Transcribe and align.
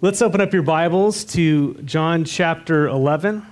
Let's 0.00 0.22
open 0.22 0.40
up 0.40 0.52
your 0.52 0.62
Bibles 0.62 1.24
to 1.24 1.74
John 1.82 2.24
chapter 2.24 2.86
11. 2.86 3.44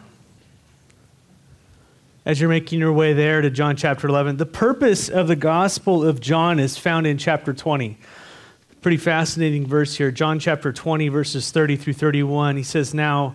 As 2.24 2.40
you're 2.40 2.48
making 2.48 2.78
your 2.78 2.92
way 2.92 3.14
there 3.14 3.40
to 3.40 3.50
John 3.50 3.74
chapter 3.74 4.06
11, 4.06 4.36
the 4.36 4.46
purpose 4.46 5.08
of 5.08 5.26
the 5.26 5.34
Gospel 5.34 6.06
of 6.06 6.20
John 6.20 6.60
is 6.60 6.78
found 6.78 7.04
in 7.04 7.18
chapter 7.18 7.52
20. 7.52 7.98
Pretty 8.80 8.96
fascinating 8.96 9.66
verse 9.66 9.96
here. 9.96 10.12
John 10.12 10.38
chapter 10.38 10.72
20, 10.72 11.08
verses 11.08 11.50
30 11.50 11.74
through 11.78 11.94
31. 11.94 12.56
He 12.56 12.62
says, 12.62 12.94
Now 12.94 13.34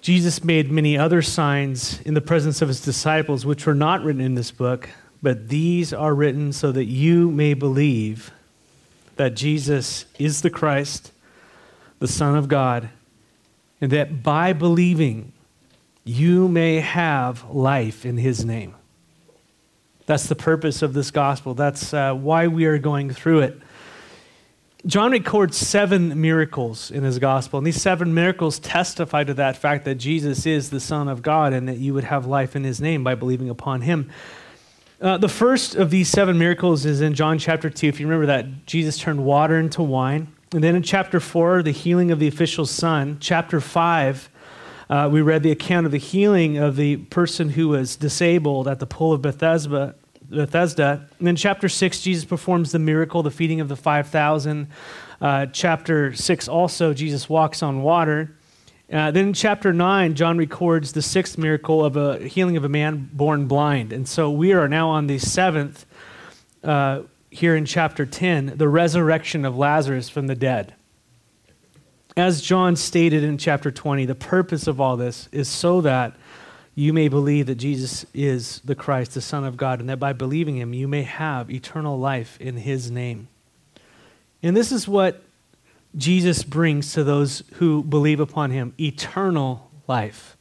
Jesus 0.00 0.42
made 0.42 0.68
many 0.68 0.98
other 0.98 1.22
signs 1.22 2.00
in 2.00 2.14
the 2.14 2.20
presence 2.20 2.60
of 2.60 2.66
his 2.66 2.80
disciples, 2.80 3.46
which 3.46 3.66
were 3.66 3.72
not 3.72 4.02
written 4.02 4.20
in 4.20 4.34
this 4.34 4.50
book, 4.50 4.88
but 5.22 5.48
these 5.48 5.92
are 5.92 6.12
written 6.12 6.52
so 6.52 6.72
that 6.72 6.86
you 6.86 7.30
may 7.30 7.54
believe 7.54 8.32
that 9.14 9.36
Jesus 9.36 10.06
is 10.18 10.42
the 10.42 10.50
Christ 10.50 11.12
the 11.98 12.08
Son 12.08 12.36
of 12.36 12.48
God, 12.48 12.90
and 13.80 13.90
that 13.92 14.22
by 14.22 14.52
believing 14.52 15.32
you 16.04 16.48
may 16.48 16.80
have 16.80 17.50
life 17.50 18.06
in 18.06 18.16
his 18.16 18.44
name. 18.44 18.74
That's 20.06 20.28
the 20.28 20.36
purpose 20.36 20.82
of 20.82 20.94
this 20.94 21.10
gospel. 21.10 21.54
That's 21.54 21.92
uh, 21.92 22.14
why 22.14 22.46
we 22.46 22.64
are 22.66 22.78
going 22.78 23.10
through 23.10 23.40
it. 23.40 23.60
John 24.86 25.10
records 25.10 25.56
seven 25.56 26.20
miracles 26.20 26.92
in 26.92 27.02
his 27.02 27.18
gospel, 27.18 27.58
and 27.58 27.66
these 27.66 27.82
seven 27.82 28.14
miracles 28.14 28.60
testify 28.60 29.24
to 29.24 29.34
that 29.34 29.56
fact 29.56 29.84
that 29.84 29.96
Jesus 29.96 30.46
is 30.46 30.70
the 30.70 30.78
Son 30.78 31.08
of 31.08 31.22
God 31.22 31.52
and 31.52 31.68
that 31.68 31.78
you 31.78 31.92
would 31.92 32.04
have 32.04 32.24
life 32.24 32.54
in 32.54 32.62
his 32.62 32.80
name 32.80 33.02
by 33.02 33.16
believing 33.16 33.50
upon 33.50 33.80
him. 33.80 34.08
Uh, 35.00 35.18
the 35.18 35.28
first 35.28 35.74
of 35.74 35.90
these 35.90 36.08
seven 36.08 36.38
miracles 36.38 36.86
is 36.86 37.00
in 37.00 37.14
John 37.14 37.40
chapter 37.40 37.68
2. 37.68 37.88
If 37.88 37.98
you 37.98 38.06
remember 38.06 38.26
that, 38.26 38.64
Jesus 38.64 38.96
turned 38.96 39.24
water 39.24 39.58
into 39.58 39.82
wine. 39.82 40.28
And 40.56 40.64
then 40.64 40.74
in 40.74 40.82
chapter 40.82 41.20
4, 41.20 41.62
the 41.62 41.70
healing 41.70 42.10
of 42.10 42.18
the 42.18 42.26
official's 42.28 42.70
son. 42.70 43.18
Chapter 43.20 43.60
5, 43.60 44.30
uh, 44.88 45.06
we 45.12 45.20
read 45.20 45.42
the 45.42 45.50
account 45.50 45.84
of 45.84 45.92
the 45.92 45.98
healing 45.98 46.56
of 46.56 46.76
the 46.76 46.96
person 46.96 47.50
who 47.50 47.68
was 47.68 47.94
disabled 47.94 48.66
at 48.66 48.80
the 48.80 48.86
pool 48.86 49.12
of 49.12 49.20
Bethesda. 49.20 49.94
Bethesda. 50.30 51.06
And 51.18 51.26
then 51.26 51.36
chapter 51.36 51.68
6, 51.68 52.00
Jesus 52.00 52.24
performs 52.24 52.72
the 52.72 52.78
miracle, 52.78 53.22
the 53.22 53.30
feeding 53.30 53.60
of 53.60 53.68
the 53.68 53.76
5,000. 53.76 54.68
Uh, 55.20 55.44
chapter 55.52 56.14
6, 56.14 56.48
also, 56.48 56.94
Jesus 56.94 57.28
walks 57.28 57.62
on 57.62 57.82
water. 57.82 58.34
Uh, 58.90 59.10
then 59.10 59.28
in 59.28 59.34
chapter 59.34 59.74
9, 59.74 60.14
John 60.14 60.38
records 60.38 60.92
the 60.92 61.02
sixth 61.02 61.36
miracle 61.36 61.84
of 61.84 61.98
a 61.98 62.26
healing 62.26 62.56
of 62.56 62.64
a 62.64 62.70
man 62.70 63.10
born 63.12 63.46
blind. 63.46 63.92
And 63.92 64.08
so 64.08 64.30
we 64.30 64.54
are 64.54 64.68
now 64.68 64.88
on 64.88 65.06
the 65.06 65.18
seventh 65.18 65.84
uh, 66.64 67.02
here 67.30 67.56
in 67.56 67.64
chapter 67.64 68.06
10 68.06 68.54
the 68.56 68.68
resurrection 68.68 69.44
of 69.44 69.56
Lazarus 69.56 70.08
from 70.08 70.26
the 70.26 70.34
dead. 70.34 70.74
As 72.16 72.40
John 72.40 72.76
stated 72.76 73.22
in 73.22 73.36
chapter 73.36 73.70
20, 73.70 74.06
the 74.06 74.14
purpose 74.14 74.66
of 74.66 74.80
all 74.80 74.96
this 74.96 75.28
is 75.32 75.48
so 75.48 75.82
that 75.82 76.16
you 76.74 76.92
may 76.92 77.08
believe 77.08 77.46
that 77.46 77.56
Jesus 77.56 78.06
is 78.14 78.60
the 78.64 78.74
Christ, 78.74 79.14
the 79.14 79.20
Son 79.20 79.44
of 79.44 79.56
God, 79.56 79.80
and 79.80 79.88
that 79.88 79.98
by 79.98 80.12
believing 80.12 80.56
him, 80.56 80.74
you 80.74 80.88
may 80.88 81.02
have 81.02 81.50
eternal 81.50 81.98
life 81.98 82.38
in 82.40 82.56
his 82.56 82.90
name. 82.90 83.28
And 84.42 84.56
this 84.56 84.72
is 84.72 84.86
what 84.86 85.22
Jesus 85.96 86.42
brings 86.42 86.92
to 86.92 87.02
those 87.02 87.42
who 87.54 87.82
believe 87.82 88.20
upon 88.20 88.50
him 88.50 88.74
eternal 88.78 89.70
life. 89.88 90.36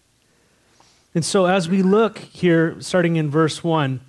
And 1.13 1.23
so, 1.23 1.45
as 1.45 1.69
we 1.69 1.81
look 1.81 2.17
here, 2.17 2.75
starting 2.81 3.15
in 3.15 3.29
verse 3.29 3.63
1, 3.63 4.01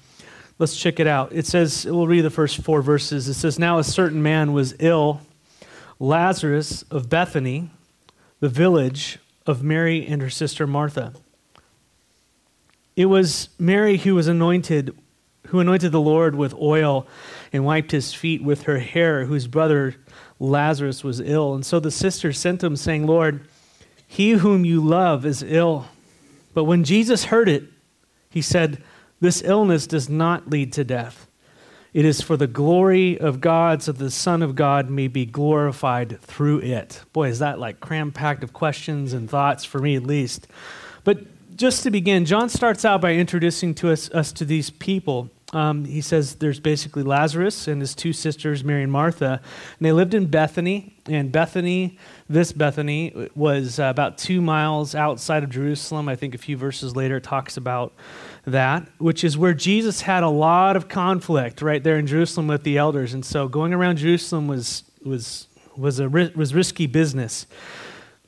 Let's 0.58 0.76
check 0.76 0.98
it 1.00 1.06
out. 1.06 1.32
It 1.32 1.46
says, 1.46 1.84
we'll 1.84 2.06
read 2.06 2.22
the 2.22 2.30
first 2.30 2.62
four 2.62 2.80
verses. 2.80 3.28
It 3.28 3.34
says, 3.34 3.58
Now 3.58 3.78
a 3.78 3.84
certain 3.84 4.22
man 4.22 4.54
was 4.54 4.74
ill, 4.78 5.20
Lazarus 5.98 6.82
of 6.90 7.10
Bethany, 7.10 7.70
the 8.40 8.48
village 8.48 9.18
of 9.46 9.62
Mary 9.62 10.06
and 10.06 10.22
her 10.22 10.30
sister 10.30 10.66
Martha. 10.66 11.12
It 12.96 13.06
was 13.06 13.50
Mary 13.58 13.98
who 13.98 14.14
was 14.14 14.28
anointed, 14.28 14.96
who 15.48 15.60
anointed 15.60 15.92
the 15.92 16.00
Lord 16.00 16.34
with 16.34 16.54
oil 16.54 17.06
and 17.52 17.66
wiped 17.66 17.90
his 17.92 18.14
feet 18.14 18.42
with 18.42 18.62
her 18.62 18.78
hair, 18.78 19.26
whose 19.26 19.46
brother 19.46 19.96
Lazarus 20.40 21.04
was 21.04 21.20
ill. 21.20 21.54
And 21.54 21.64
so 21.64 21.78
the 21.78 21.90
sisters 21.90 22.38
sent 22.38 22.64
him, 22.64 22.76
saying, 22.76 23.06
Lord, 23.06 23.46
he 24.06 24.32
whom 24.32 24.64
you 24.64 24.82
love 24.82 25.26
is 25.26 25.42
ill. 25.42 25.88
But 26.54 26.64
when 26.64 26.84
Jesus 26.84 27.24
heard 27.24 27.50
it, 27.50 27.64
he 28.30 28.40
said, 28.40 28.82
this 29.20 29.42
illness 29.42 29.86
does 29.86 30.08
not 30.08 30.50
lead 30.50 30.72
to 30.74 30.84
death. 30.84 31.28
It 31.92 32.04
is 32.04 32.20
for 32.20 32.36
the 32.36 32.46
glory 32.46 33.18
of 33.18 33.40
God, 33.40 33.82
so 33.82 33.92
the 33.92 34.10
Son 34.10 34.42
of 34.42 34.54
God 34.54 34.90
may 34.90 35.08
be 35.08 35.24
glorified 35.24 36.20
through 36.20 36.58
it. 36.60 37.02
Boy, 37.14 37.28
is 37.28 37.38
that 37.38 37.58
like 37.58 37.80
cram 37.80 38.12
packed 38.12 38.44
of 38.44 38.52
questions 38.52 39.14
and 39.14 39.30
thoughts 39.30 39.64
for 39.64 39.78
me 39.78 39.96
at 39.96 40.02
least. 40.02 40.46
But 41.04 41.24
just 41.56 41.82
to 41.84 41.90
begin, 41.90 42.26
John 42.26 42.50
starts 42.50 42.84
out 42.84 43.00
by 43.00 43.14
introducing 43.14 43.74
to 43.76 43.90
us, 43.90 44.10
us 44.10 44.30
to 44.32 44.44
these 44.44 44.68
people. 44.68 45.30
Um, 45.52 45.84
he 45.84 46.00
says 46.00 46.36
there's 46.36 46.58
basically 46.58 47.04
Lazarus 47.04 47.68
and 47.68 47.80
his 47.80 47.94
two 47.94 48.12
sisters, 48.12 48.64
Mary 48.64 48.82
and 48.82 48.90
Martha, 48.90 49.40
and 49.78 49.86
they 49.86 49.92
lived 49.92 50.12
in 50.12 50.26
Bethany. 50.26 50.96
And 51.06 51.30
Bethany, 51.30 51.98
this 52.28 52.50
Bethany, 52.52 53.30
was 53.36 53.78
uh, 53.78 53.84
about 53.84 54.18
two 54.18 54.40
miles 54.40 54.96
outside 54.96 55.44
of 55.44 55.50
Jerusalem. 55.50 56.08
I 56.08 56.16
think 56.16 56.34
a 56.34 56.38
few 56.38 56.56
verses 56.56 56.96
later 56.96 57.18
it 57.18 57.22
talks 57.22 57.56
about 57.56 57.92
that, 58.44 58.88
which 58.98 59.22
is 59.22 59.38
where 59.38 59.54
Jesus 59.54 60.00
had 60.00 60.24
a 60.24 60.28
lot 60.28 60.74
of 60.74 60.88
conflict 60.88 61.62
right 61.62 61.82
there 61.82 61.96
in 61.96 62.08
Jerusalem 62.08 62.48
with 62.48 62.64
the 62.64 62.76
elders. 62.76 63.14
And 63.14 63.24
so 63.24 63.46
going 63.46 63.72
around 63.72 63.98
Jerusalem 63.98 64.48
was, 64.48 64.82
was, 65.04 65.46
was, 65.76 66.00
a, 66.00 66.08
was 66.08 66.54
risky 66.54 66.86
business. 66.86 67.46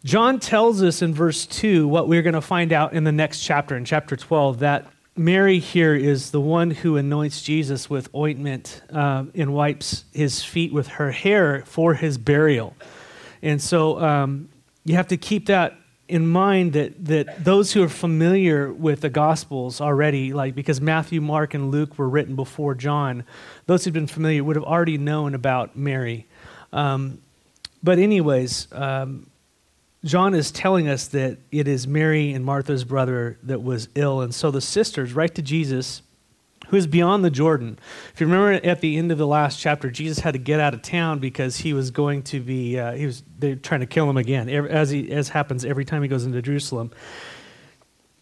John 0.04 0.38
tells 0.38 0.84
us 0.84 1.02
in 1.02 1.12
verse 1.12 1.46
2 1.46 1.88
what 1.88 2.06
we're 2.06 2.22
going 2.22 2.34
to 2.34 2.40
find 2.40 2.72
out 2.72 2.92
in 2.92 3.02
the 3.02 3.10
next 3.10 3.40
chapter, 3.40 3.76
in 3.76 3.84
chapter 3.84 4.16
12, 4.16 4.60
that 4.60 4.86
Mary 5.18 5.58
here 5.58 5.94
is 5.94 6.30
the 6.30 6.40
one 6.40 6.70
who 6.70 6.96
anoints 6.96 7.42
Jesus 7.42 7.90
with 7.90 8.08
ointment 8.14 8.82
uh, 8.92 9.24
and 9.34 9.52
wipes 9.52 10.04
his 10.12 10.44
feet 10.44 10.72
with 10.72 10.86
her 10.86 11.10
hair 11.10 11.64
for 11.66 11.94
his 11.94 12.16
burial. 12.16 12.76
And 13.42 13.60
so 13.60 14.00
um, 14.00 14.48
you 14.84 14.94
have 14.94 15.08
to 15.08 15.16
keep 15.16 15.46
that 15.46 15.74
in 16.08 16.26
mind 16.26 16.72
that, 16.72 17.04
that 17.04 17.44
those 17.44 17.72
who 17.72 17.82
are 17.82 17.88
familiar 17.88 18.72
with 18.72 19.02
the 19.02 19.10
Gospels 19.10 19.80
already, 19.80 20.32
like 20.32 20.54
because 20.54 20.80
Matthew, 20.80 21.20
Mark, 21.20 21.52
and 21.52 21.70
Luke 21.70 21.98
were 21.98 22.08
written 22.08 22.34
before 22.34 22.74
John, 22.74 23.24
those 23.66 23.84
who've 23.84 23.92
been 23.92 24.06
familiar 24.06 24.42
would 24.42 24.56
have 24.56 24.64
already 24.64 24.98
known 24.98 25.34
about 25.34 25.76
Mary. 25.76 26.26
Um, 26.72 27.18
but, 27.82 27.98
anyways, 27.98 28.68
um, 28.72 29.27
John 30.04 30.34
is 30.34 30.50
telling 30.50 30.88
us 30.88 31.08
that 31.08 31.38
it 31.50 31.66
is 31.66 31.86
Mary 31.86 32.32
and 32.32 32.44
Martha's 32.44 32.84
brother 32.84 33.38
that 33.42 33.62
was 33.62 33.88
ill. 33.94 34.20
And 34.20 34.34
so 34.34 34.50
the 34.50 34.60
sisters 34.60 35.12
write 35.12 35.34
to 35.34 35.42
Jesus 35.42 36.02
who 36.68 36.76
is 36.76 36.86
beyond 36.86 37.24
the 37.24 37.30
Jordan. 37.30 37.78
If 38.12 38.20
you 38.20 38.26
remember 38.26 38.66
at 38.66 38.80
the 38.80 38.96
end 38.96 39.10
of 39.10 39.18
the 39.18 39.26
last 39.26 39.58
chapter, 39.58 39.90
Jesus 39.90 40.18
had 40.18 40.32
to 40.32 40.38
get 40.38 40.60
out 40.60 40.74
of 40.74 40.82
town 40.82 41.18
because 41.18 41.56
he 41.56 41.72
was 41.72 41.90
going 41.90 42.22
to 42.24 42.40
be, 42.40 42.78
uh, 42.78 42.92
he 42.92 43.06
was, 43.06 43.22
they're 43.38 43.56
trying 43.56 43.80
to 43.80 43.86
kill 43.86 44.08
him 44.08 44.18
again, 44.18 44.48
as, 44.48 44.90
he, 44.90 45.10
as 45.10 45.30
happens 45.30 45.64
every 45.64 45.84
time 45.84 46.02
he 46.02 46.08
goes 46.08 46.26
into 46.26 46.40
Jerusalem. 46.42 46.90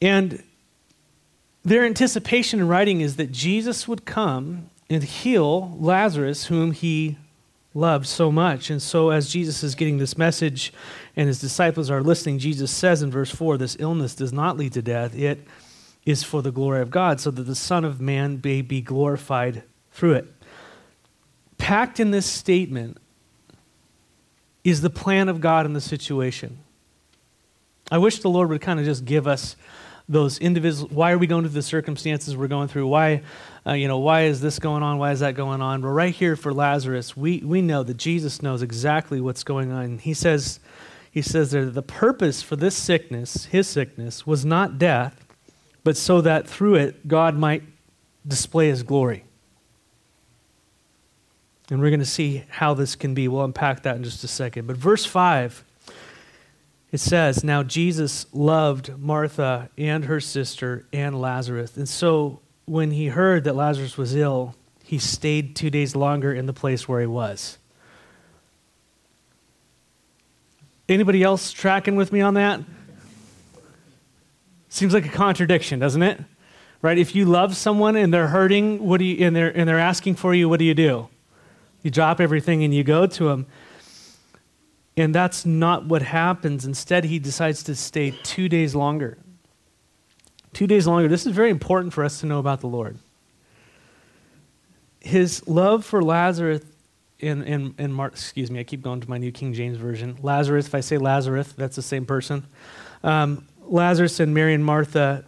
And 0.01 0.43
their 1.65 1.85
anticipation 1.85 2.61
in 2.61 2.69
writing 2.69 3.01
is 3.01 3.17
that 3.17 3.33
Jesus 3.33 3.89
would 3.89 4.05
come 4.05 4.71
and 4.89 5.03
heal 5.03 5.77
Lazarus, 5.81 6.47
whom 6.47 6.71
he 6.71 7.19
loved 7.77 8.07
so 8.07 8.33
much. 8.33 8.71
And 8.71 8.81
so, 8.81 9.11
as 9.11 9.29
Jesus 9.29 9.63
is 9.63 9.75
getting 9.75 9.99
this 9.99 10.17
message 10.17 10.73
and 11.15 11.29
his 11.29 11.41
disciples 11.41 11.91
are 11.91 12.03
listening, 12.03 12.39
Jesus 12.39 12.71
says 12.71 13.03
in 13.03 13.11
verse 13.11 13.31
4 13.31 13.59
this 13.59 13.77
illness 13.79 14.15
does 14.15 14.33
not 14.33 14.57
lead 14.57 14.73
to 14.73 14.83
death. 14.83 15.17
It 15.17 15.47
is 16.05 16.23
for 16.23 16.41
the 16.41 16.51
glory 16.51 16.81
of 16.81 16.91
God, 16.91 17.21
so 17.21 17.31
that 17.31 17.43
the 17.43 17.55
Son 17.55 17.85
of 17.85 18.01
Man 18.01 18.41
may 18.43 18.63
be 18.63 18.81
glorified 18.81 19.63
through 19.93 20.15
it. 20.15 20.33
Packed 21.59 22.01
in 22.01 22.11
this 22.11 22.27
statement 22.27 22.99
is 24.65 24.81
the 24.81 24.91
plan 24.91 25.29
of 25.29 25.41
God 25.41 25.67
in 25.67 25.73
the 25.73 25.81
situation. 25.81 26.59
I 27.91 27.99
wish 27.99 28.21
the 28.21 28.31
Lord 28.31 28.49
would 28.49 28.61
kind 28.61 28.81
of 28.81 28.87
just 28.87 29.05
give 29.05 29.27
us 29.27 29.57
those 30.09 30.39
individual 30.39 30.89
why 30.93 31.13
are 31.13 31.19
we 31.19 31.27
going 31.27 31.43
through 31.43 31.51
the 31.51 31.63
circumstances 31.63 32.37
we're 32.37 32.47
going 32.47 32.69
through 32.69 32.87
why 32.87 33.23
uh, 33.67 33.73
you 33.73 33.89
know 33.89 33.99
why 33.99 34.23
is 34.23 34.41
this 34.41 34.59
going 34.59 34.83
on 34.83 34.99
why 34.99 35.11
is 35.13 35.21
that 35.21 35.35
going 35.35 35.61
on 35.61 35.81
but 35.81 35.89
right 35.89 36.15
here 36.15 36.37
for 36.37 36.53
lazarus 36.53 37.17
we, 37.17 37.39
we 37.39 37.61
know 37.61 37.83
that 37.83 37.97
jesus 37.97 38.43
knows 38.43 38.63
exactly 38.63 39.21
what's 39.21 39.45
going 39.45 39.73
on 39.73 39.99
he 39.99 40.15
says 40.15 40.61
he 41.11 41.23
says 41.23 41.51
that 41.51 41.75
the 41.75 41.83
purpose 41.83 42.43
for 42.43 42.57
this 42.57 42.77
sickness 42.77 43.47
his 43.47 43.67
sickness 43.67 44.27
was 44.27 44.45
not 44.45 44.79
death 44.79 45.27
but 45.87 45.97
so 45.97 46.21
that 46.21 46.49
through 46.49 46.75
it, 46.75 47.07
God 47.07 47.37
might 47.37 47.63
display 48.27 48.67
his 48.67 48.83
glory. 48.83 49.23
And 51.71 51.81
we're 51.81 51.91
going 51.91 52.01
to 52.01 52.05
see 52.05 52.43
how 52.49 52.75
this 52.75 52.97
can 52.97 53.15
be. 53.15 53.29
We'll 53.29 53.45
unpack 53.45 53.85
that 53.85 53.95
in 53.95 54.03
just 54.03 54.25
a 54.25 54.29
second. 54.29 54.67
But 54.67 54.79
verse 54.79 55.05
5, 55.07 55.65
it 56.91 56.99
says, 56.99 57.45
Now 57.45 57.63
Jesus 57.63 58.27
loved 58.33 58.99
Martha 58.99 59.71
and 59.79 60.07
her 60.07 60.19
sister 60.19 60.89
and 60.93 61.21
Lazarus. 61.21 61.77
And 61.77 61.89
so 61.89 62.41
when 62.67 62.91
he 62.91 63.07
heard 63.09 63.45
that 63.45 63.57
Lazarus 63.57 63.97
was 63.97 64.15
ill, 64.15 64.55
he 64.85 64.99
stayed 64.99 65.57
two 65.57 65.71
days 65.71 65.97
longer 65.97 66.33
in 66.33 66.47
the 66.47 66.53
place 66.53 66.87
where 66.87 67.01
he 67.01 67.07
was. 67.07 67.59
Anybody 70.89 71.23
else 71.23 71.51
tracking 71.53 71.97
with 71.97 72.13
me 72.13 72.21
on 72.21 72.35
that? 72.35 72.61
Seems 74.69 74.93
like 74.93 75.07
a 75.07 75.11
contradiction, 75.11 75.79
doesn't 75.79 76.03
it? 76.03 76.21
Right? 76.83 76.99
If 76.99 77.15
you 77.17 77.25
love 77.25 77.57
someone 77.57 77.97
and 77.97 78.13
they're 78.13 78.29
hurting, 78.29 78.85
what 78.85 78.99
do 78.99 79.05
you 79.05 79.27
and 79.27 79.35
they're 79.35 79.49
and 79.49 79.69
they're 79.69 79.79
asking 79.79 80.17
for 80.17 80.35
you, 80.35 80.49
what 80.49 80.59
do 80.59 80.65
you 80.65 80.75
do? 80.75 81.09
You 81.83 81.91
drop 81.91 82.21
everything 82.21 82.63
and 82.63 82.75
you 82.75 82.85
go 82.85 83.07
to 83.07 83.25
them. 83.25 83.47
And 84.97 85.15
that's 85.15 85.45
not 85.45 85.87
what 85.87 86.03
happens. 86.03 86.65
Instead, 86.65 87.05
he 87.05 87.19
decides 87.19 87.63
to 87.65 87.75
stay 87.75 88.13
2 88.23 88.49
days 88.49 88.75
longer. 88.75 89.19
2 90.57 90.67
days 90.67 90.87
longer. 90.87 91.07
This 91.07 91.27
is 91.27 91.33
very 91.35 91.51
important 91.51 91.93
for 91.93 92.03
us 92.03 92.21
to 92.21 92.27
know 92.27 92.39
about 92.39 92.63
the 92.63 92.67
Lord. 92.67 92.97
His 95.01 95.47
love 95.47 95.85
for 95.85 96.03
Lazarus 96.03 96.63
in, 97.19 97.43
in, 97.43 97.75
in 97.77 97.93
Mark, 97.93 98.15
excuse 98.15 98.51
me, 98.51 98.59
I 98.59 98.65
keep 98.65 98.81
going 98.81 99.03
to 99.03 99.11
my 99.11 99.19
New 99.19 99.33
King 99.33 99.53
James 99.53 99.77
Version. 99.77 100.17
Lazarus, 100.23 100.67
if 100.67 100.75
I 100.75 100.81
say 100.81 100.97
Lazarus, 100.97 101.53
that's 101.53 101.77
the 101.77 101.83
same 101.83 102.07
person. 102.07 102.47
Um, 103.05 103.47
Lazarus 103.67 104.19
and 104.19 104.33
Mary 104.33 104.55
and 104.55 104.65
Martha, 104.65 105.27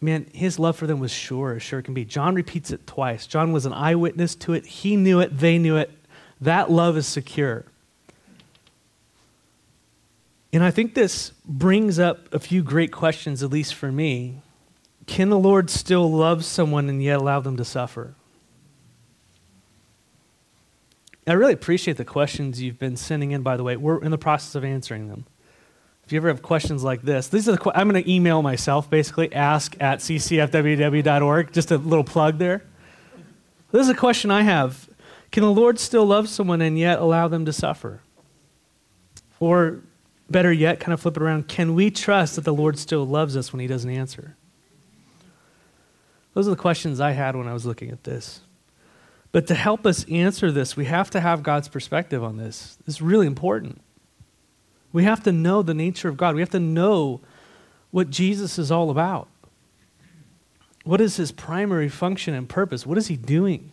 man, 0.00 0.26
his 0.32 0.56
love 0.56 0.76
for 0.76 0.86
them 0.86 1.00
was 1.00 1.10
sure 1.10 1.56
as 1.56 1.62
sure 1.64 1.82
can 1.82 1.92
be. 1.92 2.04
John 2.04 2.36
repeats 2.36 2.70
it 2.70 2.86
twice. 2.86 3.26
John 3.26 3.50
was 3.50 3.66
an 3.66 3.72
eyewitness 3.72 4.36
to 4.36 4.52
it. 4.52 4.64
He 4.64 4.94
knew 4.94 5.18
it, 5.18 5.36
they 5.36 5.58
knew 5.58 5.76
it. 5.76 5.90
That 6.40 6.70
love 6.70 6.96
is 6.96 7.08
secure. 7.08 7.64
And 10.52 10.62
I 10.62 10.70
think 10.70 10.94
this 10.94 11.32
brings 11.46 11.98
up 11.98 12.32
a 12.32 12.38
few 12.38 12.62
great 12.62 12.92
questions, 12.92 13.42
at 13.42 13.50
least 13.50 13.74
for 13.74 13.90
me. 13.90 14.42
Can 15.06 15.30
the 15.30 15.38
Lord 15.38 15.70
still 15.70 16.10
love 16.10 16.44
someone 16.44 16.88
and 16.88 17.02
yet 17.02 17.18
allow 17.18 17.40
them 17.40 17.56
to 17.56 17.64
suffer? 17.64 18.14
I 21.26 21.32
really 21.32 21.52
appreciate 21.52 21.96
the 21.96 22.04
questions 22.04 22.60
you've 22.60 22.78
been 22.78 22.96
sending 22.96 23.30
in, 23.30 23.42
by 23.42 23.56
the 23.56 23.62
way. 23.62 23.76
We're 23.76 24.02
in 24.02 24.10
the 24.10 24.18
process 24.18 24.54
of 24.54 24.64
answering 24.64 25.08
them. 25.08 25.24
If 26.04 26.12
you 26.12 26.18
ever 26.18 26.28
have 26.28 26.42
questions 26.42 26.82
like 26.82 27.02
this, 27.02 27.28
these 27.28 27.48
are 27.48 27.56
the 27.56 27.72
I'm 27.74 27.88
going 27.88 28.02
to 28.02 28.10
email 28.10 28.42
myself 28.42 28.90
basically, 28.90 29.32
ask 29.32 29.76
at 29.80 30.00
ccfww.org, 30.00 31.52
just 31.52 31.70
a 31.70 31.78
little 31.78 32.04
plug 32.04 32.38
there. 32.38 32.64
This 33.70 33.82
is 33.82 33.88
a 33.88 33.94
question 33.94 34.30
I 34.30 34.42
have. 34.42 34.90
Can 35.30 35.44
the 35.44 35.52
Lord 35.52 35.78
still 35.78 36.04
love 36.04 36.28
someone 36.28 36.60
and 36.60 36.78
yet 36.78 36.98
allow 36.98 37.28
them 37.28 37.46
to 37.46 37.52
suffer? 37.52 38.00
Or 39.40 39.80
better 40.32 40.52
yet, 40.52 40.80
kind 40.80 40.92
of 40.92 41.00
flip 41.00 41.16
it 41.16 41.22
around, 41.22 41.48
can 41.48 41.74
we 41.74 41.90
trust 41.90 42.36
that 42.36 42.44
the 42.44 42.54
Lord 42.54 42.78
still 42.78 43.06
loves 43.06 43.36
us 43.36 43.52
when 43.52 43.60
he 43.60 43.66
doesn't 43.66 43.90
answer? 43.90 44.36
Those 46.34 46.48
are 46.48 46.50
the 46.50 46.56
questions 46.56 47.00
I 47.00 47.12
had 47.12 47.36
when 47.36 47.46
I 47.46 47.52
was 47.52 47.66
looking 47.66 47.90
at 47.90 48.04
this. 48.04 48.40
But 49.30 49.46
to 49.46 49.54
help 49.54 49.86
us 49.86 50.04
answer 50.10 50.50
this, 50.50 50.76
we 50.76 50.86
have 50.86 51.10
to 51.10 51.20
have 51.20 51.42
God's 51.42 51.68
perspective 51.68 52.24
on 52.24 52.36
this. 52.36 52.78
It's 52.86 53.00
really 53.00 53.26
important. 53.26 53.80
We 54.92 55.04
have 55.04 55.22
to 55.24 55.32
know 55.32 55.62
the 55.62 55.74
nature 55.74 56.08
of 56.08 56.16
God. 56.16 56.34
We 56.34 56.40
have 56.42 56.50
to 56.50 56.60
know 56.60 57.20
what 57.90 58.10
Jesus 58.10 58.58
is 58.58 58.70
all 58.70 58.90
about. 58.90 59.28
What 60.84 61.00
is 61.00 61.16
his 61.16 61.32
primary 61.32 61.88
function 61.88 62.34
and 62.34 62.48
purpose? 62.48 62.86
What 62.86 62.98
is 62.98 63.06
he 63.06 63.16
doing? 63.16 63.72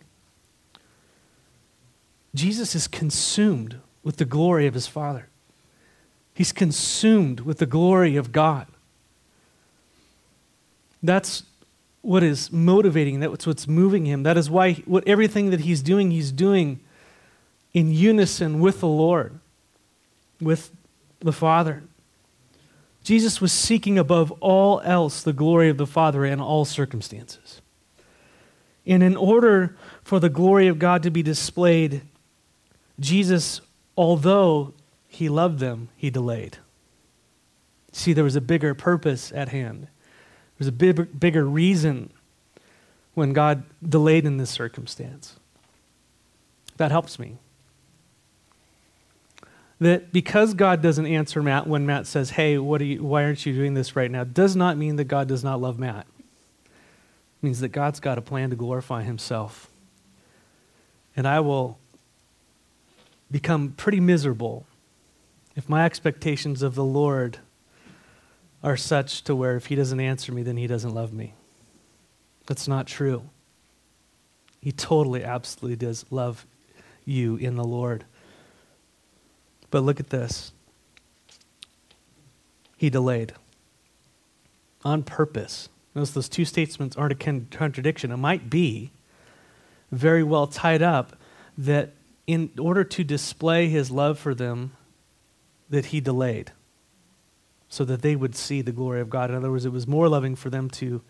Jesus 2.34 2.74
is 2.74 2.86
consumed 2.86 3.80
with 4.02 4.18
the 4.18 4.24
glory 4.24 4.66
of 4.66 4.74
his 4.74 4.86
Father. 4.86 5.29
He's 6.40 6.52
consumed 6.52 7.40
with 7.40 7.58
the 7.58 7.66
glory 7.66 8.16
of 8.16 8.32
God. 8.32 8.66
That's 11.02 11.42
what 12.00 12.22
is 12.22 12.50
motivating, 12.50 13.20
that's 13.20 13.46
what's 13.46 13.68
moving 13.68 14.06
him. 14.06 14.22
That 14.22 14.38
is 14.38 14.48
why 14.48 14.72
what, 14.86 15.06
everything 15.06 15.50
that 15.50 15.60
he's 15.60 15.82
doing, 15.82 16.10
he's 16.10 16.32
doing 16.32 16.80
in 17.74 17.92
unison 17.92 18.58
with 18.58 18.80
the 18.80 18.88
Lord, 18.88 19.38
with 20.40 20.70
the 21.18 21.30
Father. 21.30 21.82
Jesus 23.04 23.42
was 23.42 23.52
seeking 23.52 23.98
above 23.98 24.32
all 24.40 24.80
else 24.82 25.22
the 25.22 25.34
glory 25.34 25.68
of 25.68 25.76
the 25.76 25.86
Father 25.86 26.24
in 26.24 26.40
all 26.40 26.64
circumstances. 26.64 27.60
And 28.86 29.02
in 29.02 29.14
order 29.14 29.76
for 30.02 30.18
the 30.18 30.30
glory 30.30 30.68
of 30.68 30.78
God 30.78 31.02
to 31.02 31.10
be 31.10 31.22
displayed, 31.22 32.00
Jesus, 32.98 33.60
although 33.94 34.72
he 35.10 35.28
loved 35.28 35.58
them, 35.58 35.88
he 35.96 36.08
delayed. 36.08 36.58
See, 37.92 38.12
there 38.12 38.24
was 38.24 38.36
a 38.36 38.40
bigger 38.40 38.74
purpose 38.74 39.32
at 39.32 39.48
hand. 39.48 39.88
There's 40.56 40.68
a 40.68 40.72
big, 40.72 41.18
bigger 41.18 41.44
reason 41.44 42.10
when 43.14 43.32
God 43.32 43.64
delayed 43.86 44.24
in 44.24 44.36
this 44.36 44.50
circumstance. 44.50 45.36
That 46.76 46.92
helps 46.92 47.18
me. 47.18 47.38
That 49.80 50.12
because 50.12 50.54
God 50.54 50.80
doesn't 50.80 51.06
answer 51.06 51.42
Matt 51.42 51.66
when 51.66 51.86
Matt 51.86 52.06
says, 52.06 52.30
Hey, 52.30 52.56
what 52.58 52.80
are 52.80 52.84
you, 52.84 53.02
why 53.02 53.24
aren't 53.24 53.44
you 53.44 53.52
doing 53.52 53.74
this 53.74 53.96
right 53.96 54.10
now? 54.10 54.22
does 54.22 54.54
not 54.54 54.76
mean 54.76 54.94
that 54.96 55.04
God 55.04 55.26
does 55.26 55.42
not 55.42 55.60
love 55.60 55.78
Matt. 55.78 56.06
It 56.64 57.42
means 57.42 57.58
that 57.60 57.70
God's 57.70 57.98
got 57.98 58.16
a 58.16 58.22
plan 58.22 58.50
to 58.50 58.56
glorify 58.56 59.02
himself. 59.02 59.68
And 61.16 61.26
I 61.26 61.40
will 61.40 61.78
become 63.30 63.70
pretty 63.76 63.98
miserable 64.00 64.66
if 65.56 65.68
my 65.68 65.84
expectations 65.84 66.62
of 66.62 66.74
the 66.74 66.84
Lord 66.84 67.38
are 68.62 68.76
such 68.76 69.24
to 69.24 69.34
where 69.34 69.56
if 69.56 69.66
he 69.66 69.74
doesn't 69.74 70.00
answer 70.00 70.32
me, 70.32 70.42
then 70.42 70.56
he 70.56 70.66
doesn't 70.66 70.94
love 70.94 71.12
me. 71.12 71.34
That's 72.46 72.68
not 72.68 72.86
true. 72.86 73.22
He 74.60 74.72
totally, 74.72 75.24
absolutely 75.24 75.76
does 75.76 76.04
love 76.10 76.46
you 77.04 77.36
in 77.36 77.56
the 77.56 77.64
Lord. 77.64 78.04
But 79.70 79.80
look 79.80 80.00
at 80.00 80.10
this. 80.10 80.52
He 82.76 82.90
delayed 82.90 83.32
on 84.84 85.02
purpose. 85.02 85.68
Notice 85.94 86.12
those 86.12 86.28
two 86.28 86.44
statements 86.44 86.96
aren't 86.96 87.12
a 87.12 87.44
contradiction. 87.50 88.12
It 88.12 88.16
might 88.16 88.48
be 88.48 88.90
very 89.90 90.22
well 90.22 90.46
tied 90.46 90.82
up 90.82 91.16
that 91.58 91.92
in 92.26 92.50
order 92.58 92.84
to 92.84 93.04
display 93.04 93.68
his 93.68 93.90
love 93.90 94.18
for 94.18 94.34
them, 94.34 94.72
that 95.70 95.86
he 95.86 96.00
delayed 96.00 96.52
so 97.68 97.84
that 97.84 98.02
they 98.02 98.16
would 98.16 98.34
see 98.34 98.60
the 98.60 98.72
glory 98.72 99.00
of 99.00 99.08
God. 99.08 99.30
In 99.30 99.36
other 99.36 99.50
words, 99.50 99.64
it 99.64 99.72
was 99.72 99.86
more 99.86 100.08
loving 100.08 100.34
for 100.34 100.50
them 100.50 100.68
to 100.70 101.00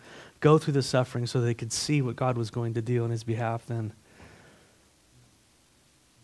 go 0.41 0.59
through 0.59 0.75
the 0.75 0.83
suffering 0.83 1.27
so 1.27 1.41
they 1.41 1.55
could 1.55 1.73
see 1.73 2.03
what 2.03 2.17
God 2.17 2.37
was 2.37 2.51
going 2.51 2.75
to 2.75 2.83
do 2.83 3.03
on 3.03 3.11
his 3.11 3.25
behalf 3.25 3.67
than 3.67 3.93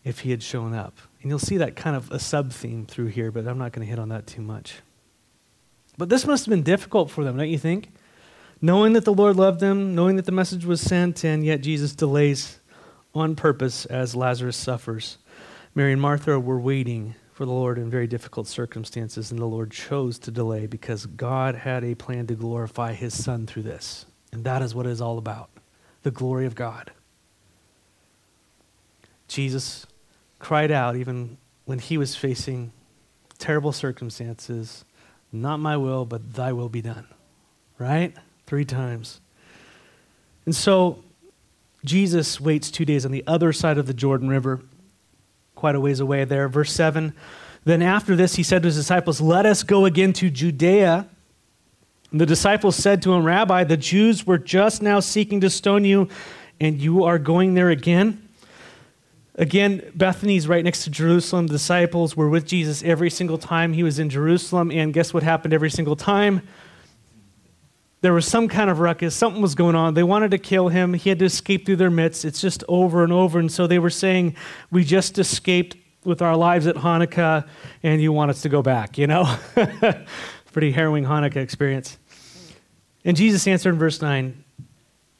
if 0.04 0.20
he 0.20 0.30
had 0.30 0.42
shown 0.42 0.74
up. 0.74 0.98
And 1.22 1.30
you'll 1.30 1.38
see 1.38 1.56
that 1.56 1.74
kind 1.74 1.96
of 1.96 2.10
a 2.10 2.18
sub 2.18 2.52
theme 2.52 2.86
through 2.86 3.06
here, 3.06 3.32
but 3.32 3.48
I'm 3.48 3.58
not 3.58 3.72
going 3.72 3.84
to 3.84 3.90
hit 3.90 3.98
on 3.98 4.10
that 4.10 4.26
too 4.26 4.42
much. 4.42 4.76
But 5.98 6.10
this 6.10 6.26
must 6.26 6.44
have 6.44 6.50
been 6.50 6.62
difficult 6.62 7.10
for 7.10 7.24
them, 7.24 7.38
don't 7.38 7.48
you 7.48 7.58
think? 7.58 7.90
Knowing 8.60 8.92
that 8.92 9.04
the 9.04 9.14
Lord 9.14 9.36
loved 9.36 9.60
them, 9.60 9.94
knowing 9.94 10.16
that 10.16 10.26
the 10.26 10.32
message 10.32 10.66
was 10.66 10.80
sent, 10.80 11.24
and 11.24 11.44
yet 11.44 11.62
Jesus 11.62 11.94
delays 11.94 12.60
on 13.14 13.34
purpose 13.34 13.86
as 13.86 14.14
Lazarus 14.14 14.56
suffers. 14.56 15.16
Mary 15.74 15.92
and 15.92 16.00
Martha 16.00 16.38
were 16.38 16.60
waiting 16.60 17.14
for 17.36 17.44
the 17.44 17.52
Lord 17.52 17.76
in 17.76 17.90
very 17.90 18.06
difficult 18.06 18.46
circumstances, 18.46 19.30
and 19.30 19.38
the 19.38 19.44
Lord 19.44 19.70
chose 19.70 20.18
to 20.20 20.30
delay 20.30 20.66
because 20.66 21.04
God 21.04 21.54
had 21.54 21.84
a 21.84 21.94
plan 21.94 22.26
to 22.28 22.34
glorify 22.34 22.94
his 22.94 23.12
Son 23.12 23.46
through 23.46 23.64
this. 23.64 24.06
And 24.32 24.42
that 24.44 24.62
is 24.62 24.74
what 24.74 24.86
it 24.86 24.88
is 24.88 25.02
all 25.02 25.18
about 25.18 25.50
the 26.02 26.10
glory 26.10 26.46
of 26.46 26.54
God. 26.54 26.92
Jesus 29.28 29.86
cried 30.38 30.70
out 30.70 30.96
even 30.96 31.36
when 31.66 31.78
he 31.78 31.98
was 31.98 32.16
facing 32.16 32.72
terrible 33.38 33.72
circumstances 33.72 34.86
Not 35.30 35.58
my 35.58 35.76
will, 35.76 36.06
but 36.06 36.32
thy 36.32 36.54
will 36.54 36.70
be 36.70 36.80
done. 36.80 37.06
Right? 37.78 38.16
Three 38.46 38.64
times. 38.64 39.20
And 40.46 40.56
so 40.56 41.04
Jesus 41.84 42.40
waits 42.40 42.70
two 42.70 42.86
days 42.86 43.04
on 43.04 43.12
the 43.12 43.24
other 43.26 43.52
side 43.52 43.76
of 43.76 43.86
the 43.86 43.92
Jordan 43.92 44.30
River 44.30 44.62
quite 45.56 45.74
a 45.74 45.80
ways 45.80 45.98
away 45.98 46.24
there. 46.24 46.48
Verse 46.48 46.72
7 46.72 47.12
Then 47.64 47.82
after 47.82 48.14
this, 48.14 48.36
he 48.36 48.44
said 48.44 48.62
to 48.62 48.66
his 48.66 48.76
disciples, 48.76 49.20
Let 49.20 49.44
us 49.44 49.64
go 49.64 49.84
again 49.84 50.12
to 50.14 50.30
Judea. 50.30 51.08
And 52.12 52.20
the 52.20 52.26
disciples 52.26 52.76
said 52.76 53.02
to 53.02 53.12
him, 53.12 53.24
Rabbi, 53.24 53.64
the 53.64 53.76
Jews 53.76 54.24
were 54.24 54.38
just 54.38 54.80
now 54.80 55.00
seeking 55.00 55.40
to 55.40 55.50
stone 55.50 55.84
you, 55.84 56.08
and 56.60 56.80
you 56.80 57.02
are 57.02 57.18
going 57.18 57.54
there 57.54 57.70
again? 57.70 58.22
Again, 59.34 59.90
Bethany's 59.94 60.48
right 60.48 60.64
next 60.64 60.84
to 60.84 60.90
Jerusalem. 60.90 61.48
The 61.48 61.54
disciples 61.54 62.16
were 62.16 62.28
with 62.28 62.46
Jesus 62.46 62.82
every 62.82 63.10
single 63.10 63.36
time 63.36 63.72
he 63.72 63.82
was 63.82 63.98
in 63.98 64.08
Jerusalem. 64.08 64.70
And 64.70 64.94
guess 64.94 65.12
what 65.12 65.22
happened 65.22 65.52
every 65.52 65.68
single 65.68 65.96
time? 65.96 66.46
There 68.06 68.12
was 68.12 68.24
some 68.24 68.46
kind 68.46 68.70
of 68.70 68.78
ruckus. 68.78 69.16
Something 69.16 69.42
was 69.42 69.56
going 69.56 69.74
on. 69.74 69.94
They 69.94 70.04
wanted 70.04 70.30
to 70.30 70.38
kill 70.38 70.68
him. 70.68 70.94
He 70.94 71.08
had 71.08 71.18
to 71.18 71.24
escape 71.24 71.66
through 71.66 71.74
their 71.74 71.90
midst. 71.90 72.24
It's 72.24 72.40
just 72.40 72.62
over 72.68 73.02
and 73.02 73.12
over. 73.12 73.40
And 73.40 73.50
so 73.50 73.66
they 73.66 73.80
were 73.80 73.90
saying, 73.90 74.36
We 74.70 74.84
just 74.84 75.18
escaped 75.18 75.76
with 76.04 76.22
our 76.22 76.36
lives 76.36 76.68
at 76.68 76.76
Hanukkah, 76.76 77.48
and 77.82 78.00
you 78.00 78.12
want 78.12 78.30
us 78.30 78.42
to 78.42 78.48
go 78.48 78.62
back, 78.62 78.96
you 78.96 79.08
know? 79.08 79.24
Pretty 80.52 80.70
harrowing 80.70 81.02
Hanukkah 81.02 81.38
experience. 81.38 81.98
And 83.04 83.16
Jesus 83.16 83.44
answered 83.48 83.70
in 83.70 83.78
verse 83.80 84.00
9 84.00 84.44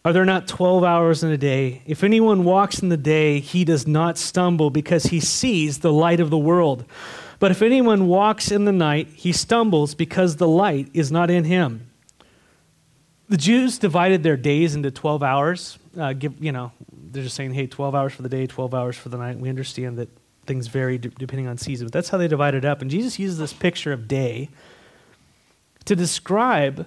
Are 0.05 0.12
there 0.12 0.25
not 0.25 0.47
12 0.47 0.85
hours 0.85 1.25
in 1.25 1.33
a 1.33 1.37
day? 1.37 1.83
If 1.87 2.05
anyone 2.05 2.45
walks 2.45 2.78
in 2.78 2.88
the 2.88 2.97
day, 2.97 3.40
he 3.40 3.64
does 3.64 3.88
not 3.88 4.16
stumble 4.16 4.71
because 4.71 5.07
he 5.07 5.19
sees 5.19 5.81
the 5.81 5.93
light 5.93 6.21
of 6.21 6.31
the 6.31 6.38
world. 6.38 6.85
But 7.40 7.50
if 7.50 7.62
anyone 7.62 8.07
walks 8.07 8.52
in 8.52 8.64
the 8.64 8.71
night, 8.71 9.09
he 9.09 9.33
stumbles 9.33 9.97
because 9.97 10.37
the 10.37 10.47
light 10.47 10.88
is 10.95 11.11
not 11.11 11.33
in 11.33 11.43
him. 11.43 11.86
The 13.28 13.37
Jews 13.37 13.78
divided 13.78 14.23
their 14.23 14.37
days 14.37 14.75
into 14.75 14.90
12 14.90 15.23
hours. 15.23 15.78
Uh, 15.99 16.12
give, 16.12 16.42
you 16.42 16.52
know, 16.52 16.73
they're 16.92 17.25
just 17.25 17.35
saying, 17.35 17.54
hey, 17.54 17.66
12 17.66 17.95
hours 17.95 18.12
for 18.12 18.23
the 18.23 18.28
day, 18.28 18.47
12 18.47 18.75
hours 18.75 18.97
for 18.97 19.09
the 19.09 19.16
night. 19.16 19.38
We 19.38 19.49
understand 19.49 19.99
that 19.99 20.09
things 20.47 20.68
vary 20.68 20.99
d- 20.99 21.11
depending 21.18 21.49
on 21.49 21.59
season, 21.59 21.87
but 21.87 21.92
that's 21.92 22.09
how 22.11 22.18
they 22.18 22.28
divided 22.28 22.64
it 22.64 22.68
up. 22.68 22.83
And 22.83 22.90
Jesus 22.90 23.18
uses 23.18 23.38
this 23.38 23.52
picture 23.52 23.92
of 23.92 24.06
day 24.06 24.49
to 25.87 25.97
describe 25.97 26.87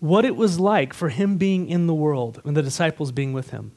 what 0.00 0.24
it 0.24 0.36
was 0.36 0.60
like 0.60 0.92
for 0.92 1.08
him 1.08 1.36
being 1.38 1.68
in 1.68 1.86
the 1.86 1.94
world 1.94 2.40
and 2.44 2.56
the 2.56 2.62
disciples 2.62 3.12
being 3.12 3.32
with 3.32 3.50
him. 3.50 3.72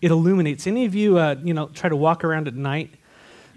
It 0.00 0.10
illuminates. 0.10 0.66
Any 0.66 0.84
of 0.84 0.94
you, 0.94 1.18
uh, 1.18 1.36
you 1.42 1.52
know, 1.52 1.68
try 1.68 1.88
to 1.88 1.96
walk 1.96 2.24
around 2.24 2.48
at 2.48 2.54
night, 2.54 2.94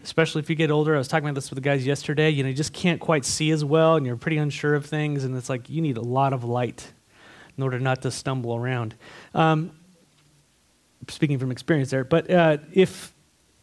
especially 0.03 0.41
if 0.41 0.49
you 0.49 0.55
get 0.55 0.69
older. 0.69 0.95
I 0.95 0.97
was 0.97 1.07
talking 1.07 1.25
about 1.25 1.35
this 1.35 1.49
with 1.49 1.57
the 1.57 1.61
guys 1.61 1.85
yesterday. 1.85 2.29
You 2.29 2.43
know, 2.43 2.49
you 2.49 2.55
just 2.55 2.73
can't 2.73 2.99
quite 2.99 3.25
see 3.25 3.51
as 3.51 3.63
well, 3.63 3.95
and 3.95 4.05
you're 4.05 4.17
pretty 4.17 4.37
unsure 4.37 4.75
of 4.75 4.85
things, 4.85 5.23
and 5.23 5.35
it's 5.35 5.49
like 5.49 5.69
you 5.69 5.81
need 5.81 5.97
a 5.97 6.01
lot 6.01 6.33
of 6.33 6.43
light 6.43 6.91
in 7.57 7.63
order 7.63 7.79
not 7.79 8.01
to 8.01 8.11
stumble 8.11 8.55
around. 8.55 8.95
Um, 9.33 9.71
speaking 11.07 11.39
from 11.39 11.51
experience 11.51 11.89
there, 11.89 12.03
but 12.03 12.29
uh, 12.29 12.57
if, 12.71 13.13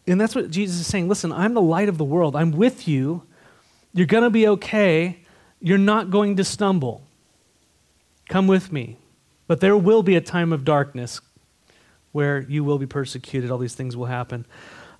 and 0.06 0.20
that's 0.20 0.34
what 0.34 0.50
Jesus 0.50 0.80
is 0.80 0.86
saying. 0.86 1.08
Listen, 1.08 1.32
I'm 1.32 1.54
the 1.54 1.62
light 1.62 1.88
of 1.88 1.98
the 1.98 2.04
world. 2.04 2.36
I'm 2.36 2.52
with 2.52 2.88
you. 2.88 3.22
You're 3.92 4.06
going 4.06 4.24
to 4.24 4.30
be 4.30 4.46
okay. 4.48 5.18
You're 5.60 5.78
not 5.78 6.10
going 6.10 6.36
to 6.36 6.44
stumble. 6.44 7.02
Come 8.28 8.46
with 8.46 8.72
me. 8.72 8.96
But 9.46 9.60
there 9.60 9.76
will 9.76 10.02
be 10.02 10.14
a 10.14 10.20
time 10.20 10.52
of 10.52 10.64
darkness 10.64 11.20
where 12.12 12.40
you 12.40 12.62
will 12.62 12.78
be 12.78 12.86
persecuted. 12.86 13.50
All 13.50 13.58
these 13.58 13.74
things 13.74 13.96
will 13.96 14.06
happen. 14.06 14.46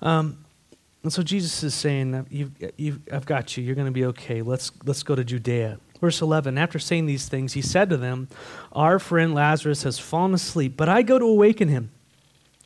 Um, 0.03 0.40
and 1.03 1.13
so 1.13 1.23
Jesus 1.23 1.63
is 1.63 1.75
saying, 1.75 2.27
you've, 2.31 2.53
you've, 2.77 3.01
I've 3.11 3.25
got 3.25 3.57
you. 3.57 3.65
You're 3.65 3.75
going 3.75 3.87
to 3.87 3.93
be 3.93 4.05
okay. 4.07 4.43
Let's, 4.43 4.71
let's 4.85 5.03
go 5.03 5.15
to 5.15 5.25
Judea. 5.25 5.79
Verse 6.01 6.21
11 6.21 6.59
After 6.59 6.79
saying 6.79 7.07
these 7.07 7.29
things, 7.29 7.55
he 7.55 7.63
said 7.63 7.89
to 7.91 7.97
them, 7.97 8.29
Our 8.73 8.99
friend 8.99 9.35
Lazarus 9.35 9.83
has 9.85 9.99
fallen 9.99 10.35
asleep, 10.35 10.75
but 10.77 10.89
I 10.89 11.03
go 11.03 11.19
to 11.19 11.25
awaken 11.25 11.69
him. 11.69 11.91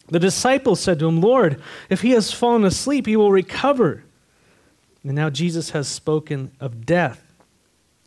The 0.08 0.18
disciples 0.18 0.80
said 0.80 0.98
to 0.98 1.08
him, 1.08 1.20
Lord, 1.20 1.62
if 1.88 2.02
he 2.02 2.10
has 2.10 2.30
fallen 2.30 2.64
asleep, 2.64 3.06
he 3.06 3.16
will 3.16 3.30
recover. 3.30 4.04
And 5.02 5.14
now 5.14 5.30
Jesus 5.30 5.70
has 5.70 5.88
spoken 5.88 6.50
of 6.60 6.84
death. 6.84 7.32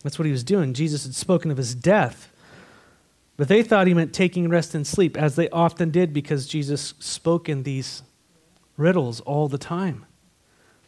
That's 0.04 0.20
what 0.20 0.26
he 0.26 0.32
was 0.32 0.44
doing. 0.44 0.74
Jesus 0.74 1.04
had 1.06 1.16
spoken 1.16 1.52
of 1.52 1.58
his 1.58 1.74
death. 1.74 2.32
But 3.36 3.48
they 3.48 3.64
thought 3.64 3.88
he 3.88 3.94
meant 3.94 4.14
taking 4.14 4.50
rest 4.50 4.76
and 4.76 4.86
sleep, 4.86 5.16
as 5.16 5.36
they 5.36 5.50
often 5.50 5.92
did 5.92 6.12
because 6.12 6.48
Jesus 6.48 6.96
spoke 7.00 7.48
in 7.48 7.64
these 7.64 8.04
riddles 8.78 9.22
all 9.22 9.48
the 9.48 9.60
time. 9.60 10.07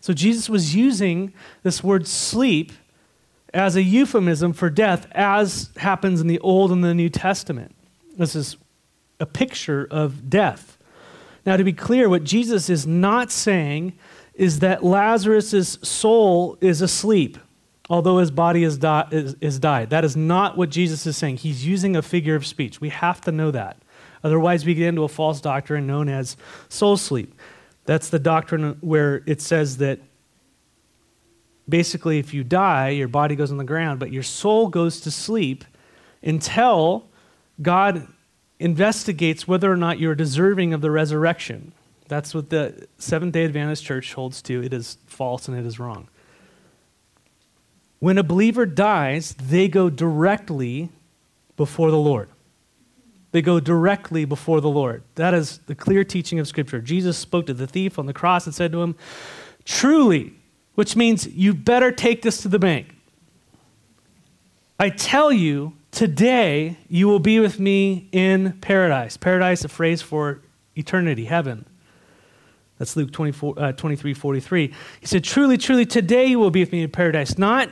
So 0.01 0.13
Jesus 0.13 0.49
was 0.49 0.75
using 0.75 1.33
this 1.63 1.83
word 1.83 2.07
sleep 2.07 2.71
as 3.53 3.75
a 3.75 3.81
euphemism 3.81 4.53
for 4.53 4.69
death, 4.69 5.07
as 5.11 5.71
happens 5.77 6.21
in 6.21 6.27
the 6.27 6.39
Old 6.39 6.71
and 6.71 6.83
the 6.83 6.93
New 6.93 7.09
Testament. 7.09 7.75
This 8.17 8.35
is 8.35 8.57
a 9.19 9.25
picture 9.25 9.87
of 9.89 10.29
death. 10.29 10.77
Now, 11.45 11.57
to 11.57 11.63
be 11.63 11.73
clear, 11.73 12.09
what 12.09 12.23
Jesus 12.23 12.69
is 12.69 12.85
not 12.85 13.31
saying 13.31 13.93
is 14.33 14.59
that 14.59 14.83
Lazarus' 14.83 15.77
soul 15.81 16.57
is 16.61 16.81
asleep 16.81 17.37
although 17.89 18.19
his 18.19 18.31
body 18.31 18.63
is, 18.63 18.77
di- 18.77 19.07
is, 19.11 19.35
is 19.41 19.59
died. 19.59 19.89
That 19.89 20.05
is 20.05 20.15
not 20.15 20.57
what 20.57 20.69
Jesus 20.69 21.05
is 21.07 21.17
saying. 21.17 21.37
He's 21.37 21.65
using 21.65 21.95
a 21.95 22.01
figure 22.01 22.35
of 22.35 22.45
speech. 22.45 22.79
We 22.79 22.89
have 22.89 23.19
to 23.21 23.31
know 23.31 23.51
that. 23.51 23.77
Otherwise, 24.23 24.65
we 24.65 24.75
get 24.75 24.87
into 24.87 25.03
a 25.03 25.07
false 25.07 25.41
doctrine 25.41 25.87
known 25.87 26.07
as 26.07 26.37
soul 26.67 26.97
sleep. 26.97 27.33
That's 27.89 28.09
the 28.09 28.19
doctrine 28.19 28.77
where 28.81 29.23
it 29.25 29.41
says 29.41 29.77
that 29.77 29.99
basically, 31.67 32.19
if 32.19 32.35
you 32.35 32.43
die, 32.43 32.89
your 32.89 33.07
body 33.07 33.35
goes 33.35 33.49
on 33.49 33.57
the 33.57 33.63
ground, 33.63 33.99
but 33.99 34.11
your 34.11 34.21
soul 34.21 34.67
goes 34.67 35.01
to 35.01 35.09
sleep 35.09 35.65
until 36.21 37.07
God 37.59 38.07
investigates 38.59 39.47
whether 39.47 39.71
or 39.71 39.75
not 39.75 39.97
you're 39.97 40.13
deserving 40.13 40.71
of 40.71 40.81
the 40.81 40.91
resurrection. 40.91 41.71
That's 42.07 42.35
what 42.35 42.51
the 42.51 42.87
Seventh 42.99 43.33
day 43.33 43.45
Adventist 43.45 43.83
Church 43.83 44.13
holds 44.13 44.43
to. 44.43 44.63
It 44.63 44.71
is 44.71 44.99
false 45.07 45.47
and 45.47 45.57
it 45.57 45.65
is 45.65 45.79
wrong. 45.79 46.09
When 47.97 48.19
a 48.19 48.23
believer 48.23 48.67
dies, 48.67 49.33
they 49.33 49.67
go 49.67 49.89
directly 49.89 50.89
before 51.57 51.89
the 51.89 51.97
Lord. 51.97 52.29
They 53.31 53.41
go 53.41 53.59
directly 53.59 54.25
before 54.25 54.59
the 54.59 54.69
Lord. 54.69 55.03
That 55.15 55.33
is 55.33 55.59
the 55.67 55.75
clear 55.75 56.03
teaching 56.03 56.39
of 56.39 56.47
Scripture. 56.47 56.81
Jesus 56.81 57.17
spoke 57.17 57.45
to 57.45 57.53
the 57.53 57.67
thief 57.67 57.99
on 57.99 58.05
the 58.05 58.13
cross 58.13 58.45
and 58.45 58.55
said 58.55 58.71
to 58.71 58.81
him, 58.81 58.95
Truly, 59.65 60.33
which 60.75 60.95
means 60.95 61.27
you 61.27 61.53
better 61.53 61.91
take 61.91 62.21
this 62.23 62.41
to 62.41 62.47
the 62.47 62.57
bank. 62.57 62.95
I 64.79 64.89
tell 64.89 65.31
you, 65.31 65.73
today 65.91 66.77
you 66.87 67.07
will 67.07 67.19
be 67.19 67.39
with 67.39 67.59
me 67.59 68.07
in 68.11 68.53
paradise. 68.61 69.17
Paradise, 69.17 69.63
a 69.63 69.69
phrase 69.69 70.01
for 70.01 70.41
eternity, 70.75 71.25
heaven. 71.25 71.65
That's 72.79 72.95
Luke 72.95 73.11
24, 73.11 73.53
uh, 73.57 73.71
23, 73.73 74.13
43. 74.13 74.73
He 75.01 75.05
said, 75.05 75.23
Truly, 75.23 75.57
truly, 75.57 75.85
today 75.85 76.27
you 76.27 76.39
will 76.39 76.49
be 76.49 76.61
with 76.61 76.71
me 76.71 76.81
in 76.81 76.89
paradise. 76.89 77.37
Not 77.37 77.69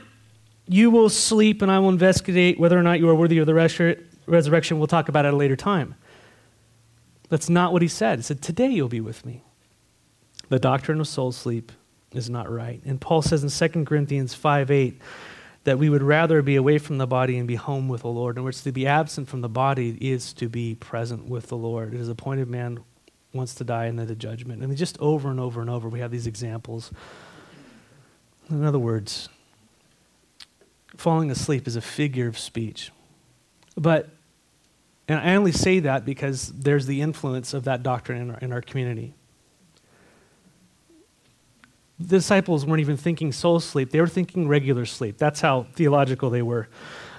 you 0.68 0.90
will 0.90 1.08
sleep, 1.08 1.62
and 1.62 1.72
I 1.72 1.78
will 1.78 1.88
investigate 1.88 2.60
whether 2.60 2.78
or 2.78 2.82
not 2.82 3.00
you 3.00 3.08
are 3.08 3.14
worthy 3.14 3.38
of 3.38 3.46
the 3.46 3.54
resurrection. 4.28 4.78
We'll 4.78 4.86
talk 4.86 5.08
about 5.08 5.26
at 5.26 5.34
a 5.34 5.36
later 5.36 5.56
time. 5.56 5.94
That's 7.28 7.48
not 7.48 7.72
what 7.72 7.82
he 7.82 7.88
said. 7.88 8.18
He 8.18 8.22
said, 8.22 8.42
Today 8.42 8.68
you'll 8.68 8.88
be 8.88 9.00
with 9.00 9.26
me. 9.26 9.42
The 10.48 10.58
doctrine 10.58 11.00
of 11.00 11.08
soul 11.08 11.32
sleep 11.32 11.72
is 12.12 12.30
not 12.30 12.50
right. 12.50 12.80
And 12.84 13.00
Paul 13.00 13.22
says 13.22 13.42
in 13.42 13.70
2 13.70 13.84
Corinthians 13.84 14.34
5 14.34 14.70
8 14.70 15.00
that 15.64 15.78
we 15.78 15.90
would 15.90 16.02
rather 16.02 16.40
be 16.40 16.56
away 16.56 16.78
from 16.78 16.98
the 16.98 17.06
body 17.06 17.36
and 17.36 17.46
be 17.46 17.56
home 17.56 17.88
with 17.88 18.02
the 18.02 18.08
Lord. 18.08 18.38
In 18.38 18.44
which 18.44 18.62
to 18.62 18.72
be 18.72 18.86
absent 18.86 19.28
from 19.28 19.42
the 19.42 19.48
body 19.48 19.98
is 20.00 20.32
to 20.34 20.48
be 20.48 20.74
present 20.74 21.26
with 21.26 21.48
the 21.48 21.56
Lord. 21.56 21.92
It 21.92 22.00
is 22.00 22.08
appointed 22.08 22.48
man 22.48 22.82
wants 23.32 23.54
to 23.56 23.64
die 23.64 23.86
and 23.86 23.98
then 23.98 24.06
the 24.06 24.14
judgment. 24.14 24.62
And 24.62 24.76
just 24.76 24.98
over 24.98 25.30
and 25.30 25.38
over 25.38 25.60
and 25.60 25.68
over, 25.68 25.88
we 25.88 26.00
have 26.00 26.10
these 26.10 26.26
examples. 26.26 26.90
In 28.50 28.64
other 28.64 28.78
words, 28.78 29.28
falling 30.96 31.30
asleep 31.30 31.66
is 31.66 31.76
a 31.76 31.80
figure 31.80 32.26
of 32.26 32.38
speech. 32.38 32.90
But, 33.76 34.08
and 35.08 35.18
I 35.18 35.34
only 35.34 35.52
say 35.52 35.80
that 35.80 36.04
because 36.04 36.48
there's 36.48 36.86
the 36.86 37.00
influence 37.00 37.54
of 37.54 37.64
that 37.64 37.82
doctrine 37.82 38.20
in 38.20 38.30
our, 38.30 38.38
in 38.38 38.52
our 38.52 38.60
community. 38.60 39.14
The 41.98 42.18
disciples 42.18 42.64
weren't 42.64 42.80
even 42.80 42.96
thinking 42.96 43.32
soul 43.32 43.58
sleep, 43.58 43.90
they 43.90 44.00
were 44.00 44.06
thinking 44.06 44.46
regular 44.46 44.84
sleep. 44.84 45.16
That's 45.18 45.40
how 45.40 45.66
theological 45.74 46.30
they 46.30 46.42
were. 46.42 46.68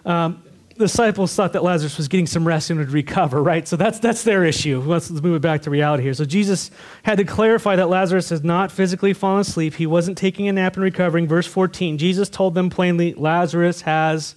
Um, 0.06 0.44
the 0.80 0.86
disciples 0.86 1.36
thought 1.36 1.52
that 1.54 1.64
Lazarus 1.64 1.98
was 1.98 2.08
getting 2.08 2.26
some 2.26 2.48
rest 2.48 2.70
and 2.70 2.80
would 2.80 2.92
recover, 2.92 3.44
right? 3.44 3.68
So 3.68 3.76
that's, 3.76 4.00
that's 4.00 4.24
their 4.24 4.46
issue. 4.46 4.80
Let's, 4.80 5.12
let's 5.12 5.22
move 5.22 5.36
it 5.36 5.42
back 5.42 5.64
to 5.64 5.70
reality 5.70 6.04
here. 6.04 6.14
So 6.14 6.24
Jesus 6.24 6.72
had 7.04 7.18
to 7.18 7.26
clarify 7.26 7.76
that 7.76 7.90
Lazarus 7.90 8.30
has 8.30 8.46
not 8.46 8.72
physically 8.72 9.12
fallen 9.12 9.42
asleep. 9.42 9.74
He 9.74 9.86
wasn't 9.86 10.18
taking 10.18 10.48
a 10.48 10.54
nap 10.54 10.76
and 10.76 10.84
recovering. 10.84 11.28
Verse 11.28 11.48
14, 11.48 11.98
Jesus 11.98 12.30
told 12.30 12.56
them 12.56 12.70
plainly, 12.70 13.14
Lazarus 13.14 13.82
has 13.82 14.36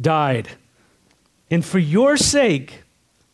died. 0.00 0.50
And 1.50 1.64
for 1.64 1.78
your 1.78 2.16
sake, 2.16 2.82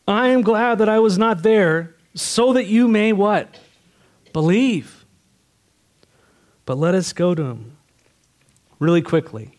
I 0.07 0.27
am 0.27 0.41
glad 0.41 0.77
that 0.77 0.89
I 0.89 0.99
was 0.99 1.17
not 1.17 1.43
there, 1.43 1.95
so 2.13 2.53
that 2.53 2.65
you 2.65 2.87
may 2.87 3.11
what? 3.11 3.57
Believe. 4.33 5.05
But 6.65 6.77
let 6.77 6.93
us 6.93 7.11
go 7.13 7.33
to 7.33 7.43
him 7.43 7.77
really 8.79 9.01
quickly. 9.01 9.51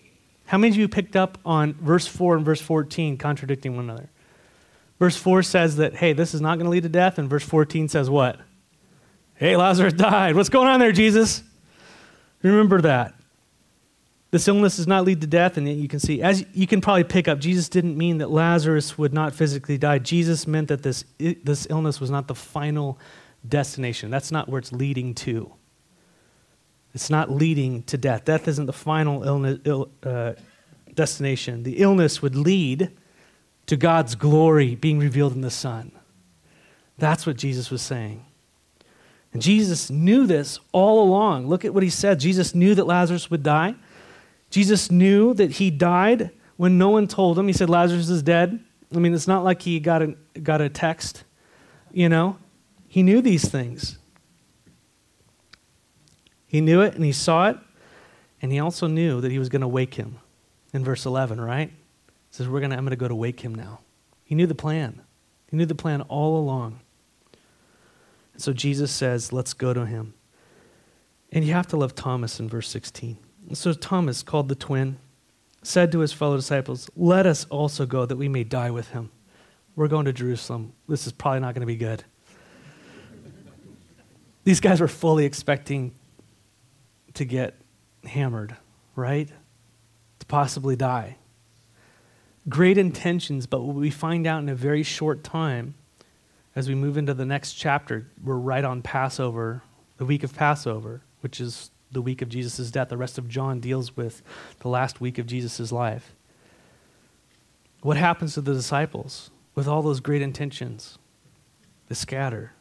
How 0.46 0.58
many 0.58 0.70
of 0.70 0.76
you 0.76 0.88
picked 0.88 1.16
up 1.16 1.38
on 1.44 1.74
verse 1.74 2.06
4 2.06 2.36
and 2.36 2.44
verse 2.44 2.60
14 2.60 3.16
contradicting 3.16 3.74
one 3.74 3.84
another? 3.84 4.10
Verse 4.98 5.16
4 5.16 5.42
says 5.42 5.76
that, 5.76 5.96
hey, 5.96 6.12
this 6.12 6.34
is 6.34 6.40
not 6.40 6.56
going 6.56 6.66
to 6.66 6.70
lead 6.70 6.84
to 6.84 6.88
death. 6.88 7.18
And 7.18 7.28
verse 7.28 7.44
14 7.44 7.88
says 7.88 8.08
what? 8.08 8.38
Hey, 9.34 9.56
Lazarus 9.56 9.94
died. 9.94 10.36
What's 10.36 10.48
going 10.48 10.68
on 10.68 10.78
there, 10.78 10.92
Jesus? 10.92 11.42
Remember 12.42 12.80
that. 12.82 13.14
This 14.34 14.48
illness 14.48 14.78
does 14.78 14.88
not 14.88 15.04
lead 15.04 15.20
to 15.20 15.28
death, 15.28 15.58
and 15.58 15.68
you 15.68 15.86
can 15.86 16.00
see, 16.00 16.20
as 16.20 16.44
you 16.54 16.66
can 16.66 16.80
probably 16.80 17.04
pick 17.04 17.28
up, 17.28 17.38
Jesus 17.38 17.68
didn't 17.68 17.96
mean 17.96 18.18
that 18.18 18.32
Lazarus 18.32 18.98
would 18.98 19.14
not 19.14 19.32
physically 19.32 19.78
die. 19.78 20.00
Jesus 20.00 20.48
meant 20.48 20.66
that 20.66 20.82
this, 20.82 21.04
this 21.18 21.68
illness 21.70 22.00
was 22.00 22.10
not 22.10 22.26
the 22.26 22.34
final 22.34 22.98
destination. 23.48 24.10
That's 24.10 24.32
not 24.32 24.48
where 24.48 24.58
it's 24.58 24.72
leading 24.72 25.14
to. 25.14 25.52
It's 26.94 27.10
not 27.10 27.30
leading 27.30 27.84
to 27.84 27.96
death. 27.96 28.24
Death 28.24 28.48
isn't 28.48 28.66
the 28.66 28.72
final 28.72 29.22
illness, 29.22 29.60
Ill, 29.66 29.88
uh, 30.02 30.32
destination. 30.92 31.62
The 31.62 31.80
illness 31.80 32.20
would 32.20 32.34
lead 32.34 32.90
to 33.66 33.76
God's 33.76 34.16
glory 34.16 34.74
being 34.74 34.98
revealed 34.98 35.34
in 35.34 35.42
the 35.42 35.48
Son. 35.48 35.92
That's 36.98 37.24
what 37.24 37.36
Jesus 37.36 37.70
was 37.70 37.82
saying. 37.82 38.24
And 39.32 39.40
Jesus 39.40 39.90
knew 39.90 40.26
this 40.26 40.58
all 40.72 41.04
along. 41.04 41.46
Look 41.46 41.64
at 41.64 41.72
what 41.72 41.84
he 41.84 41.90
said. 41.90 42.18
Jesus 42.18 42.52
knew 42.52 42.74
that 42.74 42.88
Lazarus 42.88 43.30
would 43.30 43.44
die. 43.44 43.76
Jesus 44.54 44.88
knew 44.88 45.34
that 45.34 45.50
he 45.50 45.68
died 45.68 46.30
when 46.56 46.78
no 46.78 46.88
one 46.88 47.08
told 47.08 47.36
him. 47.36 47.48
He 47.48 47.52
said, 47.52 47.68
Lazarus 47.68 48.08
is 48.08 48.22
dead. 48.22 48.64
I 48.94 48.98
mean, 49.00 49.12
it's 49.12 49.26
not 49.26 49.42
like 49.42 49.62
he 49.62 49.80
got 49.80 50.00
a, 50.00 50.14
got 50.40 50.60
a 50.60 50.68
text, 50.68 51.24
you 51.90 52.08
know? 52.08 52.38
He 52.86 53.02
knew 53.02 53.20
these 53.20 53.48
things. 53.48 53.98
He 56.46 56.60
knew 56.60 56.82
it 56.82 56.94
and 56.94 57.04
he 57.04 57.10
saw 57.10 57.48
it. 57.48 57.56
And 58.40 58.52
he 58.52 58.60
also 58.60 58.86
knew 58.86 59.20
that 59.22 59.32
he 59.32 59.40
was 59.40 59.48
going 59.48 59.62
to 59.62 59.66
wake 59.66 59.94
him 59.94 60.18
in 60.72 60.84
verse 60.84 61.04
11, 61.04 61.40
right? 61.40 61.70
He 61.70 61.74
says, 62.30 62.46
We're 62.46 62.60
gonna, 62.60 62.76
I'm 62.76 62.84
going 62.84 62.90
to 62.90 62.96
go 62.96 63.08
to 63.08 63.14
wake 63.16 63.40
him 63.40 63.56
now. 63.56 63.80
He 64.22 64.36
knew 64.36 64.46
the 64.46 64.54
plan. 64.54 65.02
He 65.50 65.56
knew 65.56 65.66
the 65.66 65.74
plan 65.74 66.02
all 66.02 66.38
along. 66.38 66.78
And 68.34 68.40
so 68.40 68.52
Jesus 68.52 68.92
says, 68.92 69.32
Let's 69.32 69.52
go 69.52 69.74
to 69.74 69.84
him. 69.84 70.14
And 71.32 71.44
you 71.44 71.54
have 71.54 71.66
to 71.68 71.76
love 71.76 71.96
Thomas 71.96 72.38
in 72.38 72.48
verse 72.48 72.68
16. 72.68 73.18
So 73.52 73.72
Thomas, 73.72 74.22
called 74.22 74.48
the 74.48 74.54
twin, 74.54 74.96
said 75.62 75.92
to 75.92 76.00
his 76.00 76.12
fellow 76.12 76.36
disciples, 76.36 76.88
Let 76.96 77.26
us 77.26 77.44
also 77.46 77.86
go 77.86 78.06
that 78.06 78.16
we 78.16 78.28
may 78.28 78.44
die 78.44 78.70
with 78.70 78.88
him. 78.90 79.10
We're 79.76 79.88
going 79.88 80.06
to 80.06 80.12
Jerusalem. 80.12 80.72
This 80.88 81.06
is 81.06 81.12
probably 81.12 81.40
not 81.40 81.54
going 81.54 81.60
to 81.60 81.66
be 81.66 81.76
good. 81.76 82.04
These 84.44 84.60
guys 84.60 84.80
were 84.80 84.88
fully 84.88 85.24
expecting 85.24 85.94
to 87.14 87.24
get 87.24 87.54
hammered, 88.04 88.56
right? 88.94 89.28
To 90.20 90.26
possibly 90.26 90.76
die. 90.76 91.16
Great 92.48 92.76
intentions, 92.76 93.46
but 93.46 93.62
what 93.62 93.74
we 93.74 93.90
find 93.90 94.26
out 94.26 94.42
in 94.42 94.48
a 94.50 94.54
very 94.54 94.82
short 94.82 95.24
time, 95.24 95.74
as 96.54 96.68
we 96.68 96.74
move 96.74 96.98
into 96.98 97.14
the 97.14 97.24
next 97.24 97.54
chapter, 97.54 98.06
we're 98.22 98.36
right 98.36 98.64
on 98.64 98.82
Passover, 98.82 99.62
the 99.96 100.04
week 100.04 100.22
of 100.22 100.34
Passover, 100.34 101.02
which 101.20 101.40
is 101.40 101.70
the 101.94 102.02
week 102.02 102.22
of 102.22 102.28
Jesus' 102.28 102.70
death. 102.70 102.88
The 102.88 102.96
rest 102.96 103.18
of 103.18 103.28
John 103.28 103.60
deals 103.60 103.96
with 103.96 104.22
the 104.60 104.68
last 104.68 105.00
week 105.00 105.18
of 105.18 105.26
Jesus' 105.26 105.72
life. 105.72 106.14
What 107.82 107.96
happens 107.96 108.34
to 108.34 108.40
the 108.40 108.54
disciples 108.54 109.30
with 109.54 109.66
all 109.66 109.82
those 109.82 110.00
great 110.00 110.22
intentions? 110.22 110.98
They 111.88 111.94
scatter. 111.94 112.52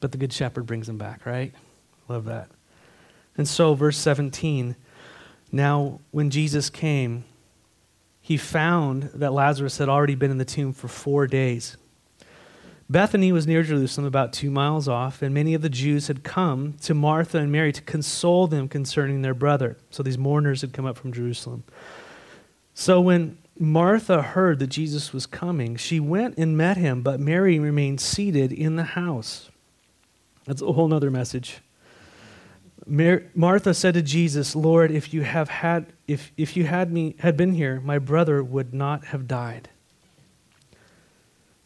But 0.00 0.12
the 0.12 0.18
Good 0.18 0.32
Shepherd 0.32 0.66
brings 0.66 0.86
them 0.86 0.98
back, 0.98 1.24
right? 1.24 1.54
Love 2.08 2.24
that. 2.26 2.50
And 3.36 3.48
so, 3.48 3.74
verse 3.74 3.98
17 3.98 4.76
now, 5.54 6.00
when 6.10 6.30
Jesus 6.30 6.68
came, 6.68 7.22
he 8.20 8.36
found 8.36 9.04
that 9.14 9.32
Lazarus 9.32 9.78
had 9.78 9.88
already 9.88 10.16
been 10.16 10.32
in 10.32 10.38
the 10.38 10.44
tomb 10.44 10.72
for 10.72 10.88
four 10.88 11.28
days. 11.28 11.76
Bethany 12.88 13.32
was 13.32 13.46
near 13.46 13.62
Jerusalem, 13.62 14.06
about 14.06 14.32
two 14.32 14.50
miles 14.50 14.88
off, 14.88 15.22
and 15.22 15.32
many 15.32 15.54
of 15.54 15.62
the 15.62 15.70
Jews 15.70 16.08
had 16.08 16.22
come 16.22 16.74
to 16.82 16.92
Martha 16.92 17.38
and 17.38 17.50
Mary 17.50 17.72
to 17.72 17.80
console 17.82 18.46
them 18.46 18.68
concerning 18.68 19.22
their 19.22 19.34
brother. 19.34 19.78
So 19.90 20.02
these 20.02 20.18
mourners 20.18 20.60
had 20.60 20.72
come 20.72 20.84
up 20.84 20.98
from 20.98 21.12
Jerusalem. 21.12 21.64
So 22.74 23.00
when 23.00 23.38
Martha 23.58 24.20
heard 24.20 24.58
that 24.58 24.66
Jesus 24.66 25.12
was 25.12 25.26
coming, 25.26 25.76
she 25.76 25.98
went 25.98 26.36
and 26.36 26.56
met 26.56 26.76
him, 26.76 27.02
but 27.02 27.20
Mary 27.20 27.58
remained 27.58 28.00
seated 28.00 28.52
in 28.52 28.76
the 28.76 28.82
house. 28.84 29.50
That's 30.44 30.60
a 30.60 30.72
whole 30.72 30.92
other 30.92 31.10
message. 31.10 31.60
Mar- 32.86 33.22
Martha 33.34 33.72
said 33.72 33.94
to 33.94 34.02
Jesus, 34.02 34.54
Lord, 34.54 34.90
if 34.90 35.14
you 35.14 35.22
have 35.22 35.48
had 35.48 35.86
if, 36.06 36.32
if 36.36 36.54
you 36.54 36.64
had 36.64 36.92
me 36.92 37.16
had 37.20 37.34
been 37.34 37.54
here, 37.54 37.80
my 37.80 37.98
brother 37.98 38.44
would 38.44 38.74
not 38.74 39.06
have 39.06 39.26
died. 39.26 39.70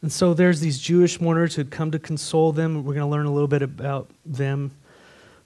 And 0.01 0.13
so 0.13 0.33
there's 0.33 0.61
these 0.61 0.79
Jewish 0.79 1.21
mourners 1.21 1.57
who'd 1.57 1.71
come 1.71 1.91
to 1.91 1.99
console 1.99 2.53
them. 2.53 2.85
We're 2.85 2.95
going 2.95 3.07
to 3.07 3.11
learn 3.11 3.27
a 3.27 3.33
little 3.33 3.49
bit 3.49 3.63
about 3.63 4.11
them. 4.25 4.71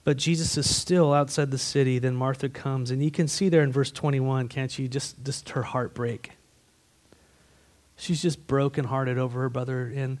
But 0.03 0.17
Jesus 0.17 0.57
is 0.57 0.73
still 0.73 1.13
outside 1.13 1.49
the 1.49 1.57
city. 1.57 1.97
Then 1.97 2.15
Martha 2.15 2.49
comes. 2.49 2.91
And 2.91 3.03
you 3.03 3.09
can 3.09 3.27
see 3.27 3.49
there 3.49 3.63
in 3.63 3.71
verse 3.71 3.91
21, 3.91 4.49
can't 4.49 4.77
you? 4.77 4.87
Just, 4.87 5.23
just 5.23 5.49
her 5.49 5.63
heartbreak. 5.63 6.31
She's 7.95 8.21
just 8.21 8.45
brokenhearted 8.47 9.17
over 9.17 9.41
her 9.41 9.49
brother. 9.49 9.91
And 9.95 10.19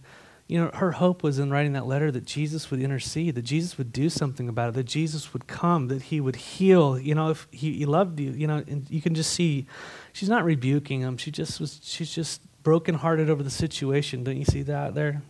you 0.53 0.59
know, 0.59 0.69
her 0.75 0.91
hope 0.91 1.23
was 1.23 1.39
in 1.39 1.49
writing 1.49 1.73
that 1.73 1.87
letter 1.87 2.11
that 2.11 2.25
Jesus 2.25 2.69
would 2.69 2.79
intercede, 2.79 3.33
that 3.33 3.41
Jesus 3.41 3.75
would 3.79 3.91
do 3.91 4.07
something 4.07 4.47
about 4.47 4.69
it, 4.69 4.75
that 4.75 4.83
Jesus 4.83 5.33
would 5.33 5.47
come, 5.47 5.87
that 5.87 6.03
he 6.03 6.21
would 6.21 6.35
heal. 6.35 6.99
You 6.99 7.15
know, 7.15 7.31
if 7.31 7.47
he, 7.49 7.73
he 7.73 7.87
loved 7.87 8.19
you, 8.19 8.29
you 8.33 8.45
know, 8.45 8.63
and 8.67 8.87
you 8.87 9.01
can 9.01 9.15
just 9.15 9.33
see 9.33 9.65
she's 10.11 10.29
not 10.29 10.45
rebuking 10.45 11.01
him. 11.01 11.17
She 11.17 11.31
just 11.31 11.59
was, 11.59 11.79
she's 11.81 12.13
just 12.13 12.39
brokenhearted 12.61 13.31
over 13.31 13.41
the 13.41 13.49
situation. 13.49 14.23
Don't 14.23 14.37
you 14.37 14.45
see 14.45 14.61
that 14.61 14.93
there? 14.93 15.23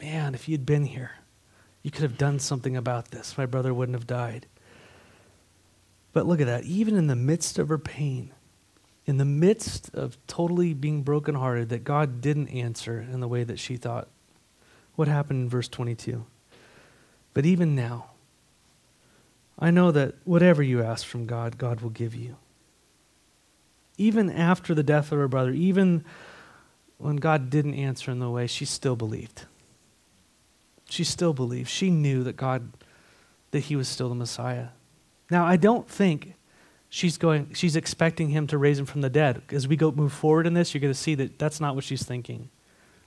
Man, 0.00 0.36
if 0.36 0.48
you'd 0.48 0.64
been 0.64 0.84
here, 0.84 1.10
you 1.82 1.90
could 1.90 2.02
have 2.02 2.16
done 2.16 2.38
something 2.38 2.76
about 2.76 3.10
this. 3.10 3.36
My 3.36 3.44
brother 3.44 3.74
wouldn't 3.74 3.96
have 3.96 4.06
died. 4.06 4.46
But 6.12 6.26
look 6.26 6.40
at 6.40 6.46
that. 6.46 6.62
Even 6.62 6.94
in 6.94 7.08
the 7.08 7.16
midst 7.16 7.58
of 7.58 7.70
her 7.70 7.78
pain, 7.78 8.30
in 9.04 9.16
the 9.16 9.24
midst 9.24 9.92
of 9.94 10.16
totally 10.28 10.74
being 10.74 11.02
brokenhearted, 11.02 11.70
that 11.70 11.82
God 11.82 12.20
didn't 12.20 12.46
answer 12.50 13.00
in 13.00 13.18
the 13.18 13.26
way 13.26 13.42
that 13.42 13.58
she 13.58 13.76
thought 13.76 14.06
what 14.98 15.06
happened 15.06 15.44
in 15.44 15.48
verse 15.48 15.68
22. 15.68 16.26
But 17.32 17.46
even 17.46 17.76
now, 17.76 18.10
I 19.56 19.70
know 19.70 19.92
that 19.92 20.16
whatever 20.24 20.60
you 20.60 20.82
ask 20.82 21.06
from 21.06 21.24
God, 21.24 21.56
God 21.56 21.82
will 21.82 21.90
give 21.90 22.16
you. 22.16 22.34
Even 23.96 24.28
after 24.28 24.74
the 24.74 24.82
death 24.82 25.12
of 25.12 25.18
her 25.18 25.28
brother, 25.28 25.52
even 25.52 26.04
when 26.96 27.14
God 27.14 27.48
didn't 27.48 27.74
answer 27.74 28.10
in 28.10 28.18
the 28.18 28.28
way, 28.28 28.48
she 28.48 28.64
still 28.64 28.96
believed. 28.96 29.44
She 30.90 31.04
still 31.04 31.32
believed. 31.32 31.68
She 31.68 31.90
knew 31.90 32.24
that 32.24 32.36
God, 32.36 32.72
that 33.52 33.60
He 33.60 33.76
was 33.76 33.86
still 33.86 34.08
the 34.08 34.16
Messiah. 34.16 34.70
Now, 35.30 35.46
I 35.46 35.56
don't 35.56 35.88
think 35.88 36.34
she's 36.88 37.16
going, 37.18 37.54
she's 37.54 37.76
expecting 37.76 38.30
Him 38.30 38.48
to 38.48 38.58
raise 38.58 38.80
Him 38.80 38.86
from 38.86 39.02
the 39.02 39.10
dead. 39.10 39.42
As 39.52 39.68
we 39.68 39.76
go 39.76 39.92
move 39.92 40.12
forward 40.12 40.44
in 40.44 40.54
this, 40.54 40.74
you're 40.74 40.80
going 40.80 40.92
to 40.92 40.98
see 40.98 41.14
that 41.14 41.38
that's 41.38 41.60
not 41.60 41.76
what 41.76 41.84
she's 41.84 42.02
thinking. 42.02 42.50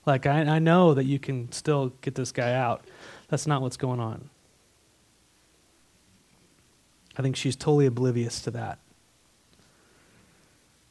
Like, 0.05 0.25
I, 0.25 0.41
I 0.41 0.59
know 0.59 0.93
that 0.93 1.05
you 1.05 1.19
can 1.19 1.51
still 1.51 1.93
get 2.01 2.15
this 2.15 2.31
guy 2.31 2.53
out. 2.53 2.85
That's 3.29 3.45
not 3.45 3.61
what's 3.61 3.77
going 3.77 3.99
on. 3.99 4.29
I 7.17 7.21
think 7.21 7.35
she's 7.35 7.55
totally 7.55 7.85
oblivious 7.85 8.41
to 8.41 8.51
that. 8.51 8.79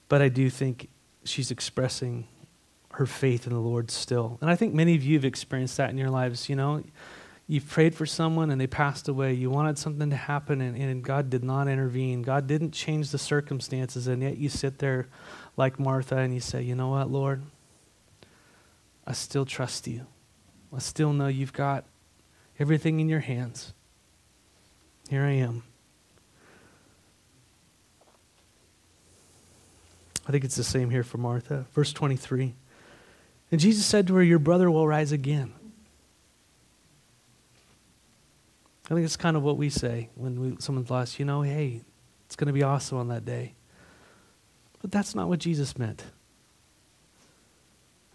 But 0.08 0.22
I 0.22 0.28
do 0.28 0.50
think 0.50 0.88
she's 1.24 1.50
expressing 1.50 2.26
her 2.92 3.06
faith 3.06 3.46
in 3.46 3.52
the 3.52 3.60
Lord 3.60 3.90
still. 3.90 4.38
And 4.40 4.50
I 4.50 4.56
think 4.56 4.74
many 4.74 4.94
of 4.94 5.02
you 5.02 5.16
have 5.16 5.24
experienced 5.24 5.76
that 5.76 5.90
in 5.90 5.98
your 5.98 6.10
lives. 6.10 6.48
You 6.48 6.56
know, 6.56 6.82
you've 7.46 7.68
prayed 7.68 7.94
for 7.94 8.06
someone 8.06 8.50
and 8.50 8.60
they 8.60 8.66
passed 8.66 9.08
away. 9.08 9.32
You 9.34 9.50
wanted 9.50 9.78
something 9.78 10.10
to 10.10 10.16
happen 10.16 10.60
and, 10.60 10.76
and 10.76 11.02
God 11.02 11.30
did 11.30 11.44
not 11.44 11.68
intervene. 11.68 12.22
God 12.22 12.46
didn't 12.46 12.72
change 12.72 13.10
the 13.10 13.18
circumstances. 13.18 14.06
And 14.06 14.22
yet 14.22 14.38
you 14.38 14.48
sit 14.48 14.78
there 14.78 15.08
like 15.56 15.78
Martha 15.78 16.16
and 16.16 16.34
you 16.34 16.40
say, 16.40 16.62
you 16.62 16.74
know 16.74 16.88
what, 16.88 17.10
Lord? 17.10 17.42
I 19.10 19.12
still 19.12 19.44
trust 19.44 19.88
you. 19.88 20.06
I 20.72 20.78
still 20.78 21.12
know 21.12 21.26
you've 21.26 21.52
got 21.52 21.84
everything 22.60 23.00
in 23.00 23.08
your 23.08 23.18
hands. 23.18 23.74
Here 25.08 25.24
I 25.24 25.32
am. 25.32 25.64
I 30.28 30.30
think 30.30 30.44
it's 30.44 30.54
the 30.54 30.62
same 30.62 30.90
here 30.90 31.02
for 31.02 31.18
Martha. 31.18 31.66
Verse 31.72 31.92
23. 31.92 32.54
And 33.50 33.60
Jesus 33.60 33.84
said 33.84 34.06
to 34.06 34.14
her, 34.14 34.22
Your 34.22 34.38
brother 34.38 34.70
will 34.70 34.86
rise 34.86 35.10
again. 35.10 35.54
I 38.88 38.94
think 38.94 39.04
it's 39.04 39.16
kind 39.16 39.36
of 39.36 39.42
what 39.42 39.56
we 39.56 39.70
say 39.70 40.08
when 40.14 40.40
we, 40.40 40.56
someone's 40.60 40.88
lost. 40.88 41.18
You 41.18 41.24
know, 41.24 41.42
hey, 41.42 41.80
it's 42.26 42.36
going 42.36 42.46
to 42.46 42.52
be 42.52 42.62
awesome 42.62 42.98
on 42.98 43.08
that 43.08 43.24
day. 43.24 43.54
But 44.80 44.92
that's 44.92 45.16
not 45.16 45.26
what 45.26 45.40
Jesus 45.40 45.76
meant. 45.76 46.04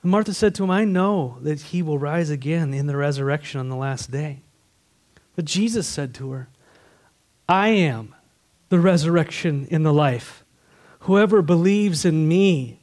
And 0.06 0.12
Martha 0.12 0.36
said 0.36 0.54
to 0.54 0.64
him, 0.64 0.70
I 0.70 0.86
know 0.86 1.40
that 1.42 1.60
he 1.60 1.82
will 1.82 1.98
rise 1.98 2.30
again 2.30 2.76
in 2.76 2.86
the 2.86 2.96
resurrection 2.96 3.60
on 3.60 3.70
the 3.70 3.76
last 3.76 4.12
day. 4.12 4.44
But 5.36 5.46
Jesus 5.46 5.88
said 5.88 6.14
to 6.14 6.30
her, 6.30 6.48
I 7.50 7.70
am 7.70 8.14
the 8.70 8.80
resurrection 8.80 9.68
and 9.72 9.84
the 9.84 9.92
life. 9.92 10.46
Whoever 11.00 11.42
believes 11.42 12.06
in 12.06 12.28
me, 12.28 12.82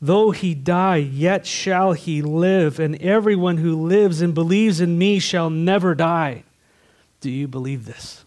though 0.00 0.32
he 0.32 0.52
die, 0.52 0.96
yet 0.96 1.46
shall 1.46 1.92
he 1.92 2.20
live, 2.22 2.80
and 2.80 3.00
everyone 3.00 3.58
who 3.58 3.80
lives 3.80 4.20
and 4.20 4.34
believes 4.34 4.80
in 4.80 4.98
me 4.98 5.20
shall 5.20 5.48
never 5.48 5.94
die. 5.94 6.42
Do 7.20 7.30
you 7.30 7.46
believe 7.46 7.84
this? 7.84 8.24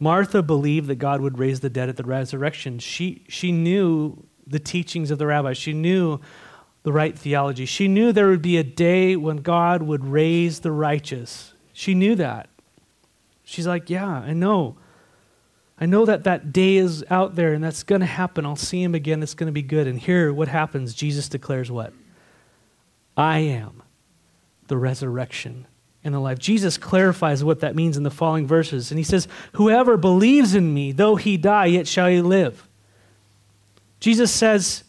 Martha 0.00 0.42
believed 0.42 0.86
that 0.86 0.94
God 0.94 1.20
would 1.20 1.38
raise 1.38 1.60
the 1.60 1.68
dead 1.68 1.90
at 1.90 1.98
the 1.98 2.02
resurrection. 2.02 2.78
She, 2.78 3.24
she 3.28 3.52
knew 3.52 4.24
the 4.46 4.58
teachings 4.58 5.10
of 5.10 5.18
the 5.18 5.26
rabbis. 5.26 5.56
She 5.56 5.72
knew 5.72 6.20
the 6.82 6.92
right 6.92 7.18
theology. 7.18 7.66
She 7.66 7.88
knew 7.88 8.12
there 8.12 8.28
would 8.28 8.42
be 8.42 8.58
a 8.58 8.64
day 8.64 9.16
when 9.16 9.38
God 9.38 9.82
would 9.82 10.04
raise 10.04 10.60
the 10.60 10.72
righteous. 10.72 11.54
She 11.72 11.94
knew 11.94 12.14
that. 12.16 12.48
She's 13.42 13.66
like, 13.66 13.90
Yeah, 13.90 14.08
I 14.08 14.32
know. 14.32 14.76
I 15.78 15.86
know 15.86 16.04
that 16.04 16.24
that 16.24 16.52
day 16.52 16.76
is 16.76 17.04
out 17.10 17.34
there 17.34 17.52
and 17.52 17.64
that's 17.64 17.82
going 17.82 18.00
to 18.00 18.06
happen. 18.06 18.46
I'll 18.46 18.54
see 18.54 18.82
him 18.82 18.94
again. 18.94 19.22
It's 19.22 19.34
going 19.34 19.48
to 19.48 19.52
be 19.52 19.62
good. 19.62 19.88
And 19.88 19.98
here, 19.98 20.32
what 20.32 20.46
happens? 20.46 20.94
Jesus 20.94 21.28
declares 21.28 21.70
what? 21.70 21.92
I 23.16 23.38
am 23.38 23.82
the 24.68 24.76
resurrection 24.76 25.66
and 26.04 26.14
the 26.14 26.20
life. 26.20 26.38
Jesus 26.38 26.78
clarifies 26.78 27.42
what 27.42 27.60
that 27.60 27.74
means 27.74 27.96
in 27.96 28.02
the 28.02 28.10
following 28.10 28.46
verses. 28.46 28.90
And 28.90 28.98
he 28.98 29.04
says, 29.04 29.26
Whoever 29.54 29.96
believes 29.96 30.54
in 30.54 30.72
me, 30.72 30.92
though 30.92 31.16
he 31.16 31.36
die, 31.36 31.66
yet 31.66 31.88
shall 31.88 32.08
he 32.08 32.20
live. 32.20 32.68
Jesus 34.04 34.30
says 34.30 34.84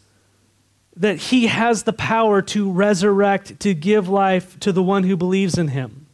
that 0.94 1.16
he 1.16 1.46
has 1.46 1.84
the 1.84 1.92
power 1.94 2.42
to 2.42 2.70
resurrect, 2.70 3.58
to 3.60 3.72
give 3.72 4.10
life 4.10 4.60
to 4.60 4.72
the 4.72 4.82
one 4.82 5.04
who 5.04 5.16
believes 5.16 5.56
in 5.56 5.68
him. 5.68 6.04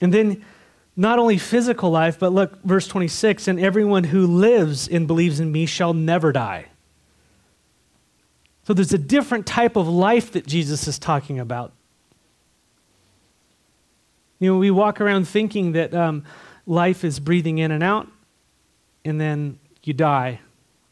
And 0.00 0.14
then 0.14 0.44
not 0.94 1.18
only 1.18 1.38
physical 1.38 1.90
life, 1.90 2.20
but 2.20 2.32
look, 2.32 2.62
verse 2.62 2.86
26 2.86 3.48
and 3.48 3.58
everyone 3.58 4.04
who 4.04 4.28
lives 4.28 4.86
and 4.86 5.08
believes 5.08 5.40
in 5.40 5.50
me 5.50 5.66
shall 5.66 5.92
never 5.92 6.30
die. 6.30 6.66
So 8.62 8.74
there's 8.74 8.92
a 8.92 8.98
different 8.98 9.46
type 9.46 9.74
of 9.74 9.88
life 9.88 10.30
that 10.34 10.46
Jesus 10.46 10.86
is 10.86 11.00
talking 11.00 11.40
about. 11.40 11.72
You 14.38 14.52
know, 14.52 14.58
we 14.58 14.70
walk 14.70 15.00
around 15.00 15.26
thinking 15.26 15.72
that 15.72 15.92
um, 15.92 16.22
life 16.64 17.02
is 17.02 17.18
breathing 17.18 17.58
in 17.58 17.72
and 17.72 17.82
out, 17.82 18.06
and 19.04 19.20
then 19.20 19.58
you 19.86 19.94
die, 19.94 20.40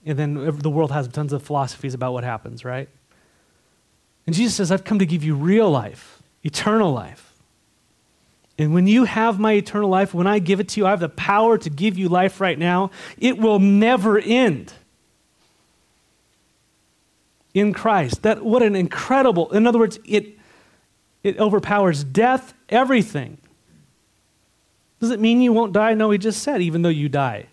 and 0.04 0.18
then 0.18 0.58
the 0.58 0.70
world 0.70 0.90
has 0.92 1.08
tons 1.08 1.32
of 1.32 1.42
philosophies 1.42 1.94
about 1.94 2.12
what 2.12 2.24
happens, 2.24 2.64
right? 2.64 2.88
And 4.26 4.34
Jesus 4.34 4.54
says, 4.54 4.70
I've 4.70 4.84
come 4.84 4.98
to 4.98 5.06
give 5.06 5.24
you 5.24 5.34
real 5.34 5.70
life, 5.70 6.22
eternal 6.42 6.92
life. 6.92 7.32
And 8.58 8.74
when 8.74 8.86
you 8.86 9.04
have 9.04 9.40
my 9.40 9.54
eternal 9.54 9.88
life, 9.88 10.14
when 10.14 10.26
I 10.26 10.38
give 10.38 10.60
it 10.60 10.68
to 10.68 10.80
you, 10.80 10.86
I 10.86 10.90
have 10.90 11.00
the 11.00 11.08
power 11.08 11.58
to 11.58 11.70
give 11.70 11.98
you 11.98 12.08
life 12.08 12.40
right 12.40 12.58
now. 12.58 12.90
It 13.18 13.38
will 13.38 13.58
never 13.58 14.18
end 14.18 14.72
in 17.54 17.72
Christ. 17.72 18.22
That 18.22 18.44
what 18.44 18.62
an 18.62 18.76
incredible. 18.76 19.50
In 19.52 19.66
other 19.66 19.78
words, 19.78 19.98
it 20.04 20.38
it 21.22 21.38
overpowers 21.38 22.04
death, 22.04 22.52
everything. 22.68 23.38
Does 25.00 25.10
it 25.10 25.20
mean 25.20 25.40
you 25.40 25.52
won't 25.52 25.72
die? 25.72 25.94
No, 25.94 26.10
he 26.10 26.18
just 26.18 26.42
said, 26.42 26.62
even 26.62 26.82
though 26.82 26.88
you 26.88 27.08
die, 27.08 27.46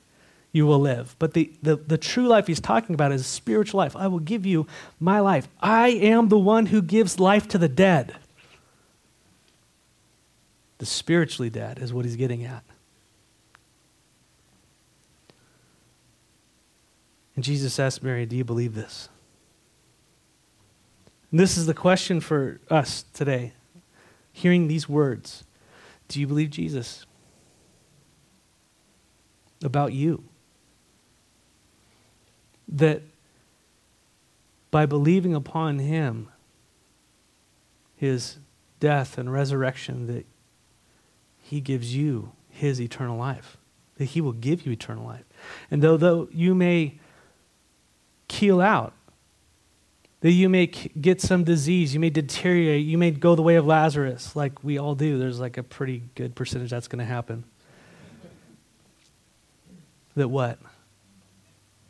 you 0.51 0.65
will 0.65 0.79
live. 0.79 1.15
But 1.19 1.33
the, 1.33 1.51
the, 1.61 1.75
the 1.75 1.97
true 1.97 2.27
life 2.27 2.47
he's 2.47 2.59
talking 2.59 2.95
about 2.95 3.11
is 3.11 3.25
spiritual 3.25 3.77
life. 3.77 3.95
I 3.95 4.07
will 4.07 4.19
give 4.19 4.45
you 4.45 4.65
my 4.99 5.19
life. 5.19 5.47
I 5.61 5.89
am 5.89 6.29
the 6.29 6.39
one 6.39 6.67
who 6.67 6.81
gives 6.81 7.19
life 7.19 7.47
to 7.49 7.57
the 7.57 7.69
dead. 7.69 8.15
The 10.79 10.85
spiritually 10.85 11.49
dead 11.49 11.79
is 11.79 11.93
what 11.93 12.05
he's 12.05 12.15
getting 12.15 12.43
at. 12.45 12.63
And 17.35 17.43
Jesus 17.43 17.79
asked 17.79 18.01
Mary, 18.01 18.25
Do 18.25 18.35
you 18.35 18.43
believe 18.43 18.75
this? 18.75 19.09
And 21.31 21.39
this 21.39 21.57
is 21.57 21.67
the 21.67 21.73
question 21.73 22.21
for 22.21 22.59
us 22.69 23.05
today. 23.13 23.53
Hearing 24.31 24.67
these 24.67 24.89
words 24.89 25.43
Do 26.07 26.19
you 26.19 26.27
believe 26.27 26.49
Jesus? 26.49 27.05
About 29.63 29.93
you. 29.93 30.23
That 32.71 33.01
by 34.71 34.85
believing 34.85 35.33
upon 35.33 35.79
him, 35.79 36.29
his 37.95 38.37
death 38.79 39.17
and 39.17 39.33
resurrection, 39.33 40.07
that 40.07 40.25
he 41.41 41.59
gives 41.59 41.95
you 41.95 42.31
his 42.49 42.79
eternal 42.79 43.17
life, 43.17 43.57
that 43.97 44.05
he 44.05 44.21
will 44.21 44.33
give 44.33 44.65
you 44.65 44.71
eternal 44.71 45.05
life. 45.05 45.25
And 45.71 45.81
though, 45.81 45.97
though 45.97 46.29
you 46.31 46.53
may 46.53 46.99
keel 48.27 48.61
out, 48.61 48.93
that 50.21 50.31
you 50.31 50.49
may 50.49 50.67
get 50.67 51.21
some 51.21 51.43
disease, 51.43 51.93
you 51.93 51.99
may 51.99 52.09
deteriorate, 52.09 52.85
you 52.85 52.97
may 52.97 53.11
go 53.11 53.35
the 53.35 53.41
way 53.41 53.55
of 53.55 53.65
Lazarus, 53.65 54.35
like 54.35 54.63
we 54.63 54.77
all 54.77 54.93
do. 54.93 55.17
There's 55.17 55.39
like 55.39 55.57
a 55.57 55.63
pretty 55.63 56.03
good 56.15 56.35
percentage 56.35 56.69
that's 56.69 56.87
going 56.87 56.99
to 56.99 57.05
happen. 57.05 57.45
That 60.15 60.27
what? 60.27 60.59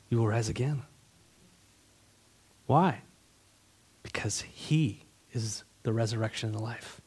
You 0.09 0.17
will 0.17 0.27
rise 0.27 0.49
again. 0.49 0.83
Why? 2.65 3.01
Because 4.03 4.41
He 4.41 5.05
is 5.33 5.63
the 5.83 5.93
resurrection 5.93 6.49
and 6.49 6.57
the 6.57 6.63
life. 6.63 7.01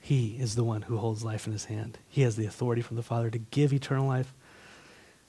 He 0.00 0.36
is 0.40 0.54
the 0.54 0.64
one 0.64 0.82
who 0.82 0.96
holds 0.96 1.22
life 1.22 1.46
in 1.46 1.52
his 1.52 1.66
hand. 1.66 1.98
He 2.08 2.22
has 2.22 2.36
the 2.36 2.46
authority 2.46 2.82
from 2.82 2.96
the 2.96 3.02
Father 3.02 3.30
to 3.30 3.38
give 3.38 3.72
eternal 3.72 4.06
life. 4.06 4.34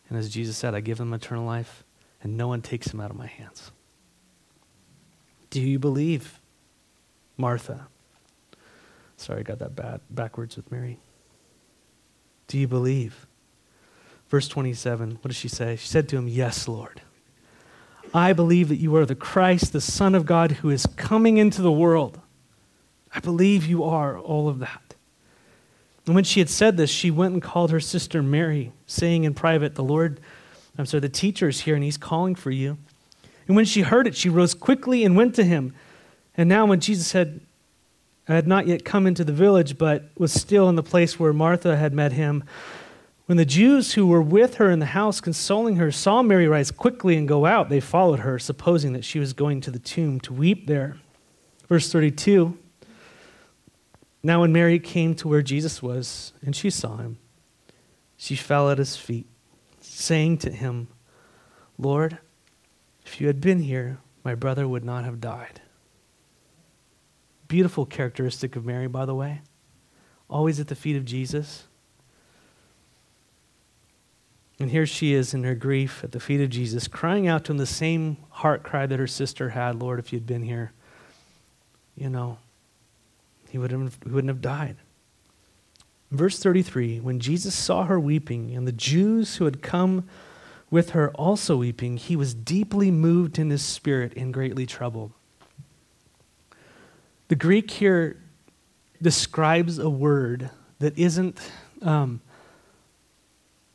And 0.10 0.18
as 0.18 0.30
Jesus 0.30 0.58
said, 0.58 0.74
I 0.74 0.80
give 0.80 0.98
them 0.98 1.14
eternal 1.14 1.46
life, 1.46 1.84
and 2.24 2.38
no 2.38 2.48
one 2.48 2.62
takes 2.62 2.94
him 2.94 3.00
out 3.00 3.12
of 3.12 3.18
my 3.18 3.28
hands. 3.28 3.72
Do 5.50 5.62
you 5.62 5.78
believe, 5.78 6.40
Martha? 7.38 7.88
Sorry, 9.18 9.42
I 9.42 9.44
got 9.44 9.60
that 9.60 9.76
bad 9.76 10.02
backwards 10.10 10.56
with 10.56 10.72
Mary. 10.72 11.00
Do 12.48 12.58
you 12.58 12.68
believe? 12.68 13.28
Verse 14.32 14.48
27, 14.48 15.20
what 15.22 15.28
does 15.28 15.36
she 15.36 15.50
say? 15.50 15.76
She 15.76 15.90
said 15.90 16.08
to 16.08 16.18
him, 16.18 16.30
Yes, 16.30 16.66
Lord. 16.66 17.02
I 18.14 18.32
believe 18.32 18.70
that 18.70 18.78
you 18.78 18.96
are 18.96 19.06
the 19.06 19.14
Christ, 19.14 19.74
the 19.74 19.82
Son 19.82 20.16
of 20.16 20.26
God, 20.26 20.52
who 20.54 20.70
is 20.70 20.86
coming 20.86 21.36
into 21.36 21.62
the 21.62 21.72
world. 21.72 22.18
I 23.14 23.20
believe 23.20 23.66
you 23.66 23.84
are 23.84 24.18
all 24.18 24.48
of 24.48 24.60
that. 24.60 24.96
And 26.06 26.16
when 26.16 26.24
she 26.24 26.40
had 26.40 26.50
said 26.50 26.78
this, 26.78 26.90
she 26.90 27.12
went 27.12 27.34
and 27.34 27.42
called 27.42 27.72
her 27.72 27.82
sister 27.82 28.24
Mary, 28.24 28.72
saying 28.88 29.26
in 29.26 29.34
private, 29.34 29.76
The 29.76 29.84
Lord, 29.84 30.22
I'm 30.78 30.86
sorry, 30.86 31.02
the 31.02 31.10
teacher 31.10 31.50
is 31.50 31.60
here 31.60 31.76
and 31.76 31.84
he's 31.84 31.98
calling 31.98 32.36
for 32.36 32.52
you. 32.52 32.78
And 33.48 33.58
when 33.58 33.66
she 33.66 33.82
heard 33.82 34.08
it, 34.08 34.16
she 34.16 34.30
rose 34.30 34.54
quickly 34.54 35.04
and 35.04 35.18
went 35.18 35.36
to 35.36 35.44
him. 35.44 35.76
And 36.38 36.48
now, 36.48 36.66
when 36.66 36.80
Jesus 36.80 37.12
had, 37.12 37.42
had 38.28 38.48
not 38.48 38.66
yet 38.66 38.86
come 38.86 39.08
into 39.08 39.26
the 39.26 39.34
village, 39.34 39.78
but 39.78 40.06
was 40.18 40.32
still 40.32 40.70
in 40.70 40.76
the 40.78 40.84
place 40.84 41.20
where 41.20 41.34
Martha 41.34 41.76
had 41.76 41.94
met 41.94 42.14
him, 42.14 42.46
when 43.32 43.38
the 43.38 43.46
Jews 43.46 43.94
who 43.94 44.08
were 44.08 44.22
with 44.22 44.56
her 44.56 44.70
in 44.70 44.80
the 44.80 44.88
house 44.88 45.22
consoling 45.22 45.78
her 45.78 45.90
saw 45.90 46.22
Mary 46.22 46.50
rise 46.50 46.70
quickly 46.70 47.16
and 47.16 47.30
go 47.30 47.46
out, 47.46 47.70
they 47.70 47.80
followed 47.80 48.20
her, 48.20 48.38
supposing 48.38 48.92
that 48.92 49.06
she 49.06 49.20
was 49.20 49.32
going 49.32 49.62
to 49.62 49.72
the 49.72 49.80
tomb 49.80 50.20
to 50.20 50.34
weep 50.34 50.68
there. 50.68 50.98
Verse 51.70 51.90
32 51.90 52.58
Now, 54.22 54.42
when 54.42 54.52
Mary 54.52 54.80
came 54.80 55.16
to 55.16 55.30
where 55.30 55.42
Jesus 55.42 55.82
was, 55.82 56.34
and 56.42 56.54
she 56.54 56.70
saw 56.70 56.98
him, 56.98 57.20
she 58.18 58.36
fell 58.36 58.70
at 58.70 58.80
his 58.80 58.98
feet, 58.98 59.28
saying 59.80 60.40
to 60.40 60.52
him, 60.52 60.90
Lord, 61.78 62.18
if 63.06 63.22
you 63.22 63.28
had 63.28 63.40
been 63.40 63.60
here, 63.60 64.00
my 64.26 64.36
brother 64.36 64.68
would 64.68 64.84
not 64.84 65.06
have 65.06 65.22
died. 65.22 65.62
Beautiful 67.48 67.86
characteristic 67.86 68.58
of 68.58 68.66
Mary, 68.66 68.88
by 68.88 69.06
the 69.06 69.16
way. 69.16 69.40
Always 70.30 70.60
at 70.60 70.68
the 70.68 70.76
feet 70.76 70.98
of 70.98 71.06
Jesus. 71.06 71.70
And 74.62 74.70
here 74.70 74.86
she 74.86 75.14
is 75.16 75.34
in 75.34 75.44
her 75.44 75.56
grief 75.56 76.04
at 76.04 76.12
the 76.12 76.20
feet 76.20 76.40
of 76.40 76.52
Jesus, 76.52 76.88
crying 76.88 77.28
out 77.28 77.46
to 77.46 77.52
him 77.52 77.58
the 77.58 77.66
same 77.66 78.18
heart 78.30 78.62
cry 78.62 78.86
that 78.86 79.00
her 79.00 79.08
sister 79.08 79.50
had 79.50 79.82
Lord, 79.82 79.98
if 79.98 80.14
you'd 80.14 80.28
been 80.28 80.44
here, 80.44 80.72
you 81.96 82.10
know, 82.10 82.38
he 83.50 83.58
wouldn't 83.58 83.82
have, 83.82 83.98
he 84.04 84.12
wouldn't 84.12 84.30
have 84.30 84.40
died. 84.40 84.78
Verse 86.12 86.38
33 86.38 87.00
When 87.00 87.20
Jesus 87.20 87.56
saw 87.56 87.86
her 87.86 88.00
weeping, 88.00 88.56
and 88.56 88.68
the 88.68 88.72
Jews 88.72 89.38
who 89.38 89.46
had 89.46 89.64
come 89.64 90.08
with 90.70 90.92
her 90.92 91.10
also 91.14 91.58
weeping, 91.58 91.98
he 91.98 92.16
was 92.16 92.36
deeply 92.36 92.92
moved 92.92 93.40
in 93.40 93.50
his 93.50 93.64
spirit 93.64 94.14
and 94.16 94.32
greatly 94.32 94.68
troubled. 94.68 95.12
The 97.30 97.36
Greek 97.36 97.72
here 97.72 98.22
describes 99.02 99.80
a 99.80 99.90
word 99.90 100.52
that 100.78 100.96
isn't, 101.00 101.40
um, 101.82 102.22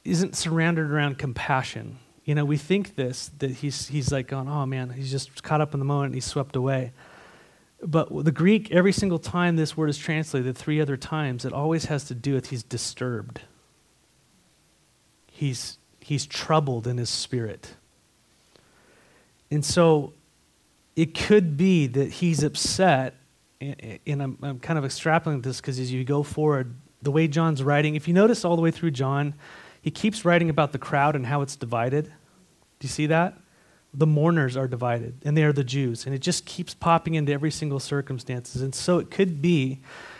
isn't 0.07 0.37
surrounded 0.37 0.91
around 0.91 1.19
compassion. 1.19 1.99
You 2.25 2.35
know, 2.35 2.45
we 2.45 2.57
think 2.57 2.97
this, 2.97 3.31
that 3.39 3.51
he's, 3.51 3.89
he's 3.89 4.11
like 4.11 4.29
going, 4.29 4.49
oh 4.49 4.67
man, 4.67 4.91
he's 4.91 5.11
just 5.11 5.43
caught 5.43 5.61
up 5.61 5.75
in 5.75 5.81
the 5.81 5.87
moment 5.87 6.07
and 6.07 6.15
he's 6.15 6.25
swept 6.25 6.57
away. 6.57 6.93
But 7.83 8.25
the 8.25 8.33
Greek, 8.33 8.73
every 8.73 8.93
single 8.93 9.19
time 9.19 9.57
this 9.57 9.77
word 9.77 9.91
is 9.91 9.99
translated, 9.99 10.57
three 10.57 10.81
other 10.81 10.97
times, 10.97 11.45
it 11.45 11.53
always 11.53 11.87
has 11.87 12.05
to 12.05 12.15
do 12.15 12.35
with 12.35 12.49
he's 12.51 12.63
disturbed. 12.63 13.43
He's 15.31 15.79
he's 16.01 16.25
troubled 16.25 16.87
in 16.87 16.97
his 16.97 17.11
spirit. 17.11 17.75
And 19.51 19.65
so 19.65 20.15
it 20.95 21.15
could 21.15 21.57
be 21.57 21.87
that 21.89 22.11
he's 22.11 22.43
upset, 22.43 23.15
and 23.61 24.23
I'm, 24.23 24.39
I'm 24.43 24.61
kind 24.61 24.79
of 24.79 24.85
extrapolating 24.85 25.43
this 25.43 25.61
because 25.61 25.79
as 25.79 25.93
you 25.93 26.05
go 26.05 26.23
forward, 26.23 26.75
the 27.03 27.11
way 27.11 27.29
John's 27.29 27.63
writing, 27.63 27.95
if 27.97 28.09
you 28.09 28.15
notice 28.15 28.45
all 28.45 28.57
the 28.57 28.63
way 28.63 28.71
through 28.71 28.93
John, 28.93 29.35
he 29.87 29.93
keeps 29.93 30.25
writing 30.25 30.51
about 30.51 30.73
the 30.73 30.81
crowd 30.81 31.15
and 31.15 31.25
how 31.25 31.43
it's 31.43 31.55
divided. 31.55 32.07
Do 32.07 32.13
you 32.81 32.89
see 32.89 33.07
that? 33.07 33.39
The 33.95 34.05
mourners 34.05 34.57
are 34.57 34.67
divided, 34.67 35.15
and 35.25 35.37
they 35.37 35.45
are 35.45 35.53
the 35.53 35.63
Jews. 35.63 36.07
And 36.07 36.13
it 36.13 36.19
just 36.19 36.45
keeps 36.45 36.75
popping 36.75 37.15
into 37.15 37.31
every 37.31 37.53
single 37.53 37.79
circumstances. 37.79 38.63
And 38.63 38.75
so 38.75 38.99
it 38.99 39.13
could 39.13 39.41
be, 39.41 39.79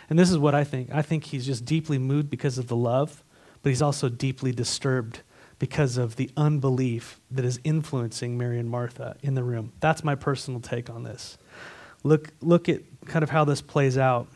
and 0.09 0.17
this 0.17 0.31
is 0.31 0.37
what 0.37 0.55
I 0.55 0.63
think 0.63 0.89
I 0.93 1.01
think 1.01 1.25
he's 1.25 1.45
just 1.45 1.65
deeply 1.65 1.97
moved 1.97 2.29
because 2.29 2.57
of 2.57 2.69
the 2.69 2.77
love, 2.77 3.25
but 3.61 3.67
he's 3.67 3.81
also 3.81 4.07
deeply 4.07 4.53
disturbed 4.53 5.19
because 5.59 5.97
of 5.97 6.15
the 6.15 6.29
unbelief 6.37 7.19
that 7.29 7.43
is 7.43 7.59
influencing 7.65 8.37
Mary 8.37 8.59
and 8.59 8.69
Martha 8.69 9.17
in 9.21 9.35
the 9.35 9.43
room. 9.43 9.73
That's 9.81 10.01
my 10.01 10.15
personal 10.15 10.61
take 10.61 10.89
on 10.89 11.03
this. 11.03 11.37
Look, 12.05 12.29
look 12.39 12.69
at 12.69 12.83
kind 13.05 13.21
of 13.21 13.31
how 13.31 13.43
this 13.43 13.59
plays 13.59 13.97
out. 13.97 14.29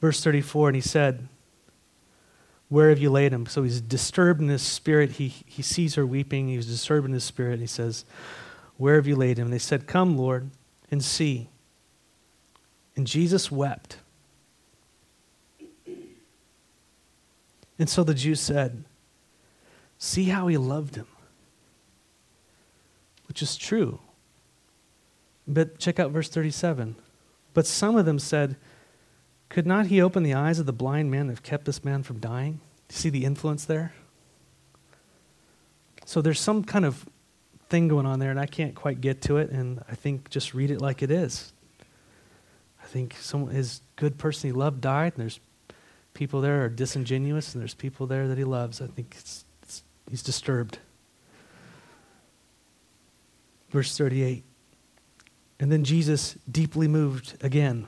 Verse 0.00 0.24
34, 0.24 0.70
and 0.70 0.76
he 0.76 0.80
said, 0.80 1.28
Where 2.70 2.88
have 2.88 3.00
you 3.00 3.10
laid 3.10 3.32
him? 3.32 3.46
So 3.46 3.64
he's 3.64 3.80
disturbed 3.80 4.40
in 4.40 4.48
his 4.48 4.62
spirit. 4.62 5.12
He, 5.12 5.28
he 5.28 5.60
sees 5.60 5.96
her 5.96 6.06
weeping. 6.06 6.48
He 6.48 6.56
was 6.56 6.66
disturbed 6.66 7.06
in 7.06 7.12
his 7.12 7.24
spirit. 7.24 7.54
And 7.54 7.60
he 7.60 7.66
says, 7.66 8.04
Where 8.76 8.94
have 8.94 9.08
you 9.08 9.16
laid 9.16 9.38
him? 9.38 9.46
And 9.46 9.52
they 9.52 9.58
said, 9.58 9.88
Come, 9.88 10.16
Lord, 10.16 10.50
and 10.88 11.04
see. 11.04 11.48
And 12.94 13.08
Jesus 13.08 13.50
wept. 13.50 13.96
And 17.76 17.88
so 17.88 18.04
the 18.04 18.14
Jews 18.14 18.40
said, 18.40 18.84
See 19.98 20.24
how 20.26 20.46
he 20.46 20.56
loved 20.56 20.94
him. 20.94 21.08
Which 23.26 23.42
is 23.42 23.56
true. 23.56 23.98
But 25.48 25.78
check 25.78 25.98
out 25.98 26.12
verse 26.12 26.28
37. 26.28 26.94
But 27.52 27.66
some 27.66 27.96
of 27.96 28.06
them 28.06 28.20
said, 28.20 28.56
Could 29.50 29.66
not 29.66 29.86
he 29.86 30.00
open 30.00 30.22
the 30.22 30.32
eyes 30.32 30.58
of 30.58 30.66
the 30.66 30.72
blind 30.72 31.10
man 31.10 31.26
that 31.26 31.34
have 31.34 31.42
kept 31.42 31.66
this 31.66 31.84
man 31.84 32.02
from 32.02 32.20
dying? 32.20 32.52
Do 32.88 32.94
You 32.94 32.98
see 32.98 33.10
the 33.10 33.24
influence 33.24 33.66
there? 33.66 33.92
So 36.06 36.22
there's 36.22 36.40
some 36.40 36.64
kind 36.64 36.84
of 36.84 37.04
thing 37.68 37.88
going 37.88 38.06
on 38.06 38.20
there, 38.20 38.30
and 38.30 38.40
I 38.40 38.46
can't 38.46 38.74
quite 38.74 39.00
get 39.00 39.20
to 39.22 39.36
it, 39.36 39.50
and 39.50 39.82
I 39.88 39.94
think 39.94 40.30
just 40.30 40.54
read 40.54 40.70
it 40.70 40.80
like 40.80 41.02
it 41.02 41.10
is. 41.10 41.52
I 42.82 42.86
think 42.86 43.16
someone, 43.20 43.52
his 43.52 43.80
good 43.96 44.18
person 44.18 44.48
he 44.48 44.52
loved 44.52 44.80
died, 44.80 45.12
and 45.14 45.22
there's 45.22 45.40
people 46.14 46.40
there 46.40 46.64
are 46.64 46.68
disingenuous, 46.68 47.52
and 47.54 47.60
there's 47.60 47.74
people 47.74 48.06
there 48.06 48.28
that 48.28 48.38
he 48.38 48.44
loves. 48.44 48.80
I 48.80 48.86
think 48.86 49.14
it's, 49.18 49.44
it's, 49.62 49.82
he's 50.08 50.22
disturbed. 50.22 50.78
Verse 53.70 53.96
38. 53.96 54.44
And 55.58 55.70
then 55.70 55.84
Jesus, 55.84 56.36
deeply 56.50 56.88
moved 56.88 57.36
again, 57.42 57.86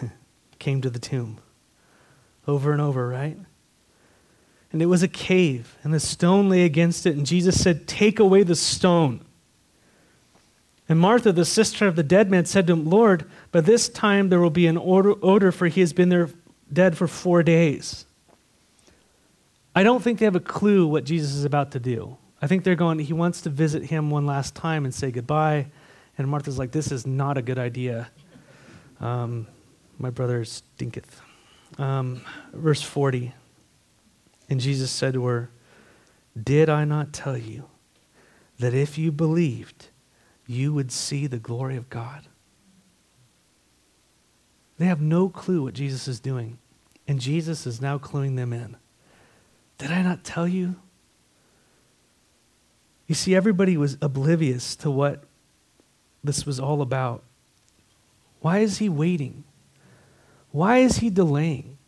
came 0.60 0.80
to 0.82 0.90
the 0.90 1.00
tomb. 1.00 1.40
Over 2.46 2.70
and 2.70 2.80
over, 2.80 3.08
right? 3.08 3.36
And 4.72 4.80
it 4.80 4.86
was 4.86 5.02
a 5.02 5.08
cave, 5.08 5.76
and 5.82 5.92
the 5.92 5.98
stone 5.98 6.48
lay 6.48 6.62
against 6.62 7.04
it. 7.04 7.16
And 7.16 7.26
Jesus 7.26 7.60
said, 7.60 7.88
Take 7.88 8.20
away 8.20 8.44
the 8.44 8.54
stone. 8.54 9.24
And 10.88 10.98
Martha, 10.98 11.32
the 11.32 11.44
sister 11.44 11.86
of 11.86 11.96
the 11.96 12.02
dead 12.02 12.30
man, 12.30 12.46
said 12.46 12.66
to 12.66 12.72
him, 12.72 12.88
Lord, 12.88 13.24
by 13.52 13.60
this 13.60 13.88
time 13.88 14.28
there 14.28 14.40
will 14.40 14.50
be 14.50 14.66
an 14.66 14.78
odor, 14.78 15.52
for 15.52 15.66
he 15.68 15.80
has 15.80 15.92
been 15.92 16.08
there 16.08 16.30
dead 16.72 16.96
for 16.96 17.06
four 17.06 17.42
days. 17.42 18.06
I 19.74 19.84
don't 19.84 20.02
think 20.02 20.18
they 20.18 20.24
have 20.24 20.36
a 20.36 20.40
clue 20.40 20.86
what 20.86 21.04
Jesus 21.04 21.34
is 21.34 21.44
about 21.44 21.72
to 21.72 21.80
do. 21.80 22.16
I 22.42 22.46
think 22.46 22.64
they're 22.64 22.74
going, 22.74 22.98
he 22.98 23.12
wants 23.12 23.42
to 23.42 23.50
visit 23.50 23.84
him 23.84 24.10
one 24.10 24.26
last 24.26 24.54
time 24.54 24.84
and 24.84 24.92
say 24.92 25.10
goodbye. 25.10 25.66
And 26.18 26.28
Martha's 26.28 26.58
like, 26.58 26.72
this 26.72 26.90
is 26.90 27.06
not 27.06 27.38
a 27.38 27.42
good 27.42 27.58
idea. 27.58 28.10
Um, 29.00 29.46
my 30.00 30.08
brother 30.10 30.44
stinketh. 30.44 31.20
Um, 31.78 32.22
verse 32.52 32.80
40. 32.80 33.34
And 34.48 34.58
Jesus 34.58 34.90
said 34.90 35.14
to 35.14 35.26
her, 35.26 35.50
Did 36.42 36.68
I 36.68 36.84
not 36.84 37.12
tell 37.12 37.36
you 37.36 37.68
that 38.58 38.72
if 38.74 38.96
you 38.96 39.12
believed, 39.12 39.88
you 40.46 40.72
would 40.72 40.90
see 40.90 41.26
the 41.26 41.38
glory 41.38 41.76
of 41.76 41.90
God? 41.90 42.26
They 44.78 44.86
have 44.86 45.02
no 45.02 45.28
clue 45.28 45.62
what 45.62 45.74
Jesus 45.74 46.08
is 46.08 46.18
doing. 46.18 46.58
And 47.06 47.20
Jesus 47.20 47.66
is 47.66 47.82
now 47.82 47.98
cluing 47.98 48.36
them 48.36 48.52
in. 48.52 48.76
Did 49.76 49.90
I 49.90 50.00
not 50.00 50.24
tell 50.24 50.48
you? 50.48 50.76
You 53.06 53.14
see, 53.14 53.34
everybody 53.34 53.76
was 53.76 53.98
oblivious 54.00 54.76
to 54.76 54.90
what 54.90 55.24
this 56.24 56.46
was 56.46 56.58
all 56.58 56.80
about. 56.80 57.22
Why 58.40 58.60
is 58.60 58.78
he 58.78 58.88
waiting? 58.88 59.44
Why 60.52 60.78
is 60.78 60.98
he 60.98 61.10
delaying? 61.10 61.78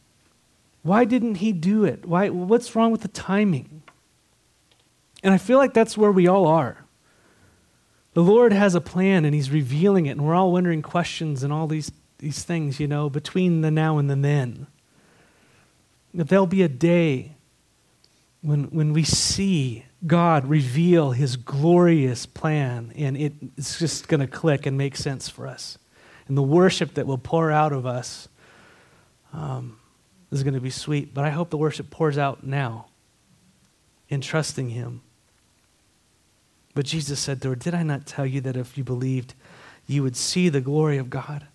Why 0.82 1.04
didn't 1.04 1.36
he 1.36 1.52
do 1.52 1.84
it? 1.84 2.04
Why, 2.04 2.28
what's 2.28 2.74
wrong 2.74 2.90
with 2.90 3.02
the 3.02 3.08
timing? 3.08 3.82
And 5.22 5.32
I 5.32 5.38
feel 5.38 5.58
like 5.58 5.74
that's 5.74 5.96
where 5.96 6.10
we 6.10 6.26
all 6.26 6.46
are. 6.46 6.84
The 8.14 8.22
Lord 8.22 8.52
has 8.52 8.74
a 8.74 8.80
plan 8.80 9.24
and 9.24 9.34
he's 9.34 9.50
revealing 9.50 10.06
it, 10.06 10.12
and 10.12 10.24
we're 10.24 10.34
all 10.34 10.52
wondering 10.52 10.82
questions 10.82 11.42
and 11.42 11.52
all 11.52 11.66
these, 11.66 11.90
these 12.18 12.42
things, 12.42 12.78
you 12.78 12.86
know, 12.86 13.08
between 13.08 13.62
the 13.62 13.70
now 13.70 13.98
and 13.98 14.10
the 14.10 14.16
then. 14.16 14.66
That 16.14 16.28
there'll 16.28 16.46
be 16.46 16.62
a 16.62 16.68
day 16.68 17.36
when, 18.42 18.64
when 18.64 18.92
we 18.92 19.04
see 19.04 19.86
God 20.06 20.46
reveal 20.46 21.12
his 21.12 21.36
glorious 21.36 22.26
plan, 22.26 22.92
and 22.96 23.16
it, 23.16 23.32
it's 23.56 23.78
just 23.78 24.08
going 24.08 24.20
to 24.20 24.26
click 24.26 24.66
and 24.66 24.76
make 24.76 24.96
sense 24.96 25.28
for 25.28 25.46
us. 25.46 25.78
And 26.26 26.36
the 26.36 26.42
worship 26.42 26.94
that 26.94 27.06
will 27.06 27.18
pour 27.18 27.50
out 27.50 27.72
of 27.72 27.86
us 27.86 28.28
um, 29.32 29.78
this 30.30 30.38
is 30.38 30.44
going 30.44 30.54
to 30.54 30.60
be 30.60 30.70
sweet. 30.70 31.12
But 31.14 31.24
I 31.24 31.30
hope 31.30 31.50
the 31.50 31.58
worship 31.58 31.90
pours 31.90 32.18
out 32.18 32.44
now 32.44 32.86
in 34.08 34.20
trusting 34.20 34.70
him. 34.70 35.02
But 36.74 36.86
Jesus 36.86 37.20
said 37.20 37.42
to 37.42 37.50
her, 37.50 37.54
Did 37.54 37.74
I 37.74 37.82
not 37.82 38.06
tell 38.06 38.26
you 38.26 38.40
that 38.42 38.56
if 38.56 38.78
you 38.78 38.84
believed, 38.84 39.34
you 39.86 40.02
would 40.02 40.16
see 40.16 40.48
the 40.48 40.60
glory 40.60 40.98
of 40.98 41.10
God? 41.10 41.46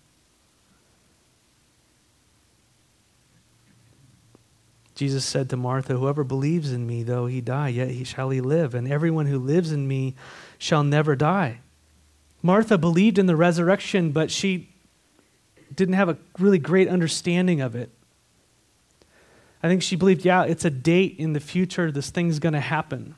Jesus 4.94 5.24
said 5.24 5.48
to 5.50 5.56
Martha, 5.56 5.96
Whoever 5.96 6.24
believes 6.24 6.72
in 6.72 6.84
me, 6.86 7.04
though 7.04 7.26
he 7.26 7.40
die, 7.40 7.68
yet 7.68 7.90
he 7.90 8.02
shall 8.02 8.30
he 8.30 8.40
live, 8.40 8.74
and 8.74 8.90
everyone 8.90 9.26
who 9.26 9.38
lives 9.38 9.70
in 9.70 9.86
me 9.86 10.16
shall 10.58 10.82
never 10.82 11.14
die. 11.14 11.60
Martha 12.42 12.76
believed 12.76 13.18
in 13.18 13.26
the 13.26 13.36
resurrection, 13.36 14.10
but 14.10 14.30
she 14.30 14.70
didn't 15.78 15.94
have 15.94 16.08
a 16.08 16.18
really 16.38 16.58
great 16.58 16.88
understanding 16.88 17.60
of 17.60 17.74
it. 17.76 17.90
I 19.62 19.68
think 19.68 19.82
she 19.82 19.96
believed, 19.96 20.24
yeah, 20.24 20.42
it's 20.42 20.64
a 20.64 20.70
date 20.70 21.14
in 21.18 21.32
the 21.32 21.40
future, 21.40 21.90
this 21.90 22.10
thing's 22.10 22.38
going 22.38 22.52
to 22.52 22.60
happen. 22.60 23.14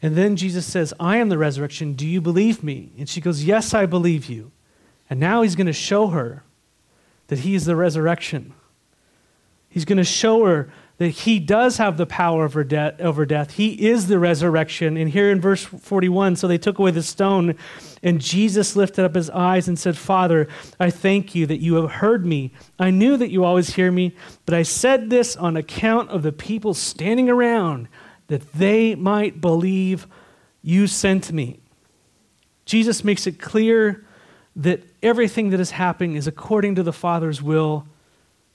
And 0.00 0.16
then 0.16 0.36
Jesus 0.36 0.64
says, 0.64 0.94
I 0.98 1.18
am 1.18 1.28
the 1.28 1.38
resurrection. 1.38 1.92
Do 1.92 2.06
you 2.06 2.20
believe 2.20 2.62
me? 2.64 2.90
And 2.98 3.08
she 3.08 3.20
goes, 3.20 3.44
Yes, 3.44 3.74
I 3.74 3.84
believe 3.84 4.26
you. 4.26 4.52
And 5.10 5.18
now 5.18 5.42
he's 5.42 5.56
going 5.56 5.66
to 5.66 5.72
show 5.72 6.08
her 6.08 6.44
that 7.26 7.40
he 7.40 7.54
is 7.54 7.64
the 7.64 7.76
resurrection. 7.76 8.54
He's 9.68 9.84
going 9.84 9.98
to 9.98 10.04
show 10.04 10.44
her 10.44 10.72
that 10.98 11.08
he 11.08 11.38
does 11.38 11.76
have 11.76 11.96
the 11.96 12.06
power 12.06 12.44
over, 12.44 12.64
de- 12.64 13.00
over 13.00 13.24
death. 13.24 13.52
He 13.52 13.88
is 13.88 14.08
the 14.08 14.18
resurrection. 14.18 14.96
And 14.96 15.08
here 15.08 15.30
in 15.30 15.40
verse 15.40 15.64
41, 15.64 16.36
so 16.36 16.48
they 16.48 16.58
took 16.58 16.78
away 16.78 16.90
the 16.90 17.04
stone, 17.04 17.54
and 18.02 18.20
Jesus 18.20 18.74
lifted 18.74 19.04
up 19.04 19.14
his 19.14 19.30
eyes 19.30 19.68
and 19.68 19.78
said, 19.78 19.96
Father, 19.96 20.48
I 20.78 20.90
thank 20.90 21.36
you 21.36 21.46
that 21.46 21.60
you 21.60 21.74
have 21.74 21.92
heard 21.92 22.26
me. 22.26 22.52
I 22.80 22.90
knew 22.90 23.16
that 23.16 23.30
you 23.30 23.44
always 23.44 23.74
hear 23.74 23.92
me, 23.92 24.14
but 24.44 24.54
I 24.54 24.64
said 24.64 25.08
this 25.08 25.36
on 25.36 25.56
account 25.56 26.10
of 26.10 26.22
the 26.22 26.32
people 26.32 26.74
standing 26.74 27.30
around, 27.30 27.88
that 28.26 28.52
they 28.52 28.96
might 28.96 29.40
believe 29.40 30.08
you 30.62 30.88
sent 30.88 31.32
me. 31.32 31.60
Jesus 32.66 33.04
makes 33.04 33.26
it 33.26 33.40
clear 33.40 34.04
that 34.56 34.82
everything 35.00 35.50
that 35.50 35.60
is 35.60 35.70
happening 35.70 36.16
is 36.16 36.26
according 36.26 36.74
to 36.74 36.82
the 36.82 36.92
Father's 36.92 37.40
will 37.40 37.86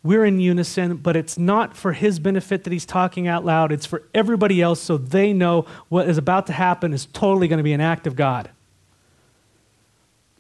we're 0.04 0.26
in 0.26 0.40
unison, 0.42 0.98
but 0.98 1.16
it's 1.16 1.38
not 1.38 1.78
for 1.78 1.94
his 1.94 2.20
benefit 2.20 2.66
that 2.66 2.74
he's 2.74 2.86
talking 2.86 3.26
out 3.26 3.46
loud. 3.46 3.72
It's 3.72 3.86
for 3.86 4.04
everybody 4.14 4.62
else 4.62 4.82
so 4.82 4.98
they 4.98 5.32
know 5.32 5.66
what 5.88 6.10
is 6.10 6.18
about 6.18 6.48
to 6.48 6.54
happen 6.54 6.94
is 6.94 7.06
totally 7.06 7.48
going 7.48 7.58
to 7.58 7.64
be 7.64 7.72
an 7.72 7.82
act 7.82 8.06
of 8.06 8.18
God 8.18 8.50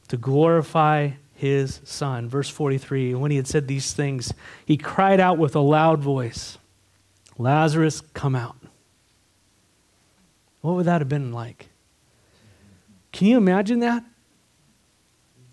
to 0.09 0.17
glorify 0.17 1.11
his 1.33 1.79
son. 1.85 2.27
Verse 2.27 2.49
43 2.49 3.15
when 3.15 3.31
he 3.31 3.37
had 3.37 3.47
said 3.47 3.67
these 3.69 3.93
things, 3.93 4.33
he 4.65 4.75
cried 4.75 5.21
out 5.21 5.37
with 5.37 5.55
a 5.55 5.61
loud 5.61 6.01
voice, 6.01 6.57
Lazarus, 7.37 8.01
come 8.13 8.35
out. 8.35 8.57
What 10.59 10.75
would 10.75 10.85
that 10.85 10.99
have 10.99 11.09
been 11.09 11.31
like? 11.31 11.69
Can 13.13 13.27
you 13.27 13.37
imagine 13.37 13.79
that? 13.79 14.03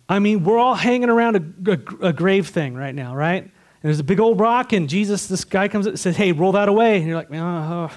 I 0.09 0.19
mean, 0.19 0.43
we're 0.43 0.59
all 0.59 0.75
hanging 0.75 1.09
around 1.09 1.37
a, 1.37 1.73
a, 1.73 2.09
a 2.09 2.13
grave 2.13 2.49
thing 2.49 2.75
right 2.75 2.95
now, 2.95 3.15
right? 3.15 3.49
And 3.83 3.89
there's 3.89 4.01
a 4.01 4.05
big 4.05 4.21
old 4.21 4.39
rock, 4.39 4.73
and 4.75 4.89
Jesus, 4.89 5.27
this 5.27 5.45
guy 5.45 5.67
comes 5.69 5.87
up 5.87 5.93
and 5.93 6.01
says, 6.01 6.17
Hey, 6.17 6.33
roll 6.33 6.53
that 6.53 6.69
away. 6.69 6.99
And 6.99 7.07
you're 7.07 7.17
like, 7.17 7.33
oh, 7.33 7.91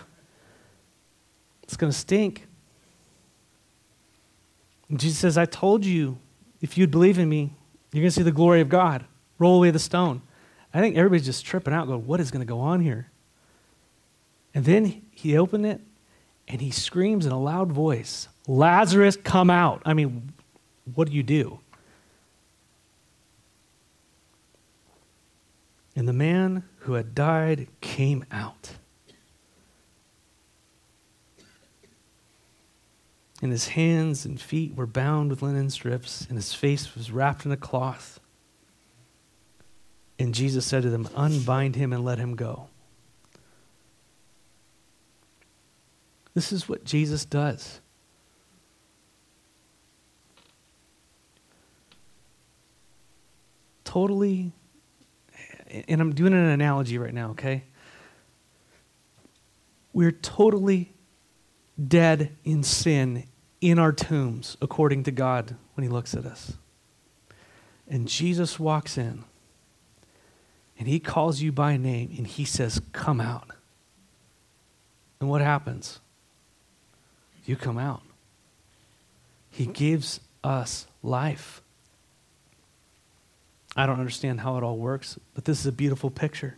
it's 1.63 1.75
going 1.75 1.91
to 1.91 1.97
stink. 1.97 2.47
And 4.89 4.99
Jesus 4.99 5.19
says, 5.19 5.37
I 5.37 5.45
told 5.45 5.85
you, 5.85 6.17
if 6.61 6.77
you'd 6.77 6.91
believe 6.91 7.19
in 7.19 7.27
me, 7.27 7.53
you're 7.91 8.01
going 8.01 8.09
to 8.09 8.11
see 8.11 8.23
the 8.23 8.31
glory 8.31 8.61
of 8.61 8.69
God. 8.69 9.05
Roll 9.39 9.57
away 9.57 9.71
the 9.71 9.79
stone. 9.79 10.21
I 10.73 10.79
think 10.79 10.95
everybody's 10.95 11.25
just 11.25 11.45
tripping 11.45 11.73
out, 11.73 11.87
going, 11.87 12.07
What 12.07 12.21
is 12.21 12.31
going 12.31 12.45
to 12.45 12.49
go 12.49 12.61
on 12.61 12.79
here? 12.79 13.11
And 14.53 14.63
then 14.63 15.01
he 15.11 15.37
opened 15.37 15.65
it, 15.65 15.81
and 16.47 16.61
he 16.61 16.71
screams 16.71 17.25
in 17.25 17.31
a 17.31 17.39
loud 17.39 17.71
voice, 17.71 18.29
Lazarus, 18.47 19.17
come 19.17 19.49
out. 19.49 19.81
I 19.85 19.93
mean, 19.93 20.31
what 20.95 21.09
do 21.09 21.13
you 21.13 21.23
do? 21.23 21.59
And 25.95 26.07
the 26.07 26.13
man 26.13 26.63
who 26.79 26.93
had 26.93 27.13
died 27.13 27.67
came 27.81 28.25
out. 28.31 28.71
And 33.41 33.51
his 33.51 33.69
hands 33.69 34.25
and 34.25 34.39
feet 34.39 34.75
were 34.75 34.87
bound 34.87 35.29
with 35.29 35.41
linen 35.41 35.69
strips, 35.69 36.25
and 36.27 36.37
his 36.37 36.53
face 36.53 36.95
was 36.95 37.11
wrapped 37.11 37.45
in 37.45 37.51
a 37.51 37.57
cloth. 37.57 38.19
And 40.17 40.33
Jesus 40.33 40.65
said 40.65 40.83
to 40.83 40.89
them, 40.89 41.09
Unbind 41.15 41.75
him 41.75 41.91
and 41.91 42.05
let 42.05 42.19
him 42.19 42.35
go. 42.35 42.69
This 46.33 46.51
is 46.51 46.67
what 46.67 46.83
Jesus 46.83 47.25
does. 47.25 47.81
Totally 53.83 54.53
and 55.87 56.01
I'm 56.01 56.13
doing 56.13 56.33
an 56.33 56.45
analogy 56.45 56.97
right 56.97 57.13
now, 57.13 57.31
okay? 57.31 57.63
We're 59.91 60.11
totally 60.11 60.93
dead 61.87 62.35
in 62.43 62.63
sin 62.63 63.25
in 63.61 63.79
our 63.79 63.91
tombs, 63.91 64.57
according 64.61 65.03
to 65.03 65.11
God, 65.11 65.55
when 65.73 65.83
He 65.83 65.89
looks 65.89 66.13
at 66.13 66.25
us. 66.25 66.53
And 67.87 68.07
Jesus 68.07 68.59
walks 68.59 68.97
in 68.97 69.23
and 70.77 70.87
He 70.87 70.99
calls 70.99 71.41
you 71.41 71.51
by 71.51 71.77
name 71.77 72.13
and 72.17 72.27
He 72.27 72.45
says, 72.45 72.81
Come 72.91 73.21
out. 73.21 73.49
And 75.19 75.29
what 75.29 75.41
happens? 75.41 75.99
You 77.45 77.55
come 77.55 77.77
out. 77.77 78.03
He 79.49 79.65
gives 79.65 80.19
us 80.43 80.87
life. 81.01 81.62
I 83.75 83.85
don't 83.85 83.99
understand 83.99 84.41
how 84.41 84.57
it 84.57 84.63
all 84.63 84.77
works, 84.77 85.17
but 85.33 85.45
this 85.45 85.59
is 85.59 85.65
a 85.65 85.71
beautiful 85.71 86.09
picture. 86.09 86.57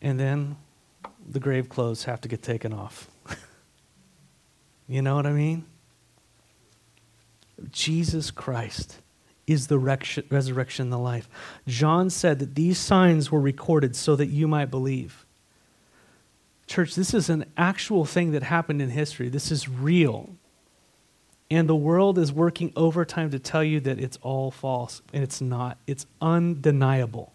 And 0.00 0.18
then 0.18 0.56
the 1.28 1.40
grave 1.40 1.68
clothes 1.68 2.04
have 2.04 2.20
to 2.22 2.28
get 2.28 2.42
taken 2.42 2.72
off. 2.72 3.10
you 4.88 5.02
know 5.02 5.16
what 5.16 5.26
I 5.26 5.32
mean? 5.32 5.64
Jesus 7.70 8.30
Christ 8.30 8.98
is 9.46 9.66
the 9.66 9.78
resurrection 9.78 10.84
and 10.84 10.92
the 10.92 10.98
life. 10.98 11.28
John 11.66 12.08
said 12.08 12.38
that 12.38 12.54
these 12.54 12.78
signs 12.78 13.32
were 13.32 13.40
recorded 13.40 13.96
so 13.96 14.14
that 14.16 14.28
you 14.28 14.46
might 14.46 14.70
believe. 14.70 15.26
Church, 16.66 16.94
this 16.94 17.12
is 17.12 17.28
an 17.28 17.44
actual 17.56 18.04
thing 18.04 18.30
that 18.30 18.44
happened 18.44 18.80
in 18.80 18.90
history. 18.90 19.28
This 19.28 19.50
is 19.50 19.68
real. 19.68 20.30
And 21.50 21.68
the 21.68 21.76
world 21.76 22.16
is 22.16 22.32
working 22.32 22.72
overtime 22.76 23.30
to 23.30 23.38
tell 23.38 23.64
you 23.64 23.80
that 23.80 23.98
it's 23.98 24.18
all 24.22 24.50
false, 24.50 25.02
and 25.12 25.22
it's 25.22 25.40
not. 25.40 25.78
It's 25.86 26.06
undeniable. 26.20 27.32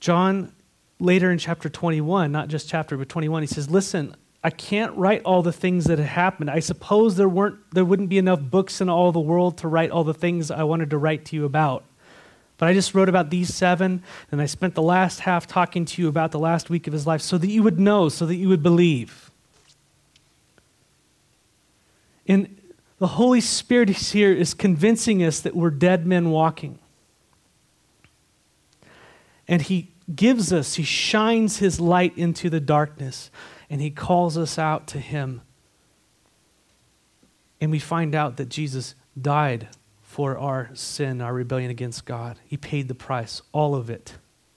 John, 0.00 0.52
later 1.00 1.30
in 1.30 1.38
chapter 1.38 1.68
21, 1.68 2.30
not 2.30 2.48
just 2.48 2.68
chapter, 2.68 2.96
but 2.96 3.08
21, 3.08 3.42
he 3.42 3.46
says, 3.46 3.70
Listen, 3.70 4.14
I 4.44 4.50
can't 4.50 4.94
write 4.96 5.22
all 5.24 5.42
the 5.42 5.52
things 5.52 5.86
that 5.86 5.98
have 5.98 6.08
happened. 6.08 6.50
I 6.50 6.60
suppose 6.60 7.16
there, 7.16 7.28
weren't, 7.28 7.58
there 7.72 7.84
wouldn't 7.84 8.10
be 8.10 8.18
enough 8.18 8.40
books 8.40 8.80
in 8.80 8.88
all 8.88 9.12
the 9.12 9.18
world 9.18 9.58
to 9.58 9.68
write 9.68 9.90
all 9.90 10.04
the 10.04 10.14
things 10.14 10.50
I 10.50 10.62
wanted 10.62 10.90
to 10.90 10.98
write 10.98 11.24
to 11.26 11.36
you 11.36 11.44
about. 11.44 11.84
But 12.58 12.68
I 12.68 12.74
just 12.74 12.94
wrote 12.94 13.08
about 13.08 13.30
these 13.30 13.54
seven, 13.54 14.02
and 14.30 14.42
I 14.42 14.46
spent 14.46 14.74
the 14.74 14.82
last 14.82 15.20
half 15.20 15.46
talking 15.46 15.84
to 15.86 16.02
you 16.02 16.08
about 16.08 16.32
the 16.32 16.38
last 16.38 16.70
week 16.70 16.86
of 16.86 16.92
his 16.92 17.06
life 17.06 17.22
so 17.22 17.38
that 17.38 17.48
you 17.48 17.62
would 17.62 17.80
know, 17.80 18.08
so 18.08 18.26
that 18.26 18.36
you 18.36 18.48
would 18.48 18.62
believe. 18.62 19.30
And 22.26 22.57
the 22.98 23.06
Holy 23.06 23.40
Spirit 23.40 23.90
is 23.90 24.12
here 24.12 24.32
is 24.32 24.54
convincing 24.54 25.22
us 25.22 25.40
that 25.40 25.54
we're 25.54 25.70
dead 25.70 26.06
men 26.06 26.30
walking. 26.30 26.78
And 29.46 29.62
he 29.62 29.92
gives 30.14 30.52
us, 30.52 30.74
he 30.74 30.82
shines 30.82 31.58
his 31.58 31.80
light 31.80 32.16
into 32.16 32.50
the 32.50 32.60
darkness, 32.60 33.30
and 33.70 33.80
he 33.80 33.90
calls 33.90 34.36
us 34.36 34.58
out 34.58 34.86
to 34.88 34.98
him. 34.98 35.42
And 37.60 37.70
we 37.70 37.78
find 37.78 38.14
out 38.14 38.36
that 38.36 38.48
Jesus 38.48 38.94
died 39.20 39.68
for 40.02 40.36
our 40.36 40.70
sin, 40.74 41.20
our 41.20 41.34
rebellion 41.34 41.70
against 41.70 42.04
God. 42.04 42.38
He 42.46 42.56
paid 42.56 42.88
the 42.88 42.94
price, 42.94 43.42
all 43.52 43.74
of 43.74 43.90
it, 43.90 44.14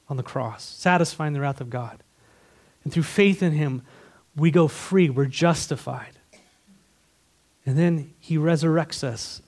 on 0.09 0.17
the 0.17 0.23
cross, 0.23 0.63
satisfying 0.63 1.33
the 1.33 1.41
wrath 1.41 1.61
of 1.61 1.69
God. 1.69 2.03
And 2.83 2.91
through 2.91 3.03
faith 3.03 3.43
in 3.43 3.51
him, 3.53 3.83
we 4.35 4.49
go 4.49 4.67
free, 4.67 5.09
we're 5.09 5.25
justified. 5.25 6.17
And 7.71 7.79
then 7.79 8.13
he 8.19 8.35
resurrects 8.35 9.01
us, 9.01 9.41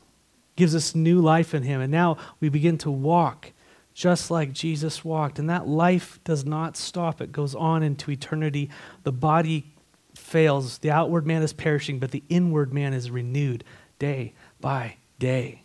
gives 0.55 0.73
us 0.73 0.95
new 0.95 1.19
life 1.19 1.53
in 1.53 1.63
him. 1.63 1.81
And 1.81 1.91
now 1.91 2.15
we 2.39 2.47
begin 2.47 2.77
to 2.77 2.89
walk 2.89 3.51
just 3.93 4.31
like 4.31 4.53
Jesus 4.53 5.03
walked. 5.03 5.39
And 5.39 5.49
that 5.49 5.67
life 5.67 6.21
does 6.23 6.45
not 6.45 6.77
stop, 6.77 7.19
it 7.19 7.33
goes 7.33 7.53
on 7.53 7.83
into 7.83 8.11
eternity. 8.11 8.69
The 9.03 9.11
body 9.11 9.73
fails, 10.15 10.77
the 10.77 10.89
outward 10.89 11.27
man 11.27 11.43
is 11.43 11.51
perishing, 11.51 11.99
but 11.99 12.11
the 12.11 12.23
inward 12.29 12.73
man 12.73 12.93
is 12.93 13.11
renewed 13.11 13.65
day 13.99 14.31
by 14.61 14.95
day. 15.19 15.63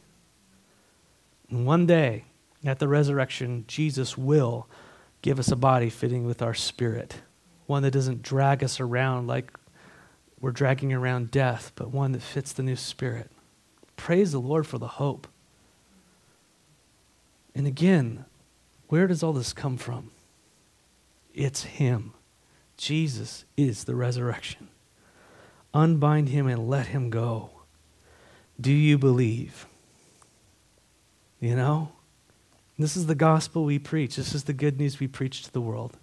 And 1.51 1.65
one 1.65 1.87
day, 1.87 2.25
at 2.65 2.81
the 2.81 2.89
resurrection, 2.89 3.67
Jesus 3.69 4.19
will 4.19 4.67
give 5.23 5.39
us 5.39 5.53
a 5.53 5.57
body 5.57 5.91
fitting 5.91 6.27
with 6.27 6.43
our 6.43 6.55
spirit, 6.55 7.19
one 7.67 7.85
that 7.85 7.93
doesn't 7.93 8.23
drag 8.23 8.65
us 8.65 8.81
around 8.81 9.29
like 9.29 9.53
we're 10.41 10.53
dragging 10.53 10.93
around 10.93 11.31
death, 11.31 11.73
but 11.75 11.91
one 11.91 12.13
that 12.13 12.23
fits 12.23 12.53
the 12.53 12.63
new 12.63 12.77
spirit. 12.77 13.31
Praise 13.97 14.33
the 14.33 14.41
Lord 14.41 14.67
for 14.67 14.79
the 14.79 14.87
hope. 14.87 15.27
And 17.55 17.67
again, 17.67 18.25
where 18.89 19.07
does 19.07 19.23
all 19.23 19.33
this 19.33 19.53
come 19.53 19.77
from? 19.77 20.13
It's 21.35 21.65
Him. 21.65 22.15
Jesus 22.77 23.45
is 23.57 23.85
the 23.85 23.97
resurrection. 23.97 24.69
Unbind 25.75 26.29
Him 26.29 26.47
and 26.47 26.69
let 26.69 26.87
Him 26.87 27.11
go. 27.11 27.51
Do 28.61 28.73
you 28.73 28.97
believe? 28.97 29.67
You 31.41 31.57
know? 31.57 31.93
This 32.79 32.97
is 32.97 33.07
the 33.07 33.17
gospel 33.17 33.65
we 33.65 33.81
preach. 33.81 34.17
This 34.17 34.35
is 34.35 34.45
the 34.45 34.53
good 34.53 34.79
news 34.79 35.01
we 35.01 35.09
preach 35.09 35.43
to 35.43 35.53
the 35.53 35.61
world. 35.61 35.97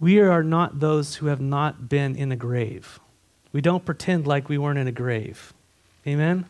We 0.00 0.20
are 0.20 0.42
not 0.42 0.78
those 0.78 1.16
who 1.16 1.26
have 1.26 1.40
not 1.40 1.88
been 1.88 2.14
in 2.14 2.30
a 2.30 2.36
grave. 2.36 3.00
We 3.52 3.60
don't 3.60 3.84
pretend 3.84 4.26
like 4.26 4.48
we 4.48 4.58
weren't 4.58 4.78
in 4.78 4.86
a 4.86 4.92
grave. 4.92 5.52
Amen? 6.06 6.46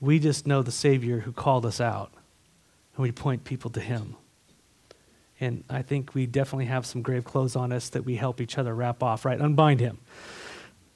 We 0.00 0.18
just 0.18 0.46
know 0.46 0.62
the 0.62 0.72
Savior 0.72 1.20
who 1.20 1.32
called 1.32 1.66
us 1.66 1.80
out, 1.80 2.12
and 2.96 3.02
we 3.02 3.12
point 3.12 3.44
people 3.44 3.70
to 3.70 3.80
Him. 3.80 4.16
And 5.40 5.64
I 5.68 5.82
think 5.82 6.14
we 6.14 6.26
definitely 6.26 6.66
have 6.66 6.86
some 6.86 7.02
grave 7.02 7.24
clothes 7.24 7.56
on 7.56 7.72
us 7.72 7.90
that 7.90 8.04
we 8.04 8.16
help 8.16 8.40
each 8.40 8.56
other 8.56 8.74
wrap 8.74 9.02
off, 9.02 9.24
right? 9.24 9.40
Unbind 9.40 9.80
Him. 9.80 9.98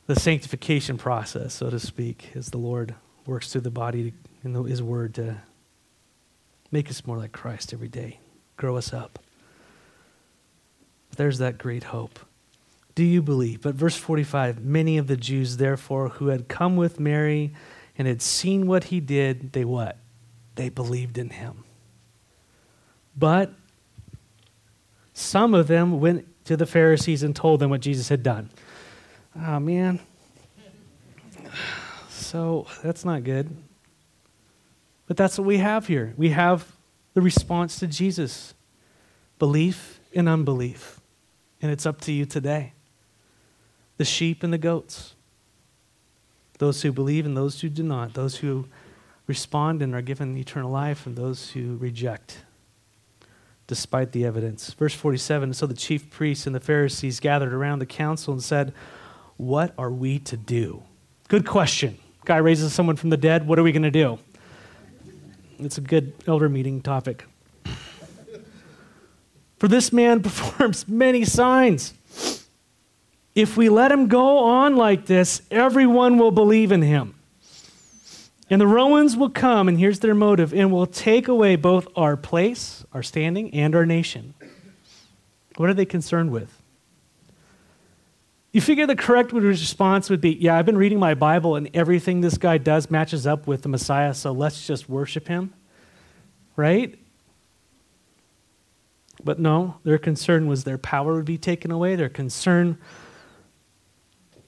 The 0.06 0.18
sanctification 0.18 0.96
process, 0.96 1.54
so 1.54 1.68
to 1.68 1.78
speak, 1.78 2.30
as 2.34 2.50
the 2.50 2.58
Lord 2.58 2.94
works 3.26 3.52
through 3.52 3.60
the 3.62 3.70
body 3.70 4.14
in 4.42 4.54
His 4.54 4.82
Word 4.82 5.14
to 5.16 5.42
make 6.70 6.88
us 6.88 7.06
more 7.06 7.18
like 7.18 7.32
Christ 7.32 7.74
every 7.74 7.88
day, 7.88 8.20
grow 8.56 8.76
us 8.76 8.92
up. 8.94 9.18
There's 11.18 11.38
that 11.38 11.58
great 11.58 11.82
hope. 11.82 12.20
Do 12.94 13.02
you 13.02 13.22
believe? 13.22 13.62
But 13.62 13.74
verse 13.74 13.96
45 13.96 14.64
many 14.64 14.98
of 14.98 15.08
the 15.08 15.16
Jews, 15.16 15.56
therefore, 15.56 16.10
who 16.10 16.28
had 16.28 16.46
come 16.46 16.76
with 16.76 17.00
Mary 17.00 17.52
and 17.98 18.06
had 18.06 18.22
seen 18.22 18.68
what 18.68 18.84
he 18.84 19.00
did, 19.00 19.52
they 19.52 19.64
what? 19.64 19.98
They 20.54 20.68
believed 20.68 21.18
in 21.18 21.30
him. 21.30 21.64
But 23.16 23.52
some 25.12 25.54
of 25.54 25.66
them 25.66 25.98
went 25.98 26.24
to 26.44 26.56
the 26.56 26.66
Pharisees 26.66 27.24
and 27.24 27.34
told 27.34 27.58
them 27.58 27.70
what 27.70 27.80
Jesus 27.80 28.08
had 28.08 28.22
done. 28.22 28.50
Oh, 29.34 29.58
man. 29.58 29.98
So 32.10 32.68
that's 32.84 33.04
not 33.04 33.24
good. 33.24 33.56
But 35.08 35.16
that's 35.16 35.36
what 35.36 35.48
we 35.48 35.58
have 35.58 35.88
here. 35.88 36.14
We 36.16 36.28
have 36.28 36.76
the 37.14 37.22
response 37.22 37.80
to 37.80 37.88
Jesus 37.88 38.54
belief 39.40 39.98
and 40.14 40.28
unbelief. 40.28 40.97
And 41.60 41.70
it's 41.70 41.86
up 41.86 42.00
to 42.02 42.12
you 42.12 42.24
today. 42.24 42.72
The 43.96 44.04
sheep 44.04 44.42
and 44.42 44.52
the 44.52 44.58
goats. 44.58 45.14
Those 46.58 46.82
who 46.82 46.92
believe 46.92 47.26
and 47.26 47.36
those 47.36 47.60
who 47.60 47.68
do 47.68 47.82
not. 47.82 48.14
Those 48.14 48.36
who 48.36 48.68
respond 49.26 49.82
and 49.82 49.94
are 49.94 50.02
given 50.02 50.36
eternal 50.36 50.70
life 50.70 51.06
and 51.06 51.16
those 51.16 51.50
who 51.50 51.76
reject 51.76 52.38
despite 53.68 54.12
the 54.12 54.24
evidence. 54.24 54.72
Verse 54.72 54.94
47 54.94 55.54
So 55.54 55.66
the 55.66 55.74
chief 55.74 56.10
priests 56.10 56.46
and 56.46 56.54
the 56.54 56.60
Pharisees 56.60 57.20
gathered 57.20 57.52
around 57.52 57.78
the 57.78 57.86
council 57.86 58.32
and 58.32 58.42
said, 58.42 58.74
What 59.36 59.72
are 59.78 59.90
we 59.90 60.18
to 60.20 60.36
do? 60.36 60.82
Good 61.28 61.46
question. 61.46 61.98
Guy 62.24 62.38
raises 62.38 62.72
someone 62.72 62.96
from 62.96 63.10
the 63.10 63.16
dead. 63.16 63.46
What 63.46 63.58
are 63.58 63.62
we 63.62 63.70
going 63.70 63.82
to 63.82 63.90
do? 63.90 64.18
It's 65.58 65.78
a 65.78 65.80
good 65.80 66.14
elder 66.26 66.48
meeting 66.48 66.80
topic. 66.80 67.24
For 69.58 69.68
this 69.68 69.92
man 69.92 70.22
performs 70.22 70.88
many 70.88 71.24
signs. 71.24 71.94
If 73.34 73.56
we 73.56 73.68
let 73.68 73.92
him 73.92 74.08
go 74.08 74.38
on 74.38 74.76
like 74.76 75.06
this, 75.06 75.42
everyone 75.50 76.18
will 76.18 76.32
believe 76.32 76.72
in 76.72 76.82
him. 76.82 77.14
And 78.50 78.60
the 78.60 78.66
Romans 78.66 79.16
will 79.16 79.30
come, 79.30 79.68
and 79.68 79.78
here's 79.78 80.00
their 80.00 80.14
motive, 80.14 80.54
and 80.54 80.72
will 80.72 80.86
take 80.86 81.28
away 81.28 81.54
both 81.56 81.86
our 81.94 82.16
place, 82.16 82.84
our 82.92 83.02
standing, 83.02 83.52
and 83.52 83.74
our 83.74 83.84
nation. 83.84 84.34
What 85.56 85.68
are 85.68 85.74
they 85.74 85.84
concerned 85.84 86.30
with? 86.30 86.62
You 88.52 88.62
figure 88.62 88.86
the 88.86 88.96
correct 88.96 89.32
response 89.32 90.08
would 90.08 90.22
be 90.22 90.32
Yeah, 90.32 90.56
I've 90.56 90.64
been 90.64 90.78
reading 90.78 90.98
my 90.98 91.14
Bible, 91.14 91.56
and 91.56 91.68
everything 91.74 92.22
this 92.22 92.38
guy 92.38 92.58
does 92.58 92.90
matches 92.90 93.26
up 93.26 93.46
with 93.46 93.62
the 93.62 93.68
Messiah, 93.68 94.14
so 94.14 94.32
let's 94.32 94.66
just 94.66 94.88
worship 94.88 95.28
him. 95.28 95.52
Right? 96.56 96.98
But 99.22 99.38
no, 99.38 99.78
their 99.84 99.98
concern 99.98 100.46
was 100.46 100.64
their 100.64 100.78
power 100.78 101.14
would 101.14 101.24
be 101.24 101.38
taken 101.38 101.70
away. 101.70 101.96
Their 101.96 102.08
concern 102.08 102.78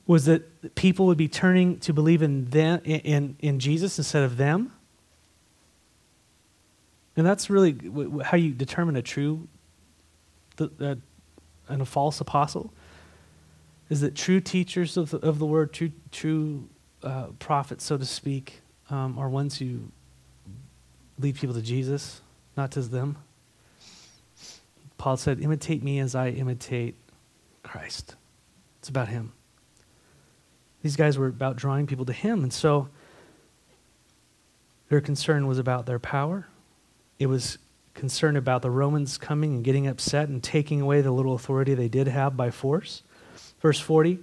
was 0.07 0.25
that 0.25 0.75
people 0.75 1.07
would 1.07 1.18
be 1.18 1.29
turning 1.29 1.79
to 1.81 1.93
believe 1.93 2.23
in 2.23 2.47
them 2.47 2.81
in, 2.85 3.37
in 3.39 3.61
Jesus 3.61 3.99
instead 3.99 4.23
of 4.23 4.37
them. 4.37 4.73
And 7.16 7.27
that's 7.27 7.51
really 7.51 7.79
how 8.25 8.37
you 8.37 8.53
determine 8.53 8.97
a 8.97 9.03
true, 9.03 9.49
a, 10.59 10.97
and 11.68 11.83
a 11.83 11.85
false 11.85 12.21
apostle 12.21 12.73
is 13.91 14.01
that 14.01 14.14
true 14.14 14.41
teachers 14.41 14.97
of 14.97 15.11
the, 15.11 15.18
of 15.18 15.39
the 15.39 15.47
word, 15.47 15.73
true, 15.73 15.91
true 16.12 16.68
uh, 17.03 17.27
prophets, 17.39 17.85
so 17.85 17.99
to 17.99 18.07
speak, 18.07 18.61
um, 18.89 19.18
are 19.18 19.29
ones 19.29 19.59
who 19.59 19.81
lead 21.18 21.35
people 21.35 21.55
to 21.55 21.61
Jesus, 21.61 22.21
not 22.57 22.71
to 22.71 22.81
them. 22.83 23.16
Paul 25.01 25.16
said, 25.16 25.40
Imitate 25.40 25.82
me 25.82 25.98
as 25.98 26.14
I 26.14 26.28
imitate 26.28 26.94
Christ. 27.62 28.16
It's 28.80 28.90
about 28.90 29.09
him. 29.09 29.32
These 30.82 30.94
guys 30.94 31.16
were 31.16 31.28
about 31.28 31.57
drawing 31.57 31.86
people 31.86 32.05
to 32.05 32.12
him. 32.12 32.42
And 32.42 32.53
so 32.53 32.90
their 34.90 35.01
concern 35.01 35.46
was 35.46 35.59
about 35.59 35.86
their 35.86 35.98
power. 35.98 36.48
It 37.18 37.28
was 37.28 37.57
concern 37.94 38.36
about 38.36 38.61
the 38.61 38.70
Romans 38.70 39.16
coming 39.16 39.55
and 39.55 39.64
getting 39.64 39.86
upset 39.86 40.28
and 40.28 40.42
taking 40.42 40.82
away 40.82 41.01
the 41.01 41.12
little 41.12 41.34
authority 41.34 41.72
they 41.72 41.88
did 41.88 42.07
have 42.07 42.36
by 42.36 42.51
force. 42.51 43.03
Verse 43.62 43.80
40. 43.80 44.18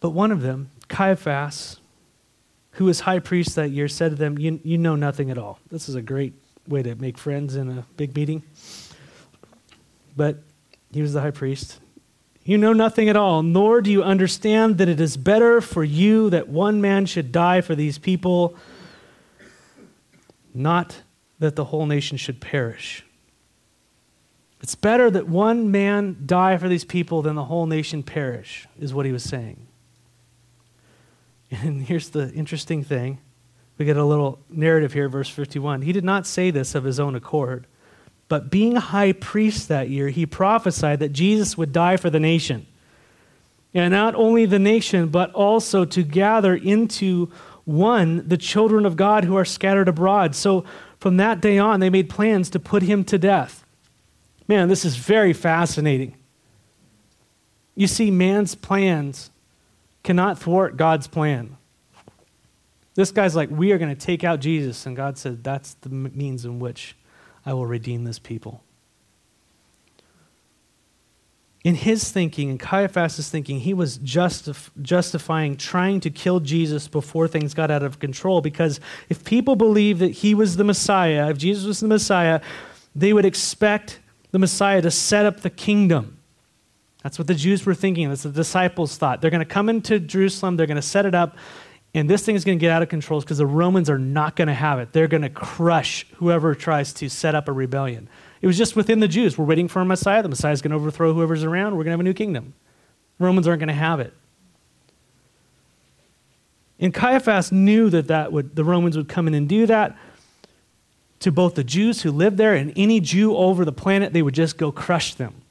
But 0.00 0.10
one 0.10 0.30
of 0.30 0.42
them, 0.42 0.70
Caiaphas, 0.88 1.80
who 2.72 2.84
was 2.84 3.00
high 3.00 3.20
priest 3.20 3.56
that 3.56 3.70
year, 3.70 3.88
said 3.88 4.10
to 4.10 4.16
them, 4.16 4.36
You, 4.36 4.60
you 4.62 4.76
know 4.76 4.96
nothing 4.96 5.30
at 5.30 5.38
all. 5.38 5.60
This 5.70 5.88
is 5.88 5.94
a 5.94 6.02
great 6.02 6.34
way 6.66 6.82
to 6.82 6.94
make 6.94 7.16
friends 7.16 7.56
in 7.56 7.70
a 7.70 7.86
big 7.96 8.14
meeting. 8.14 8.42
But 10.18 10.42
he 10.92 11.00
was 11.00 11.12
the 11.12 11.20
high 11.20 11.30
priest. 11.30 11.78
You 12.44 12.58
know 12.58 12.72
nothing 12.72 13.08
at 13.08 13.16
all, 13.16 13.44
nor 13.44 13.80
do 13.80 13.90
you 13.90 14.02
understand 14.02 14.78
that 14.78 14.88
it 14.88 15.00
is 15.00 15.16
better 15.16 15.60
for 15.60 15.84
you 15.84 16.28
that 16.30 16.48
one 16.48 16.80
man 16.80 17.06
should 17.06 17.30
die 17.30 17.60
for 17.60 17.76
these 17.76 17.98
people, 17.98 18.56
not 20.52 21.02
that 21.38 21.54
the 21.54 21.66
whole 21.66 21.86
nation 21.86 22.16
should 22.16 22.40
perish. 22.40 23.04
It's 24.60 24.74
better 24.74 25.08
that 25.08 25.28
one 25.28 25.70
man 25.70 26.24
die 26.26 26.56
for 26.56 26.68
these 26.68 26.84
people 26.84 27.22
than 27.22 27.36
the 27.36 27.44
whole 27.44 27.66
nation 27.66 28.02
perish, 28.02 28.66
is 28.76 28.92
what 28.92 29.06
he 29.06 29.12
was 29.12 29.22
saying. 29.22 29.68
And 31.52 31.82
here's 31.82 32.10
the 32.10 32.32
interesting 32.32 32.82
thing 32.82 33.20
we 33.76 33.84
get 33.84 33.96
a 33.96 34.04
little 34.04 34.40
narrative 34.50 34.94
here, 34.94 35.08
verse 35.08 35.28
51. 35.28 35.82
He 35.82 35.92
did 35.92 36.02
not 36.02 36.26
say 36.26 36.50
this 36.50 36.74
of 36.74 36.82
his 36.82 36.98
own 36.98 37.14
accord, 37.14 37.68
but 38.28 38.50
being 38.50 38.76
high 38.76 39.12
priest 39.12 39.68
that 39.68 39.88
year, 39.88 40.10
he 40.10 40.26
prophesied 40.26 41.00
that 41.00 41.12
Jesus 41.12 41.56
would 41.56 41.72
die 41.72 41.96
for 41.96 42.10
the 42.10 42.20
nation. 42.20 42.66
And 43.74 43.92
not 43.92 44.14
only 44.14 44.44
the 44.46 44.58
nation, 44.58 45.08
but 45.08 45.32
also 45.32 45.84
to 45.86 46.02
gather 46.02 46.54
into 46.54 47.30
one 47.64 48.26
the 48.26 48.36
children 48.36 48.86
of 48.86 48.96
God 48.96 49.24
who 49.24 49.36
are 49.36 49.44
scattered 49.44 49.88
abroad. 49.88 50.34
So 50.34 50.64
from 50.98 51.18
that 51.18 51.40
day 51.40 51.58
on, 51.58 51.80
they 51.80 51.90
made 51.90 52.08
plans 52.08 52.50
to 52.50 52.58
put 52.58 52.82
him 52.82 53.04
to 53.04 53.18
death. 53.18 53.64
Man, 54.46 54.68
this 54.68 54.84
is 54.84 54.96
very 54.96 55.32
fascinating. 55.32 56.16
You 57.74 57.86
see, 57.86 58.10
man's 58.10 58.54
plans 58.54 59.30
cannot 60.02 60.38
thwart 60.38 60.76
God's 60.76 61.06
plan. 61.06 61.56
This 62.94 63.12
guy's 63.12 63.36
like, 63.36 63.50
we 63.50 63.70
are 63.72 63.78
going 63.78 63.94
to 63.94 64.06
take 64.06 64.24
out 64.24 64.40
Jesus. 64.40 64.84
And 64.86 64.96
God 64.96 65.16
said, 65.18 65.44
that's 65.44 65.74
the 65.74 65.90
means 65.90 66.44
in 66.44 66.58
which 66.58 66.96
I 67.48 67.54
will 67.54 67.64
redeem 67.64 68.04
this 68.04 68.18
people. 68.18 68.62
In 71.64 71.76
his 71.76 72.12
thinking, 72.12 72.50
in 72.50 72.58
Caiaphas' 72.58 73.30
thinking, 73.30 73.60
he 73.60 73.72
was 73.72 73.96
justif- 74.00 74.68
justifying 74.82 75.56
trying 75.56 76.00
to 76.00 76.10
kill 76.10 76.40
Jesus 76.40 76.88
before 76.88 77.26
things 77.26 77.54
got 77.54 77.70
out 77.70 77.82
of 77.82 78.00
control 78.00 78.42
because 78.42 78.80
if 79.08 79.24
people 79.24 79.56
believed 79.56 80.00
that 80.00 80.10
he 80.10 80.34
was 80.34 80.58
the 80.58 80.64
Messiah, 80.64 81.30
if 81.30 81.38
Jesus 81.38 81.64
was 81.64 81.80
the 81.80 81.88
Messiah, 81.88 82.42
they 82.94 83.14
would 83.14 83.24
expect 83.24 84.00
the 84.30 84.38
Messiah 84.38 84.82
to 84.82 84.90
set 84.90 85.24
up 85.24 85.40
the 85.40 85.48
kingdom. 85.48 86.18
That's 87.02 87.18
what 87.18 87.28
the 87.28 87.34
Jews 87.34 87.64
were 87.64 87.74
thinking. 87.74 88.10
That's 88.10 88.26
what 88.26 88.34
the 88.34 88.40
disciples 88.40 88.98
thought. 88.98 89.22
They're 89.22 89.30
going 89.30 89.40
to 89.40 89.46
come 89.46 89.70
into 89.70 89.98
Jerusalem, 89.98 90.58
they're 90.58 90.66
going 90.66 90.76
to 90.76 90.82
set 90.82 91.06
it 91.06 91.14
up, 91.14 91.38
and 91.94 92.08
this 92.08 92.24
thing 92.24 92.36
is 92.36 92.44
going 92.44 92.58
to 92.58 92.60
get 92.60 92.70
out 92.70 92.82
of 92.82 92.88
control 92.88 93.20
because 93.20 93.38
the 93.38 93.46
Romans 93.46 93.88
are 93.88 93.98
not 93.98 94.36
going 94.36 94.48
to 94.48 94.54
have 94.54 94.78
it. 94.78 94.92
They're 94.92 95.08
going 95.08 95.22
to 95.22 95.30
crush 95.30 96.06
whoever 96.16 96.54
tries 96.54 96.92
to 96.94 97.08
set 97.08 97.34
up 97.34 97.48
a 97.48 97.52
rebellion. 97.52 98.08
It 98.40 98.46
was 98.46 98.58
just 98.58 98.76
within 98.76 99.00
the 99.00 99.08
Jews. 99.08 99.38
We're 99.38 99.46
waiting 99.46 99.68
for 99.68 99.80
a 99.80 99.84
Messiah. 99.84 100.22
The 100.22 100.28
Messiah 100.28 100.52
is 100.52 100.62
going 100.62 100.70
to 100.70 100.76
overthrow 100.76 101.12
whoever's 101.14 101.44
around. 101.44 101.72
We're 101.72 101.84
going 101.84 101.86
to 101.86 101.92
have 101.92 102.00
a 102.00 102.04
new 102.04 102.14
kingdom. 102.14 102.54
Romans 103.18 103.48
aren't 103.48 103.60
going 103.60 103.68
to 103.68 103.74
have 103.74 104.00
it. 104.00 104.12
And 106.78 106.94
Caiaphas 106.94 107.50
knew 107.50 107.90
that, 107.90 108.06
that 108.08 108.32
would, 108.32 108.54
the 108.54 108.64
Romans 108.64 108.96
would 108.96 109.08
come 109.08 109.26
in 109.26 109.34
and 109.34 109.48
do 109.48 109.66
that 109.66 109.96
to 111.20 111.32
both 111.32 111.56
the 111.56 111.64
Jews 111.64 112.02
who 112.02 112.12
lived 112.12 112.36
there 112.36 112.54
and 112.54 112.72
any 112.76 113.00
Jew 113.00 113.36
over 113.36 113.64
the 113.64 113.72
planet. 113.72 114.12
They 114.12 114.22
would 114.22 114.34
just 114.34 114.56
go 114.56 114.70
crush 114.70 115.14
them. 115.14 115.42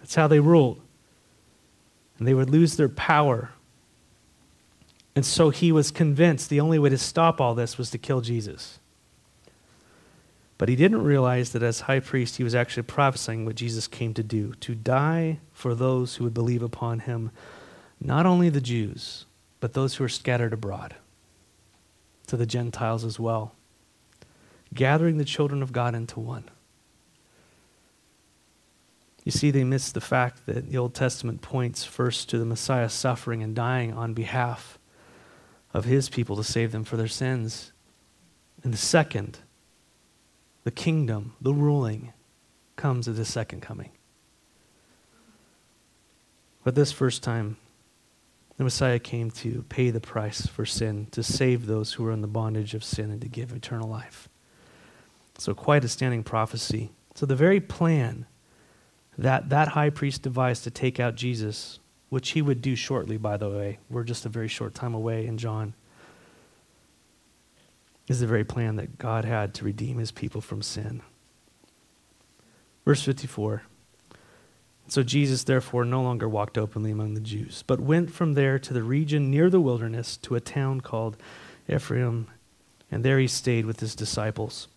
That's 0.00 0.14
how 0.14 0.28
they 0.28 0.40
ruled. 0.40 0.82
And 2.18 2.28
they 2.28 2.34
would 2.34 2.50
lose 2.50 2.76
their 2.76 2.90
power. 2.90 3.52
And 5.16 5.24
so 5.24 5.50
he 5.50 5.70
was 5.70 5.90
convinced 5.90 6.50
the 6.50 6.60
only 6.60 6.78
way 6.78 6.88
to 6.88 6.98
stop 6.98 7.40
all 7.40 7.54
this 7.54 7.78
was 7.78 7.90
to 7.90 7.98
kill 7.98 8.20
Jesus. 8.20 8.78
But 10.58 10.68
he 10.68 10.76
didn't 10.76 11.02
realize 11.02 11.52
that 11.52 11.62
as 11.62 11.80
high 11.80 12.00
priest, 12.00 12.36
he 12.36 12.44
was 12.44 12.54
actually 12.54 12.84
prophesying 12.84 13.44
what 13.44 13.56
Jesus 13.56 13.86
came 13.86 14.14
to 14.14 14.22
do 14.22 14.54
to 14.60 14.74
die 14.74 15.40
for 15.52 15.74
those 15.74 16.16
who 16.16 16.24
would 16.24 16.34
believe 16.34 16.62
upon 16.62 17.00
him, 17.00 17.30
not 18.00 18.26
only 18.26 18.48
the 18.48 18.60
Jews, 18.60 19.26
but 19.60 19.72
those 19.72 19.96
who 19.96 20.04
are 20.04 20.08
scattered 20.08 20.52
abroad, 20.52 20.94
to 22.26 22.36
the 22.36 22.46
Gentiles 22.46 23.04
as 23.04 23.18
well, 23.18 23.54
gathering 24.72 25.18
the 25.18 25.24
children 25.24 25.62
of 25.62 25.72
God 25.72 25.94
into 25.94 26.20
one. 26.20 26.44
You 29.24 29.32
see, 29.32 29.50
they 29.50 29.64
miss 29.64 29.90
the 29.90 30.00
fact 30.00 30.46
that 30.46 30.70
the 30.70 30.76
Old 30.76 30.94
Testament 30.94 31.40
points 31.40 31.82
first 31.82 32.28
to 32.28 32.38
the 32.38 32.44
Messiah 32.44 32.90
suffering 32.90 33.42
and 33.42 33.54
dying 33.54 33.92
on 33.92 34.12
behalf 34.12 34.78
of 35.74 35.84
his 35.84 36.08
people 36.08 36.36
to 36.36 36.44
save 36.44 36.72
them 36.72 36.84
for 36.84 36.96
their 36.96 37.08
sins. 37.08 37.72
And 38.62 38.72
the 38.72 38.78
second, 38.78 39.40
the 40.62 40.70
kingdom, 40.70 41.34
the 41.40 41.52
ruling, 41.52 42.12
comes 42.76 43.08
at 43.08 43.16
the 43.16 43.24
second 43.24 43.60
coming. 43.60 43.90
But 46.62 46.74
this 46.74 46.92
first 46.92 47.22
time, 47.22 47.58
the 48.56 48.64
Messiah 48.64 49.00
came 49.00 49.30
to 49.32 49.64
pay 49.68 49.90
the 49.90 50.00
price 50.00 50.46
for 50.46 50.64
sin, 50.64 51.08
to 51.10 51.22
save 51.22 51.66
those 51.66 51.92
who 51.92 52.04
were 52.04 52.12
in 52.12 52.22
the 52.22 52.28
bondage 52.28 52.74
of 52.74 52.84
sin, 52.84 53.10
and 53.10 53.20
to 53.20 53.28
give 53.28 53.52
eternal 53.52 53.88
life. 53.88 54.28
So, 55.36 55.54
quite 55.54 55.84
a 55.84 55.88
standing 55.88 56.22
prophecy. 56.22 56.92
So, 57.16 57.26
the 57.26 57.34
very 57.34 57.60
plan 57.60 58.26
that 59.18 59.48
that 59.48 59.68
high 59.68 59.90
priest 59.90 60.22
devised 60.22 60.64
to 60.64 60.70
take 60.70 61.00
out 61.00 61.16
Jesus, 61.16 61.80
which 62.08 62.30
he 62.30 62.42
would 62.42 62.62
do 62.62 62.76
shortly, 62.76 63.16
by 63.16 63.36
the 63.36 63.50
way. 63.50 63.78
We're 63.90 64.04
just 64.04 64.26
a 64.26 64.28
very 64.28 64.48
short 64.48 64.74
time 64.74 64.94
away 64.94 65.26
in 65.26 65.38
John. 65.38 65.74
Is 68.06 68.20
the 68.20 68.26
very 68.26 68.44
plan 68.44 68.76
that 68.76 68.98
God 68.98 69.24
had 69.24 69.54
to 69.54 69.64
redeem 69.64 69.98
his 69.98 70.12
people 70.12 70.40
from 70.40 70.60
sin. 70.60 71.02
Verse 72.84 73.02
54. 73.02 73.62
So 74.88 75.02
Jesus, 75.02 75.44
therefore, 75.44 75.84
no 75.84 76.02
longer 76.02 76.28
walked 76.28 76.58
openly 76.58 76.90
among 76.90 77.14
the 77.14 77.20
Jews, 77.20 77.64
but 77.66 77.80
went 77.80 78.12
from 78.12 78.34
there 78.34 78.58
to 78.58 78.74
the 78.74 78.82
region 78.82 79.30
near 79.30 79.48
the 79.48 79.60
wilderness 79.60 80.18
to 80.18 80.34
a 80.34 80.40
town 80.40 80.82
called 80.82 81.16
Ephraim, 81.68 82.28
and 82.90 83.02
there 83.02 83.18
he 83.18 83.26
stayed 83.26 83.64
with 83.64 83.80
his 83.80 83.94
disciples. 83.94 84.68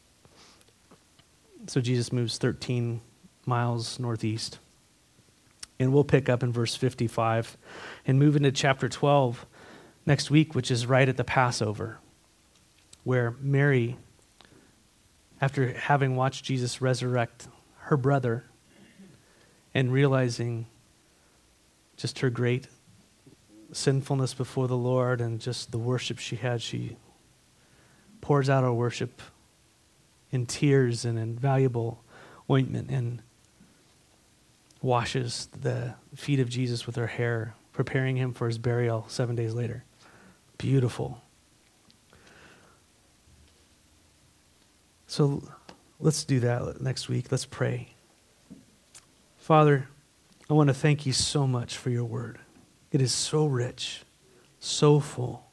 So 1.68 1.82
Jesus 1.82 2.14
moves 2.14 2.38
13 2.38 3.02
miles 3.46 4.00
northeast. 4.00 4.60
And 5.80 5.94
we'll 5.94 6.04
pick 6.04 6.28
up 6.28 6.42
in 6.44 6.52
verse 6.52 6.76
55 6.76 7.58
and 8.06 8.18
move 8.18 8.36
into 8.36 8.52
chapter 8.52 8.90
12 8.90 9.46
next 10.06 10.32
week, 10.32 10.56
which 10.56 10.72
is 10.72 10.86
right 10.86 11.08
at 11.08 11.18
the 11.18 11.24
Passover, 11.24 12.00
where 13.04 13.36
Mary, 13.40 13.98
after 15.40 15.74
having 15.74 16.16
watched 16.16 16.46
Jesus 16.46 16.82
resurrect 16.82 17.48
her 17.82 17.98
brother 17.98 18.46
and 19.74 19.92
realizing 19.92 20.66
just 21.96 22.20
her 22.20 22.30
great 22.30 22.68
sinfulness 23.72 24.34
before 24.34 24.68
the 24.68 24.78
Lord 24.78 25.22
and 25.22 25.40
just 25.40 25.72
the 25.72 25.78
worship 25.78 26.20
she 26.20 26.38
had, 26.38 26.62
she 26.62 26.96
pours 28.22 28.50
out 28.50 28.64
her 28.64 28.74
worship 28.74 29.22
in 30.32 30.46
tears 30.46 31.06
and 31.06 31.18
in 31.18 31.38
valuable 31.38 32.04
ointment. 32.50 32.90
And 32.90 33.22
washes 34.82 35.48
the 35.60 35.96
feet 36.16 36.40
of 36.40 36.50
Jesus 36.50 36.86
with 36.86 36.96
her 36.96 37.08
hair, 37.08 37.56
preparing 37.74 38.16
him 38.16 38.34
for 38.34 38.48
his 38.48 38.58
burial 38.58 39.06
seven 39.08 39.36
days 39.36 39.54
later. 39.54 39.84
Beautiful. 40.58 41.22
So 45.08 45.44
let's 46.00 46.24
do 46.24 46.40
that 46.42 46.82
next 46.82 47.10
week. 47.10 47.32
Let's 47.32 47.46
pray. 47.46 47.94
Father, 49.38 49.88
I 50.50 50.54
want 50.54 50.68
to 50.68 50.74
thank 50.74 51.06
you 51.06 51.14
so 51.14 51.48
much 51.48 51.78
for 51.78 51.90
your 51.90 52.06
word. 52.06 52.40
It 52.92 53.02
is 53.02 53.14
so 53.14 53.46
rich, 53.46 54.04
so 54.60 55.00
full. 55.00 55.50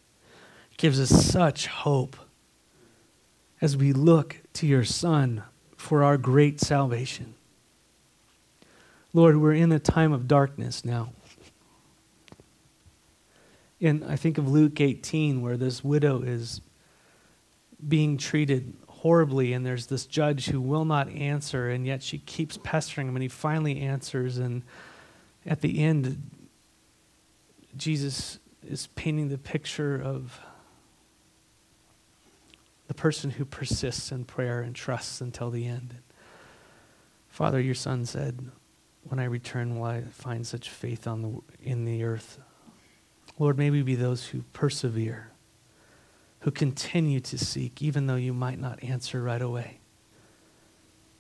It 0.73 0.79
gives 0.79 1.01
us 1.01 1.25
such 1.25 1.67
hope 1.67 2.17
as 3.61 3.77
we 3.77 3.93
look 3.93 4.41
to 4.55 4.67
your 4.67 4.85
Son 4.85 5.45
for 5.77 6.03
our 6.03 6.17
great 6.17 6.61
salvation. 6.61 7.35
Lord, 9.17 9.37
we're 9.37 9.53
in 9.53 9.71
a 9.71 9.79
time 9.79 10.13
of 10.13 10.27
darkness 10.27 10.85
now. 10.85 11.13
And 13.81 14.05
I 14.05 14.17
think 14.17 14.39
of 14.39 14.51
Luke 14.51 14.81
18, 14.81 15.41
where 15.41 15.57
this 15.57 15.85
widow 15.85 16.23
is 16.23 16.61
being 17.87 18.19
treated 18.19 18.75
horribly, 18.89 19.53
and 19.53 19.65
there's 19.65 19.87
this 19.87 20.05
judge 20.05 20.47
who 20.47 20.61
will 20.61 20.85
not 20.85 21.09
answer, 21.11 21.71
and 21.71 21.87
yet 21.87 22.03
she 22.03 22.19
keeps 22.19 22.59
pestering 22.65 23.07
him, 23.07 23.15
and 23.15 23.23
he 23.23 23.29
finally 23.29 23.83
answers. 23.83 24.39
And 24.39 24.63
at 25.47 25.61
the 25.61 25.79
end, 25.79 26.21
Jesus 27.77 28.41
is 28.67 28.89
painting 28.97 29.29
the 29.29 29.39
picture 29.39 29.95
of 29.95 30.41
the 32.89 32.95
person 32.95 33.31
who 33.31 33.45
persists 33.45 34.11
in 34.11 34.25
prayer 34.25 34.61
and 34.61 34.75
trusts 34.75 35.21
until 35.21 35.51
the 35.51 35.69
end. 35.69 35.99
Father, 37.29 37.61
your 37.61 37.77
son 37.77 38.07
said, 38.07 38.51
When 39.05 39.19
I 39.19 39.25
return, 39.25 39.79
will 39.79 39.85
I 39.85 40.03
find 40.03 40.47
such 40.47 40.71
faith 40.71 41.07
on 41.07 41.23
the, 41.23 41.41
in 41.63 41.85
the 41.85 42.05
earth? 42.05 42.39
Lord, 43.39 43.59
may 43.59 43.71
we 43.71 43.83
be 43.83 43.95
those 43.95 44.27
who 44.27 44.45
persevere, 44.53 45.33
who 46.41 46.51
continue 46.51 47.21
to 47.21 47.39
seek, 47.39 47.83
even 47.83 48.07
though 48.07 48.15
you 48.17 48.33
might 48.33 48.61
not 48.61 48.83
answer 48.83 49.23
right 49.23 49.43
away. 49.43 49.81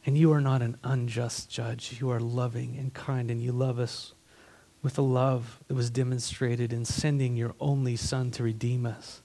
And 0.07 0.17
you 0.17 0.33
are 0.33 0.41
not 0.41 0.63
an 0.63 0.77
unjust 0.85 1.51
judge. 1.51 1.99
You 2.01 2.11
are 2.11 2.21
loving 2.21 2.77
and 2.79 2.93
kind, 2.93 3.31
and 3.31 3.43
you 3.43 3.53
love 3.53 3.79
us 3.79 4.15
with 4.83 4.99
a 4.99 5.03
love 5.03 5.61
that 5.67 5.75
was 5.75 5.89
demonstrated 5.89 6.73
in 6.73 6.85
sending 6.85 7.37
your 7.37 7.55
only 7.59 7.97
Son 7.97 8.31
to 8.33 8.43
redeem 8.43 8.85
us. 8.85 9.23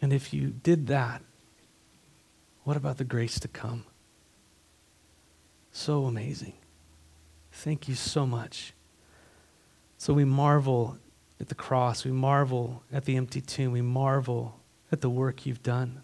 And 0.00 0.12
if 0.12 0.32
you 0.32 0.50
did 0.50 0.86
that, 0.86 1.22
what 2.62 2.76
about 2.76 2.98
the 2.98 3.04
grace 3.04 3.40
to 3.40 3.48
come? 3.48 3.84
So 5.76 6.06
amazing. 6.06 6.54
Thank 7.52 7.86
you 7.86 7.94
so 7.94 8.26
much. 8.26 8.72
So 9.98 10.14
we 10.14 10.24
marvel 10.24 10.96
at 11.38 11.50
the 11.50 11.54
cross. 11.54 12.02
We 12.02 12.12
marvel 12.12 12.82
at 12.90 13.04
the 13.04 13.14
empty 13.16 13.42
tomb. 13.42 13.72
We 13.72 13.82
marvel 13.82 14.58
at 14.90 15.02
the 15.02 15.10
work 15.10 15.44
you've 15.44 15.62
done. 15.62 16.00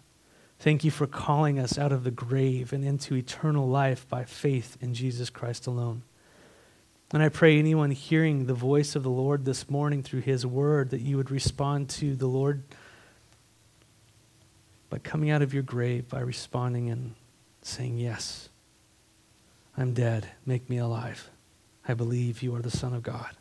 Thank 0.59 0.83
you 0.83 0.91
for 0.91 1.07
calling 1.07 1.57
us 1.57 1.79
out 1.79 1.91
of 1.91 2.03
the 2.03 2.11
grave 2.11 2.71
and 2.71 2.85
into 2.85 3.15
eternal 3.15 3.67
life 3.67 4.07
by 4.07 4.25
faith 4.25 4.77
in 4.79 4.93
Jesus 4.93 5.31
Christ 5.31 5.65
alone. 5.65 6.03
And 7.11 7.23
I 7.23 7.29
pray 7.29 7.57
anyone 7.57 7.89
hearing 7.89 8.45
the 8.45 8.53
voice 8.53 8.95
of 8.95 9.01
the 9.01 9.09
Lord 9.09 9.43
this 9.43 9.71
morning 9.71 10.03
through 10.03 10.21
his 10.21 10.45
word 10.45 10.91
that 10.91 11.01
you 11.01 11.17
would 11.17 11.31
respond 11.31 11.89
to 11.89 12.15
the 12.15 12.27
Lord 12.27 12.61
by 14.91 14.99
coming 14.99 15.31
out 15.31 15.41
of 15.41 15.51
your 15.51 15.63
grave, 15.63 16.09
by 16.09 16.19
responding 16.19 16.91
and 16.91 17.15
saying, 17.63 17.97
Yes, 17.97 18.49
I'm 19.77 19.93
dead. 19.93 20.29
Make 20.45 20.69
me 20.69 20.77
alive. 20.77 21.29
I 21.87 21.93
believe 21.93 22.41
you 22.41 22.55
are 22.55 22.61
the 22.61 22.71
Son 22.71 22.93
of 22.93 23.03
God. 23.03 23.31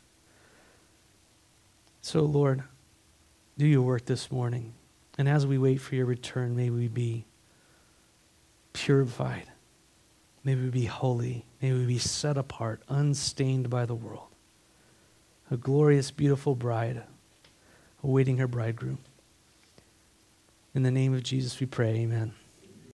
So, 2.00 2.22
Lord, 2.22 2.62
do 3.58 3.66
your 3.66 3.82
work 3.82 4.06
this 4.06 4.30
morning. 4.30 4.72
And 5.18 5.28
as 5.28 5.46
we 5.46 5.58
wait 5.58 5.80
for 5.80 5.94
your 5.94 6.06
return, 6.06 6.56
may 6.56 6.70
we 6.70 6.88
be 6.88 7.26
purified 8.72 9.52
May 10.44 10.56
we 10.56 10.70
be 10.70 10.86
holy. 10.86 11.44
May 11.60 11.72
we 11.72 11.86
be 11.86 11.98
set 11.98 12.36
apart, 12.36 12.82
unstained 12.88 13.70
by 13.70 13.86
the 13.86 13.94
world. 13.94 14.26
A 15.50 15.56
glorious, 15.56 16.10
beautiful 16.10 16.54
bride 16.54 17.02
awaiting 18.02 18.38
her 18.38 18.48
bridegroom. 18.48 18.98
In 20.74 20.82
the 20.82 20.90
name 20.90 21.14
of 21.14 21.22
Jesus, 21.22 21.60
we 21.60 21.66
pray. 21.66 21.96
Amen. 21.98 22.32